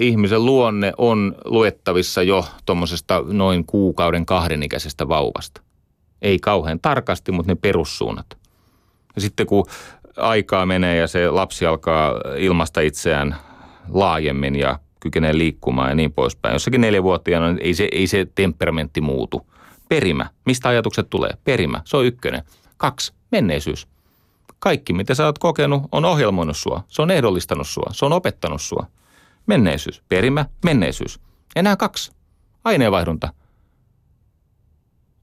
ihmisen 0.00 0.44
luonne 0.44 0.92
on 0.98 1.34
luettavissa 1.44 2.22
jo 2.22 2.44
tuommoisesta 2.66 3.22
noin 3.26 3.66
kuukauden 3.66 4.26
kahden 4.26 4.62
ikäisestä 4.62 5.08
vauvasta. 5.08 5.62
Ei 6.22 6.38
kauhean 6.38 6.80
tarkasti, 6.80 7.32
mutta 7.32 7.52
ne 7.52 7.56
perussuunnat. 7.62 8.26
Ja 9.16 9.20
sitten 9.20 9.46
kun 9.46 9.66
aikaa 10.16 10.66
menee 10.66 10.96
ja 10.96 11.06
se 11.06 11.30
lapsi 11.30 11.66
alkaa 11.66 12.12
ilmasta 12.36 12.80
itseään 12.80 13.36
laajemmin 13.88 14.56
ja 14.56 14.78
kykenee 15.06 15.38
liikkumaan 15.38 15.88
ja 15.88 15.94
niin 15.94 16.12
poispäin. 16.12 16.52
Jossakin 16.52 16.80
neljävuotiaana 16.80 17.58
ei 17.60 17.74
se, 17.74 17.88
ei 17.92 18.06
se 18.06 18.26
temperamentti 18.34 19.00
muutu. 19.00 19.46
Perimä. 19.88 20.30
Mistä 20.46 20.68
ajatukset 20.68 21.10
tulee? 21.10 21.30
Perimä. 21.44 21.82
Se 21.84 21.96
on 21.96 22.06
ykkönen. 22.06 22.42
Kaksi. 22.76 23.14
Menneisyys. 23.32 23.88
Kaikki, 24.58 24.92
mitä 24.92 25.14
sä 25.14 25.24
oot 25.24 25.38
kokenut, 25.38 25.82
on 25.92 26.04
ohjelmoinut 26.04 26.56
sua. 26.56 26.84
Se 26.88 27.02
on 27.02 27.10
ehdollistanut 27.10 27.68
sua. 27.68 27.90
Se 27.92 28.04
on 28.04 28.12
opettanut 28.12 28.62
sua. 28.62 28.86
Menneisyys. 29.46 30.02
Perimä. 30.08 30.46
Menneisyys. 30.64 31.20
Enää 31.56 31.76
kaksi. 31.76 32.12
Aineenvaihdunta. 32.64 33.32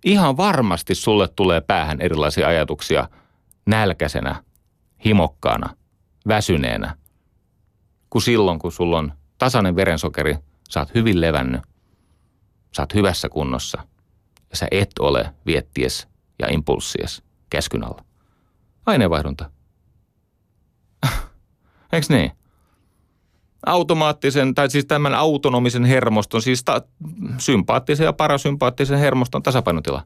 Ihan 0.06 0.38
varmasti 0.38 0.96
sulle 0.96 1.28
tulee 1.28 1.62
päähän 1.62 2.02
erilaisia 2.02 2.48
ajatuksia 2.48 3.10
nälkäisenä, 3.66 4.44
himokkaana, 5.06 5.76
väsyneenä, 6.28 6.96
kuin 8.10 8.22
silloin, 8.22 8.60
kun 8.60 8.72
sulla 8.72 8.98
on 8.98 9.14
tasainen 9.44 9.76
verensokeri, 9.76 10.36
sä 10.70 10.80
oot 10.80 10.96
hyvin 10.96 11.22
levännyt, 11.22 11.62
sä 12.76 12.82
oot 12.82 12.94
hyvässä 12.94 13.30
kunnossa– 13.30 13.84
ja 14.54 14.58
sä 14.58 14.68
et 14.72 14.92
ole 15.00 15.34
vietties 15.46 16.08
ja 16.40 16.48
impulssies 16.52 17.24
käskyn 17.50 17.84
alla. 17.84 18.04
Aineenvaihdunta. 18.86 19.50
Eikö 21.94 22.08
niin? 22.10 22.32
Automaattisen, 23.66 24.56
tai 24.56 24.70
siis 24.70 24.86
tämän 24.86 25.14
autonomisen 25.14 25.86
hermoston, 25.86 26.42
siis 26.42 26.64
ta- 26.64 26.82
sympaattisen 27.38 28.06
ja 28.06 28.14
parasympaattisen 28.14 29.00
hermoston 29.00 29.44
tasapainotila. 29.44 30.04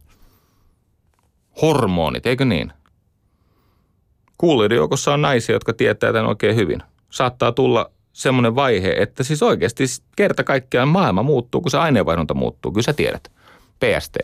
Hormonit, 1.61 2.25
eikö 2.25 2.45
niin? 2.45 2.73
Kuulijoiden 4.37 4.75
joukossa 4.75 5.13
on 5.13 5.21
naisia, 5.21 5.55
jotka 5.55 5.73
tietää 5.73 6.13
tämän 6.13 6.29
oikein 6.29 6.55
hyvin. 6.55 6.83
Saattaa 7.09 7.51
tulla 7.51 7.91
semmoinen 8.17 8.55
vaihe, 8.55 8.95
että 8.97 9.23
siis 9.23 9.43
oikeasti 9.43 9.83
kerta 10.15 10.43
kaikkiaan 10.43 10.87
maailma 10.87 11.23
muuttuu, 11.23 11.61
kun 11.61 11.71
se 11.71 11.77
aineenvaihdunta 11.77 12.33
muuttuu. 12.33 12.71
Kyllä 12.71 12.85
sä 12.85 12.93
tiedät. 12.93 13.31
PST. 13.79 14.17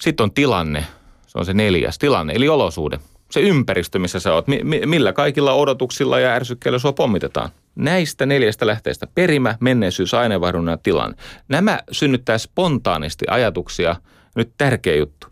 Sitten 0.00 0.24
on 0.24 0.32
tilanne, 0.32 0.86
se 1.26 1.38
on 1.38 1.46
se 1.46 1.54
neljäs 1.54 1.98
tilanne, 1.98 2.32
eli 2.36 2.48
olosuhde. 2.48 2.98
Se 3.30 3.40
ympäristö, 3.40 3.98
missä 3.98 4.20
sä 4.20 4.34
oot, 4.34 4.46
millä 4.86 5.12
kaikilla 5.12 5.52
odotuksilla 5.52 6.20
ja 6.20 6.30
ärsykkeillä 6.30 6.78
sua 6.78 6.92
pommitetaan. 6.92 7.50
Näistä 7.74 8.26
neljästä 8.26 8.66
lähteestä 8.66 9.06
perimä, 9.14 9.56
menneisyys, 9.60 10.14
aineenvaihdunnan 10.14 10.72
ja 10.72 10.78
tilanne. 10.82 11.16
Nämä 11.48 11.80
synnyttää 11.92 12.38
spontaanisti 12.38 13.24
ajatuksia. 13.28 13.96
Nyt 14.36 14.52
tärkeä 14.58 14.96
juttu. 14.96 15.26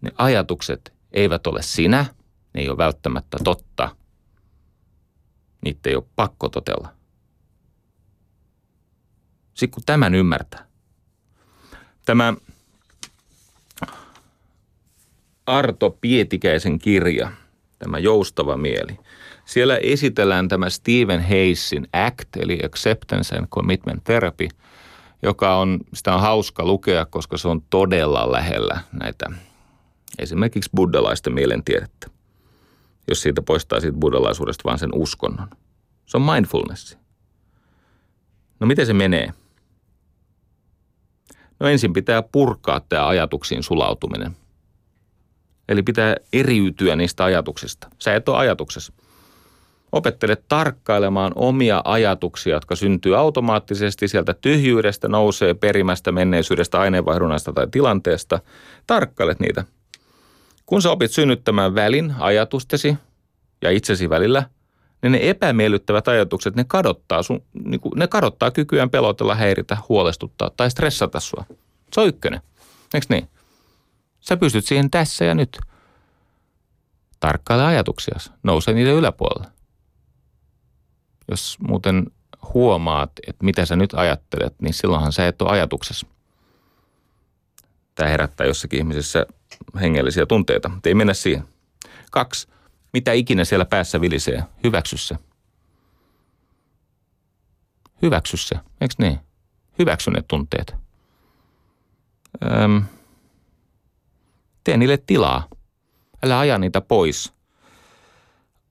Ne 0.00 0.10
ajatukset 0.18 0.92
eivät 1.12 1.46
ole 1.46 1.62
sinä, 1.62 2.06
ne 2.54 2.60
ei 2.60 2.68
ole 2.68 2.78
välttämättä 2.78 3.38
totta. 3.44 3.99
Niitä 5.64 5.90
ei 5.90 5.96
ole 5.96 6.04
pakko 6.16 6.48
totella. 6.48 6.88
Sitten 9.54 9.70
kun 9.70 9.82
tämän 9.86 10.14
ymmärtää. 10.14 10.66
Tämä 12.04 12.34
Arto 15.46 15.90
Pietikäisen 16.00 16.78
kirja, 16.78 17.32
tämä 17.78 17.98
Joustava 17.98 18.56
mieli. 18.56 18.98
Siellä 19.44 19.76
esitellään 19.76 20.48
tämä 20.48 20.70
Stephen 20.70 21.28
Hayesin 21.28 21.88
ACT, 21.92 22.36
eli 22.36 22.58
Acceptance 22.64 23.36
and 23.36 23.46
Commitment 23.46 24.04
Therapy, 24.04 24.48
joka 25.22 25.56
on, 25.56 25.80
sitä 25.94 26.14
on 26.14 26.20
hauska 26.20 26.64
lukea, 26.64 27.06
koska 27.06 27.36
se 27.36 27.48
on 27.48 27.62
todella 27.70 28.32
lähellä 28.32 28.80
näitä 28.92 29.26
esimerkiksi 30.18 30.70
buddhalaisten 30.76 31.34
mielentiedettä. 31.34 32.10
Jos 33.10 33.22
siitä 33.22 33.42
poistaa 33.42 33.80
siitä 33.80 33.98
buddhalaisuudesta 33.98 34.64
vaan 34.64 34.78
sen 34.78 34.90
uskonnon. 34.94 35.48
Se 36.06 36.16
on 36.16 36.22
mindfulness. 36.22 36.98
No 38.60 38.66
miten 38.66 38.86
se 38.86 38.92
menee? 38.92 39.32
No 41.60 41.66
ensin 41.68 41.92
pitää 41.92 42.22
purkaa 42.22 42.80
tämä 42.80 43.08
ajatuksiin 43.08 43.62
sulautuminen. 43.62 44.36
Eli 45.68 45.82
pitää 45.82 46.16
eriytyä 46.32 46.96
niistä 46.96 47.24
ajatuksista. 47.24 47.88
Sä 47.98 48.14
et 48.14 48.28
ole 48.28 48.38
ajatuksessa. 48.38 48.92
Opettele 49.92 50.36
tarkkailemaan 50.48 51.32
omia 51.34 51.82
ajatuksia, 51.84 52.54
jotka 52.54 52.76
syntyy 52.76 53.18
automaattisesti 53.18 54.08
sieltä 54.08 54.34
tyhjyydestä, 54.34 55.08
nousee 55.08 55.54
perimästä, 55.54 56.12
menneisyydestä, 56.12 56.80
aineenvaihdunnasta 56.80 57.52
tai 57.52 57.66
tilanteesta. 57.70 58.40
Tarkkailet 58.86 59.40
niitä. 59.40 59.64
Kun 60.70 60.82
sä 60.82 60.90
opit 60.90 61.10
synnyttämään 61.10 61.74
välin 61.74 62.14
ajatustesi 62.18 62.96
ja 63.62 63.70
itsesi 63.70 64.10
välillä, 64.10 64.50
niin 65.02 65.12
ne 65.12 65.18
epämiellyttävät 65.22 66.08
ajatukset, 66.08 66.56
ne 66.56 66.64
kadottaa, 66.64 67.22
sun, 67.22 67.42
niin 67.64 67.80
kuin, 67.80 67.98
ne 67.98 68.06
kadottaa 68.06 68.50
kykyään 68.50 68.90
pelotella, 68.90 69.34
häiritä, 69.34 69.76
huolestuttaa 69.88 70.50
tai 70.56 70.70
stressata 70.70 71.20
sua. 71.20 71.44
Se 71.92 72.00
on 72.00 72.08
ykkönen. 72.08 72.40
Eikö 72.94 73.06
niin? 73.08 73.28
Sä 74.20 74.36
pystyt 74.36 74.64
siihen 74.64 74.90
tässä 74.90 75.24
ja 75.24 75.34
nyt. 75.34 75.58
Tarkkaile 77.20 77.64
ajatuksia, 77.64 78.18
nouse 78.42 78.72
niiden 78.72 78.94
yläpuolelle. 78.94 79.52
Jos 81.30 81.56
muuten 81.68 82.06
huomaat, 82.54 83.12
että 83.26 83.44
mitä 83.44 83.66
sä 83.66 83.76
nyt 83.76 83.94
ajattelet, 83.94 84.54
niin 84.62 84.74
silloinhan 84.74 85.12
sä 85.12 85.28
et 85.28 85.42
ole 85.42 85.50
ajatuksessa. 85.50 86.06
Tämä 87.94 88.08
herättää 88.08 88.46
jossakin 88.46 88.78
ihmisessä 88.78 89.26
hengellisiä 89.80 90.26
tunteita, 90.26 90.70
ei 90.84 90.94
mennä 90.94 91.14
siihen. 91.14 91.44
Kaksi. 92.10 92.48
Mitä 92.92 93.12
ikinä 93.12 93.44
siellä 93.44 93.64
päässä 93.64 94.00
vilisee, 94.00 94.42
hyväksy 94.64 94.96
se. 94.96 95.16
Hyväksy 98.02 98.36
se, 98.36 98.56
eikö 98.80 98.94
niin? 98.98 99.18
Hyväksy 99.78 100.10
ne 100.10 100.22
tunteet. 100.28 100.74
Öm, 102.44 102.82
Tee 104.64 104.76
niille 104.76 104.98
tilaa. 105.06 105.48
Älä 106.22 106.38
aja 106.38 106.58
niitä 106.58 106.80
pois. 106.80 107.32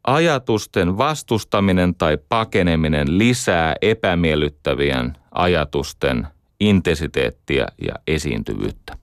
Ajatusten 0.04 0.98
vastustaminen 0.98 1.96
tai 1.96 2.18
pakeneminen 2.30 3.18
lisää 3.18 3.76
epämiellyttävien 3.82 5.18
ajatusten 5.32 6.28
intensiteettiä 6.60 7.68
ja 7.88 7.94
esiintyvyyttä. 8.08 8.98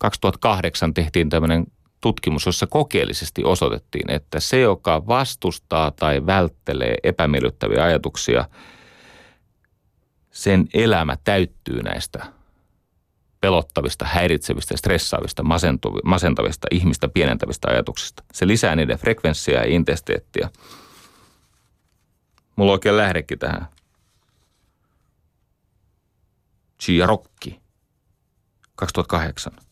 2008 0.00 0.94
tehtiin 0.94 1.28
tämmöinen 1.28 1.66
tutkimus, 2.00 2.46
jossa 2.46 2.66
kokeellisesti 2.66 3.44
osoitettiin, 3.44 4.10
että 4.10 4.40
se, 4.40 4.60
joka 4.60 5.06
vastustaa 5.06 5.90
tai 5.90 6.26
välttelee 6.26 6.94
epämiellyttäviä 7.02 7.84
ajatuksia, 7.84 8.44
sen 10.30 10.68
elämä 10.74 11.16
täyttyy 11.24 11.82
näistä 11.82 12.26
pelottavista, 13.40 14.04
häiritsevistä, 14.04 14.76
stressaavista, 14.76 15.42
masentavista, 16.04 16.68
ihmistä 16.70 17.08
pienentävistä 17.08 17.68
ajatuksista. 17.70 18.24
Se 18.32 18.46
lisää 18.46 18.76
niiden 18.76 18.98
frekvenssiä 18.98 19.58
ja 19.58 19.64
intensiteettiä. 19.66 20.48
Mulla 22.56 22.70
on 22.70 22.74
oikein 22.74 22.96
lähdekin 22.96 23.38
tähän. 23.38 23.66
Chiarokki, 26.82 27.60
2008. 28.74 29.69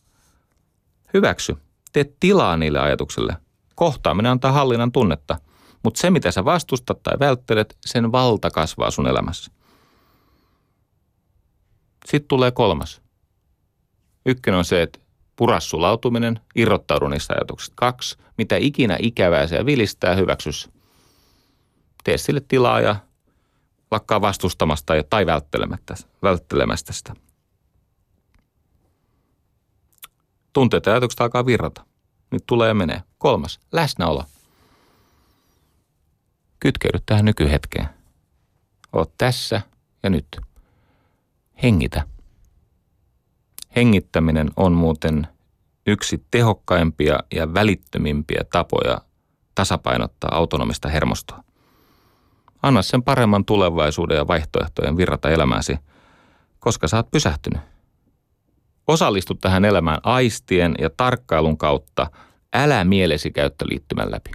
Hyväksy. 1.14 1.56
Tee 1.92 2.12
tilaa 2.20 2.56
niille 2.56 2.78
ajatuksille. 2.78 3.36
Kohtaaminen 3.74 4.32
antaa 4.32 4.52
hallinnan 4.52 4.92
tunnetta. 4.92 5.38
Mutta 5.82 6.00
se, 6.00 6.10
mitä 6.10 6.30
sä 6.30 6.44
vastustat 6.44 7.02
tai 7.02 7.18
välttelet, 7.18 7.76
sen 7.86 8.12
valta 8.12 8.50
kasvaa 8.50 8.90
sun 8.90 9.08
elämässä. 9.08 9.50
Sitten 12.06 12.28
tulee 12.28 12.50
kolmas. 12.50 13.02
Ykkönen 14.26 14.58
on 14.58 14.64
se, 14.64 14.82
että 14.82 14.98
purassulautuminen, 15.36 16.40
irrottaudu 16.54 17.08
niistä 17.08 17.34
ajatuksista. 17.34 17.74
Kaksi, 17.76 18.16
mitä 18.38 18.56
ikinä 18.56 18.96
ikävää 19.00 19.46
se 19.46 19.66
vilistää, 19.66 20.14
hyväksys. 20.14 20.70
Tee 22.04 22.18
sille 22.18 22.40
tilaa 22.48 22.80
ja 22.80 22.96
lakkaa 23.90 24.20
vastustamasta 24.20 24.94
tai 25.10 25.26
välttelemättä, 25.26 25.94
välttelemästä 26.22 26.92
sitä. 26.92 27.14
Tunteet 30.58 30.86
ja 30.86 30.92
ajatukset 30.92 31.20
alkaa 31.20 31.46
virrata. 31.46 31.84
Nyt 32.30 32.46
tulee 32.46 32.68
ja 32.68 32.74
menee. 32.74 33.02
Kolmas, 33.18 33.60
läsnäolo. 33.72 34.24
Kytkeydy 36.60 36.98
tähän 37.06 37.24
nykyhetkeen. 37.24 37.88
Oot 38.92 39.12
tässä 39.18 39.60
ja 40.02 40.10
nyt. 40.10 40.40
Hengitä. 41.62 42.02
Hengittäminen 43.76 44.50
on 44.56 44.72
muuten 44.72 45.26
yksi 45.86 46.24
tehokkaimpia 46.30 47.18
ja 47.34 47.54
välittömimpiä 47.54 48.40
tapoja 48.52 49.00
tasapainottaa 49.54 50.34
autonomista 50.34 50.88
hermostoa. 50.88 51.44
Anna 52.62 52.82
sen 52.82 53.02
paremman 53.02 53.44
tulevaisuuden 53.44 54.16
ja 54.16 54.26
vaihtoehtojen 54.26 54.96
virrata 54.96 55.30
elämääsi, 55.30 55.78
koska 56.58 56.88
sä 56.88 56.96
oot 56.96 57.10
pysähtynyt. 57.10 57.77
Osallistu 58.88 59.34
tähän 59.34 59.64
elämään 59.64 60.00
aistien 60.02 60.74
ja 60.78 60.90
tarkkailun 60.96 61.58
kautta, 61.58 62.10
älä 62.52 62.84
mielesi 62.84 63.30
käyttöliittymän 63.30 64.10
läpi. 64.10 64.30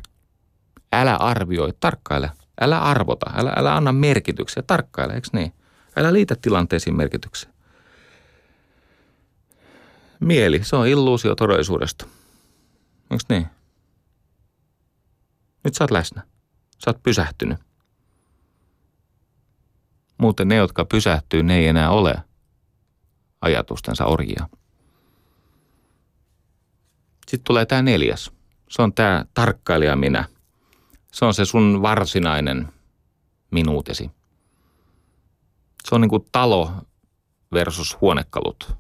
Älä 0.91 1.16
arvioi, 1.16 1.74
tarkkaile. 1.80 2.32
Älä 2.62 2.80
arvota, 2.80 3.32
älä, 3.36 3.54
älä 3.56 3.76
anna 3.76 3.91
merkityksiä, 3.91 4.64
tarkkaile, 4.68 5.14
eikö 5.14 5.28
niin? 5.34 5.54
Älä 5.97 6.14
liitä 6.14 6.36
tilanteisiin 6.41 6.97
merkityksiä. 6.97 7.49
Mieli, 10.20 10.64
se 10.64 10.76
on 10.76 10.88
illuusio 10.88 11.36
todellisuudesta. 11.36 12.06
Onko 13.10 13.24
niin? 13.30 13.47
Nyt 15.64 15.74
sä 15.74 15.84
oot 15.84 15.91
läsnä. 15.91 16.22
Sä 16.86 16.89
oot 16.89 17.04
pysähtynyt. 17.04 17.58
Muuten 20.18 20.47
ne, 20.47 20.56
jotka 20.56 20.86
pysähtyy, 20.86 21.43
ne 21.43 21.58
ei 21.58 21.68
enää 21.68 21.89
ole 21.89 22.16
ajatustensa 23.44 24.06
orjia. 24.06 24.50
Sitten 27.28 27.44
tulee 27.44 27.66
tämä 27.66 27.82
neljäs. 27.82 28.32
Se 28.70 28.82
on 28.82 28.94
tämä 28.94 29.26
tarkkailija 29.34 29.96
minä. 29.96 30.26
Se 31.12 31.26
on 31.26 31.34
se 31.34 31.46
sun 31.46 31.82
varsinainen 31.82 32.74
minuutesi. 33.52 34.12
Se 35.89 35.96
on 35.96 36.02
niin 36.02 36.10
kuin 36.10 36.26
talo 36.32 36.72
versus 37.54 38.02
huonekalut. 38.02 38.72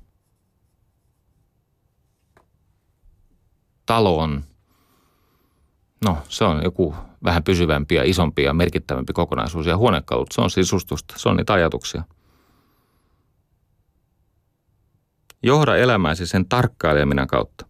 Talo 3.85 4.17
on, 4.17 4.43
no 6.05 6.17
se 6.29 6.43
on 6.43 6.63
joku 6.63 6.95
vähän 7.23 7.43
pysyvämpi 7.43 7.95
ja 7.95 8.03
isompi 8.03 8.43
ja 8.43 8.53
merkittävämpi 8.53 9.13
kokonaisuus. 9.13 9.65
Ja 9.65 9.77
huonekalut, 9.77 10.31
se 10.31 10.41
on 10.41 10.49
sisustusta, 10.49 11.13
se 11.17 11.29
on 11.29 11.37
niitä 11.37 11.53
ajatuksia. 11.53 12.03
Johda 15.43 15.77
elämääsi 15.77 16.27
sen 16.27 16.45
tarkkaileminen 16.45 17.27
kautta. 17.27 17.65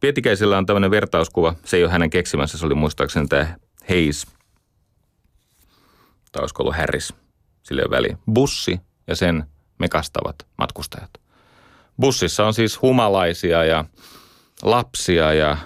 Pietikäisellä 0.00 0.58
on 0.58 0.66
tämmöinen 0.66 0.90
vertauskuva, 0.90 1.54
se 1.64 1.76
ei 1.76 1.84
ole 1.84 1.92
hänen 1.92 2.10
keksimänsä, 2.10 2.58
se 2.58 2.66
oli 2.66 2.74
muistaakseni 2.74 3.28
tämä 3.28 3.56
Hayes, 3.88 4.26
tai 6.32 6.40
olisiko 6.40 6.62
ollut 6.62 6.76
Harris, 6.76 7.14
sille 7.62 7.82
väliin. 7.90 8.18
Bussi 8.32 8.80
ja 9.06 9.16
sen 9.16 9.44
mekastavat 9.78 10.46
matkustajat. 10.58 11.10
Bussissa 12.00 12.46
on 12.46 12.54
siis 12.54 12.82
humalaisia 12.82 13.64
ja 13.64 13.84
lapsia 14.62 15.34
ja 15.34 15.56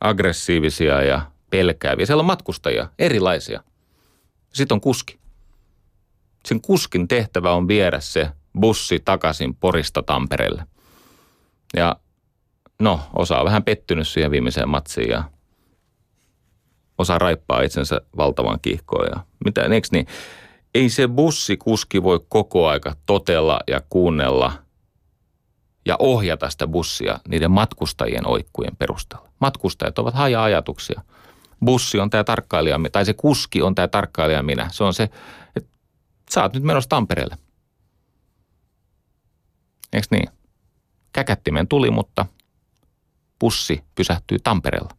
aggressiivisia 0.00 1.02
ja 1.02 1.30
pelkääviä. 1.50 2.06
Siellä 2.06 2.20
on 2.20 2.26
matkustajia, 2.26 2.88
erilaisia. 2.98 3.62
Sitten 4.52 4.74
on 4.74 4.80
kuski. 4.80 5.18
Sen 6.46 6.60
kuskin 6.60 7.08
tehtävä 7.08 7.52
on 7.52 7.68
viedä 7.68 8.00
se 8.00 8.30
bussi 8.60 9.00
takaisin 9.04 9.54
Porista 9.54 10.02
Tampereelle. 10.02 10.66
Ja 11.76 11.96
no, 12.80 13.00
osa 13.16 13.38
on 13.38 13.44
vähän 13.44 13.64
pettynyt 13.64 14.08
siihen 14.08 14.30
viimeiseen 14.30 14.68
matsiin 14.68 15.10
ja 15.10 15.24
osa 16.98 17.18
raippaa 17.18 17.62
itsensä 17.62 18.00
valtavan 18.16 18.60
kiihkoon. 18.62 19.06
Ja 19.14 19.20
mitä, 19.44 19.62
eikö 19.62 19.88
niin? 19.92 20.06
Ei 20.74 20.88
se 20.88 21.08
bussikuski 21.08 22.02
voi 22.02 22.20
koko 22.28 22.68
aika 22.68 22.96
totella 23.06 23.60
ja 23.68 23.80
kuunnella 23.88 24.52
ja 25.86 25.96
ohjata 25.98 26.50
sitä 26.50 26.66
bussia 26.66 27.18
niiden 27.28 27.50
matkustajien 27.50 28.26
oikkujen 28.26 28.76
perusteella. 28.76 29.28
Matkustajat 29.40 29.98
ovat 29.98 30.14
haja-ajatuksia. 30.14 31.02
Bussi 31.64 32.00
on 32.00 32.10
tämä 32.10 32.24
tarkkailija, 32.24 32.80
tai 32.92 33.04
se 33.04 33.14
kuski 33.14 33.62
on 33.62 33.74
tämä 33.74 33.88
tarkkailija 33.88 34.42
minä. 34.42 34.68
Se 34.72 34.84
on 34.84 34.94
se, 34.94 35.02
että 35.56 35.70
sä 36.30 36.42
oot 36.42 36.54
nyt 36.54 36.62
menossa 36.62 36.88
Tampereelle. 36.88 37.36
Eikö 39.92 40.06
niin? 40.10 40.28
Käkättimen 41.12 41.68
tuli, 41.68 41.90
mutta 41.90 42.26
bussi 43.40 43.84
pysähtyy 43.94 44.38
Tampereella. 44.44 44.96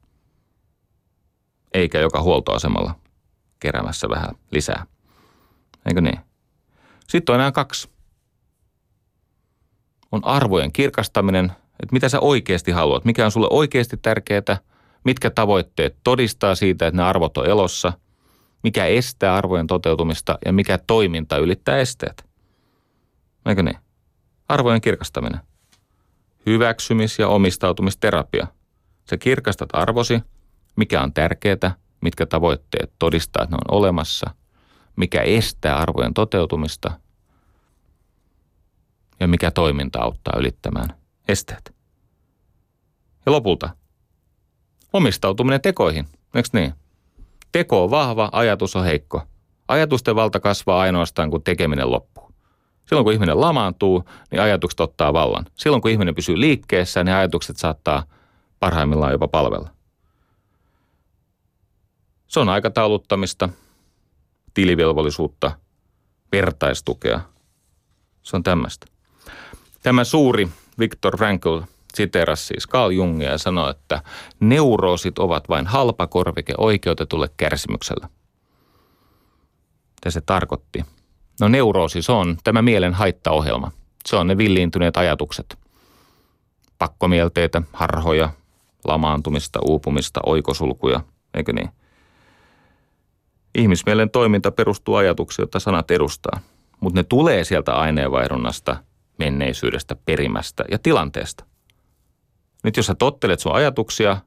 Eikä 1.74 2.00
joka 2.00 2.22
huoltoasemalla 2.22 2.96
keräämässä 3.60 4.10
vähän 4.10 4.30
lisää. 4.52 4.86
Eikö 5.86 6.02
niin? 6.02 6.20
Sitten 7.08 7.34
on 7.34 7.40
enää 7.40 7.52
kaksi. 7.52 7.90
On 10.12 10.26
arvojen 10.26 10.72
kirkastaminen, 10.72 11.46
että 11.46 11.94
mitä 11.94 12.10
sä 12.10 12.20
oikeasti 12.20 12.72
haluat, 12.72 13.06
mikä 13.06 13.26
on 13.26 13.32
sulle 13.32 13.48
oikeasti 13.50 13.98
tärkeää, 13.98 14.58
mitkä 15.06 15.30
tavoitteet 15.30 15.98
todistaa 16.04 16.56
siitä, 16.56 16.88
että 16.88 16.98
ne 16.98 17.04
arvot 17.04 17.38
on 17.38 17.46
elossa, 17.46 17.94
mikä 18.64 18.86
estää 18.86 19.36
arvojen 19.36 19.68
toteutumista 19.68 20.38
ja 20.46 20.54
mikä 20.54 20.78
toiminta 20.78 21.38
ylittää 21.38 21.78
esteet. 21.78 22.26
Eikö 23.46 23.64
niin? 23.64 23.78
Arvojen 24.50 24.82
kirkastaminen. 24.82 25.40
Hyväksymis- 26.46 27.20
ja 27.20 27.28
omistautumisterapia. 27.28 28.48
Sä 29.10 29.18
kirkastat 29.18 29.70
arvosi, 29.74 30.20
mikä 30.76 31.02
on 31.02 31.14
tärkeää, 31.14 31.76
mitkä 32.02 32.26
tavoitteet 32.26 32.94
todistaa, 33.00 33.44
että 33.44 33.56
ne 33.56 33.60
on 33.68 33.78
olemassa, 33.78 34.30
mikä 34.96 35.22
estää 35.22 35.78
arvojen 35.78 36.14
toteutumista 36.14 36.92
ja 39.20 39.28
mikä 39.28 39.52
toiminta 39.52 40.00
auttaa 40.02 40.40
ylittämään 40.40 40.90
esteet. 41.28 41.76
Ja 43.26 43.32
lopulta 43.32 43.70
omistautuminen 44.94 45.62
tekoihin, 45.62 46.08
eikö 46.36 46.50
niin? 46.54 46.74
Teko 47.52 47.84
on 47.84 47.92
vahva, 47.92 48.30
ajatus 48.32 48.76
on 48.76 48.86
heikko. 48.86 49.22
Ajatusten 49.68 50.16
valta 50.16 50.40
kasvaa 50.40 50.82
ainoastaan, 50.82 51.32
kun 51.32 51.44
tekeminen 51.44 51.92
loppuu. 51.92 52.13
Silloin 52.86 53.04
kun 53.04 53.14
ihminen 53.14 53.42
lamaantuu, 53.42 54.04
niin 54.32 54.42
ajatukset 54.42 54.80
ottaa 54.80 55.14
vallan. 55.14 55.46
Silloin 55.56 55.82
kun 55.82 55.92
ihminen 55.92 56.16
pysyy 56.16 56.40
liikkeessä, 56.40 57.04
niin 57.04 57.16
ajatukset 57.16 57.58
saattaa 57.58 58.04
parhaimmillaan 58.60 59.12
jopa 59.12 59.28
palvella. 59.28 59.70
Se 62.28 62.40
on 62.40 62.50
aikatauluttamista, 62.50 63.50
tilivelvollisuutta, 64.54 65.52
vertaistukea. 66.32 67.22
Se 68.24 68.36
on 68.36 68.44
tämmöistä. 68.44 68.86
Tämä 69.84 70.04
suuri 70.04 70.50
Viktor 70.80 71.18
Frankl 71.18 71.60
siteerasi 71.96 72.46
siis 72.46 72.68
Carl 72.68 72.92
Jungia 72.92 73.32
ja 73.32 73.38
sanoi, 73.38 73.72
että 73.72 74.04
neuroosit 74.40 75.20
ovat 75.20 75.50
vain 75.50 75.68
halpa 75.68 76.08
korvike 76.08 76.54
oikeutetulle 76.58 77.30
kärsimyksellä. 77.38 78.10
Mitä 79.96 80.10
se 80.10 80.22
tarkoitti? 80.22 80.86
No 81.40 81.48
neuroosi, 81.48 82.02
se 82.02 82.12
on 82.12 82.38
tämä 82.44 82.62
mielen 82.62 82.94
haittaohjelma. 82.94 83.72
Se 84.06 84.16
on 84.16 84.28
ne 84.28 84.38
villiintyneet 84.38 84.98
ajatukset. 84.98 85.58
Pakkomielteitä, 86.80 87.62
harhoja, 87.74 88.30
lamaantumista, 88.86 89.60
uupumista, 89.68 90.20
oikosulkuja, 90.26 91.02
eikö 91.34 91.54
niin? 91.54 91.70
Ihmismielen 93.56 94.10
toiminta 94.10 94.52
perustuu 94.52 94.96
ajatuksiin, 94.96 95.44
joita 95.44 95.60
sanat 95.60 95.92
edustaa, 95.92 96.40
mutta 96.80 97.00
ne 97.00 97.04
tulee 97.04 97.44
sieltä 97.44 97.74
aineenvaihdunnasta, 97.74 98.78
menneisyydestä, 99.18 99.96
perimästä 100.06 100.64
ja 100.72 100.80
tilanteesta. 100.80 101.46
Nyt 102.64 102.78
jos 102.78 102.86
sä 102.86 102.96
tottelet 102.96 103.40
sun 103.40 103.56
ajatuksia, 103.56 104.18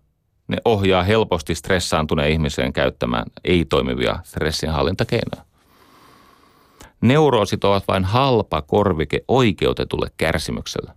ne 0.48 0.56
ohjaa 0.64 1.02
helposti 1.02 1.54
stressaantuneen 1.54 2.30
ihmiseen 2.30 2.72
käyttämään 2.72 3.26
ei-toimivia 3.44 4.18
stressinhallintakeinoja. 4.24 5.44
Neuroosit 7.00 7.64
ovat 7.64 7.88
vain 7.88 8.04
halpa 8.04 8.62
korvike 8.62 9.24
oikeutetulle 9.28 10.10
kärsimykselle. 10.16 10.92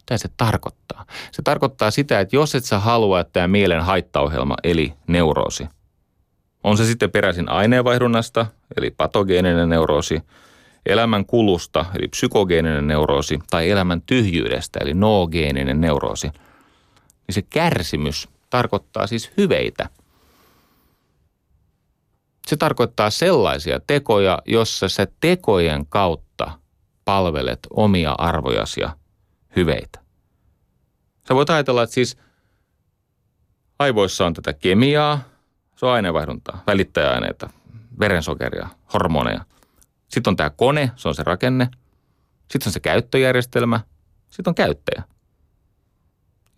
Mitä 0.00 0.18
se 0.18 0.28
tarkoittaa? 0.36 1.04
Se 1.32 1.42
tarkoittaa 1.42 1.90
sitä, 1.90 2.20
että 2.20 2.36
jos 2.36 2.54
et 2.54 2.64
sä 2.64 2.78
halua, 2.78 3.20
että 3.20 3.32
tämä 3.32 3.48
mielen 3.48 3.80
haittaohjelma, 3.80 4.56
eli 4.64 4.92
neuroosi, 5.06 5.66
on 6.64 6.76
se 6.76 6.84
sitten 6.84 7.10
peräisin 7.10 7.48
aineenvaihdunnasta, 7.48 8.46
eli 8.76 8.90
patogeeninen 8.90 9.68
neuroosi, 9.68 10.22
elämän 10.86 11.26
kulusta, 11.26 11.84
eli 11.98 12.08
psykogeeninen 12.08 12.86
neuroosi, 12.86 13.38
tai 13.50 13.70
elämän 13.70 14.02
tyhjyydestä, 14.02 14.78
eli 14.82 14.94
noogeeninen 14.94 15.80
neuroosi, 15.80 16.26
niin 17.26 17.34
se 17.34 17.42
kärsimys 17.42 18.28
tarkoittaa 18.50 19.06
siis 19.06 19.32
hyveitä. 19.36 19.88
Se 22.46 22.56
tarkoittaa 22.56 23.10
sellaisia 23.10 23.80
tekoja, 23.86 24.38
jossa 24.46 24.88
sä 24.88 25.06
tekojen 25.20 25.86
kautta 25.86 26.58
palvelet 27.04 27.58
omia 27.70 28.14
arvojasi 28.18 28.80
ja 28.80 28.96
hyveitä. 29.56 30.00
Sä 31.28 31.34
voit 31.34 31.50
ajatella, 31.50 31.82
että 31.82 31.94
siis 31.94 32.16
aivoissa 33.78 34.26
on 34.26 34.34
tätä 34.34 34.52
kemiaa, 34.52 35.20
se 35.76 35.86
on 35.86 35.92
aineenvaihduntaa, 35.92 36.62
välittäjäaineita, 36.66 37.50
verensokeria, 38.00 38.68
hormoneja. 38.92 39.44
Sitten 40.08 40.30
on 40.30 40.36
tämä 40.36 40.50
kone, 40.50 40.90
se 40.96 41.08
on 41.08 41.14
se 41.14 41.22
rakenne. 41.22 41.68
Sitten 42.50 42.68
on 42.68 42.72
se 42.72 42.80
käyttöjärjestelmä, 42.80 43.80
sitten 44.30 44.50
on 44.50 44.54
käyttäjä. 44.54 45.02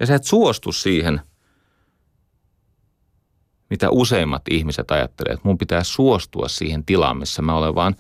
Ja 0.00 0.06
sä 0.06 0.14
et 0.14 0.24
suostu 0.24 0.72
siihen, 0.72 1.20
mitä 3.70 3.90
useimmat 3.90 4.42
ihmiset 4.50 4.90
ajattelee, 4.90 5.32
että 5.32 5.48
mun 5.48 5.58
pitää 5.58 5.84
suostua 5.84 6.48
siihen 6.48 6.84
tilaan, 6.84 7.16
missä 7.16 7.42
mä 7.42 7.54
olen, 7.54 7.74
vaan 7.74 7.96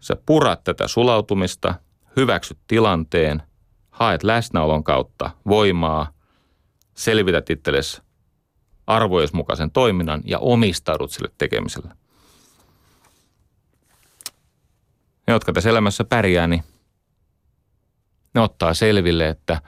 sä 0.00 0.16
purat 0.26 0.64
tätä 0.64 0.88
sulautumista, 0.88 1.74
hyväksyt 2.16 2.58
tilanteen, 2.66 3.42
haet 3.90 4.22
läsnäolon 4.22 4.84
kautta 4.84 5.30
voimaa, 5.46 6.12
selvität 6.94 7.50
itsellesi 7.50 8.02
arvojes 8.86 9.32
mukaisen 9.32 9.70
toiminnan 9.70 10.22
ja 10.24 10.38
omistaudut 10.38 11.10
sille 11.10 11.28
tekemiselle. 11.38 11.94
Ne, 15.26 15.32
jotka 15.32 15.52
tässä 15.52 15.70
elämässä 15.70 16.04
pärjää, 16.04 16.46
niin 16.46 16.62
ne 18.34 18.40
ottaa 18.40 18.74
selville, 18.74 19.28
että 19.28 19.62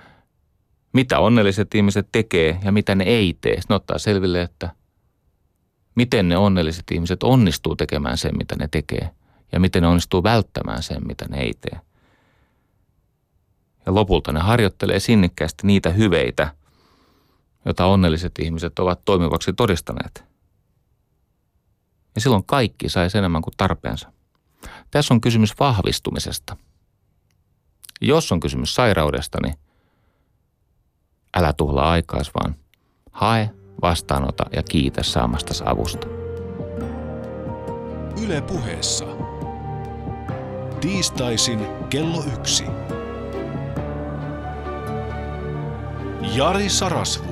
mitä 0.93 1.19
onnelliset 1.19 1.75
ihmiset 1.75 2.09
tekee 2.13 2.59
ja 2.65 2.73
mitä 2.73 2.95
ne 2.95 3.05
ei 3.05 3.39
tee. 3.41 3.61
Ne 3.69 3.75
ottaa 3.75 3.99
selville, 3.99 4.43
että 4.43 4.71
miten 5.95 6.29
ne 6.29 6.37
onnelliset 6.37 6.85
ihmiset 6.91 7.23
onnistuu 7.23 7.77
tekemään 7.77 8.19
sen, 8.19 8.37
mitä 8.39 8.57
ne 8.57 8.69
tekee 8.71 9.11
ja 9.53 9.61
miten 9.61 9.83
ne 9.83 9.89
onnistuu 9.89 10.23
välttämään 10.23 10.83
sen, 10.83 11.07
mitä 11.07 11.25
ne 11.29 11.41
ei 11.41 11.55
tee. 11.61 11.81
Ja 13.87 13.95
lopulta 13.95 14.33
ne 14.33 14.41
harjoittelee 14.41 15.01
sinnikkäästi 15.01 15.67
niitä 15.67 15.91
hyveitä, 15.91 16.55
jota 17.65 17.87
onnelliset 17.87 18.39
ihmiset 18.39 18.79
ovat 18.79 19.05
toimivaksi 19.05 19.53
todistaneet. 19.53 20.25
Ja 22.15 22.21
silloin 22.21 22.45
kaikki 22.45 22.89
sai 22.89 23.09
enemmän 23.15 23.43
kuin 23.43 23.55
tarpeensa. 23.57 24.13
Tässä 24.91 25.15
on 25.15 25.21
kysymys 25.21 25.55
vahvistumisesta. 25.61 26.57
Jos 28.01 28.33
on 28.33 28.41
kysymys 28.41 28.75
sairaudesta, 28.75 29.39
niin 29.43 29.55
älä 31.37 31.53
tuhlaa 31.53 31.91
aikaas, 31.91 32.31
vaan 32.35 32.55
hae, 33.13 33.51
vastaanota 33.83 34.45
ja 34.57 34.63
kiitä 34.63 35.03
saamastasi 35.03 35.63
avusta. 35.67 36.07
Yle 38.25 38.41
puheessa. 38.41 39.05
Tiistaisin 40.81 41.61
kello 41.91 42.25
yksi. 42.39 42.65
Jari 46.37 46.69
Sarasvuo. 46.69 47.32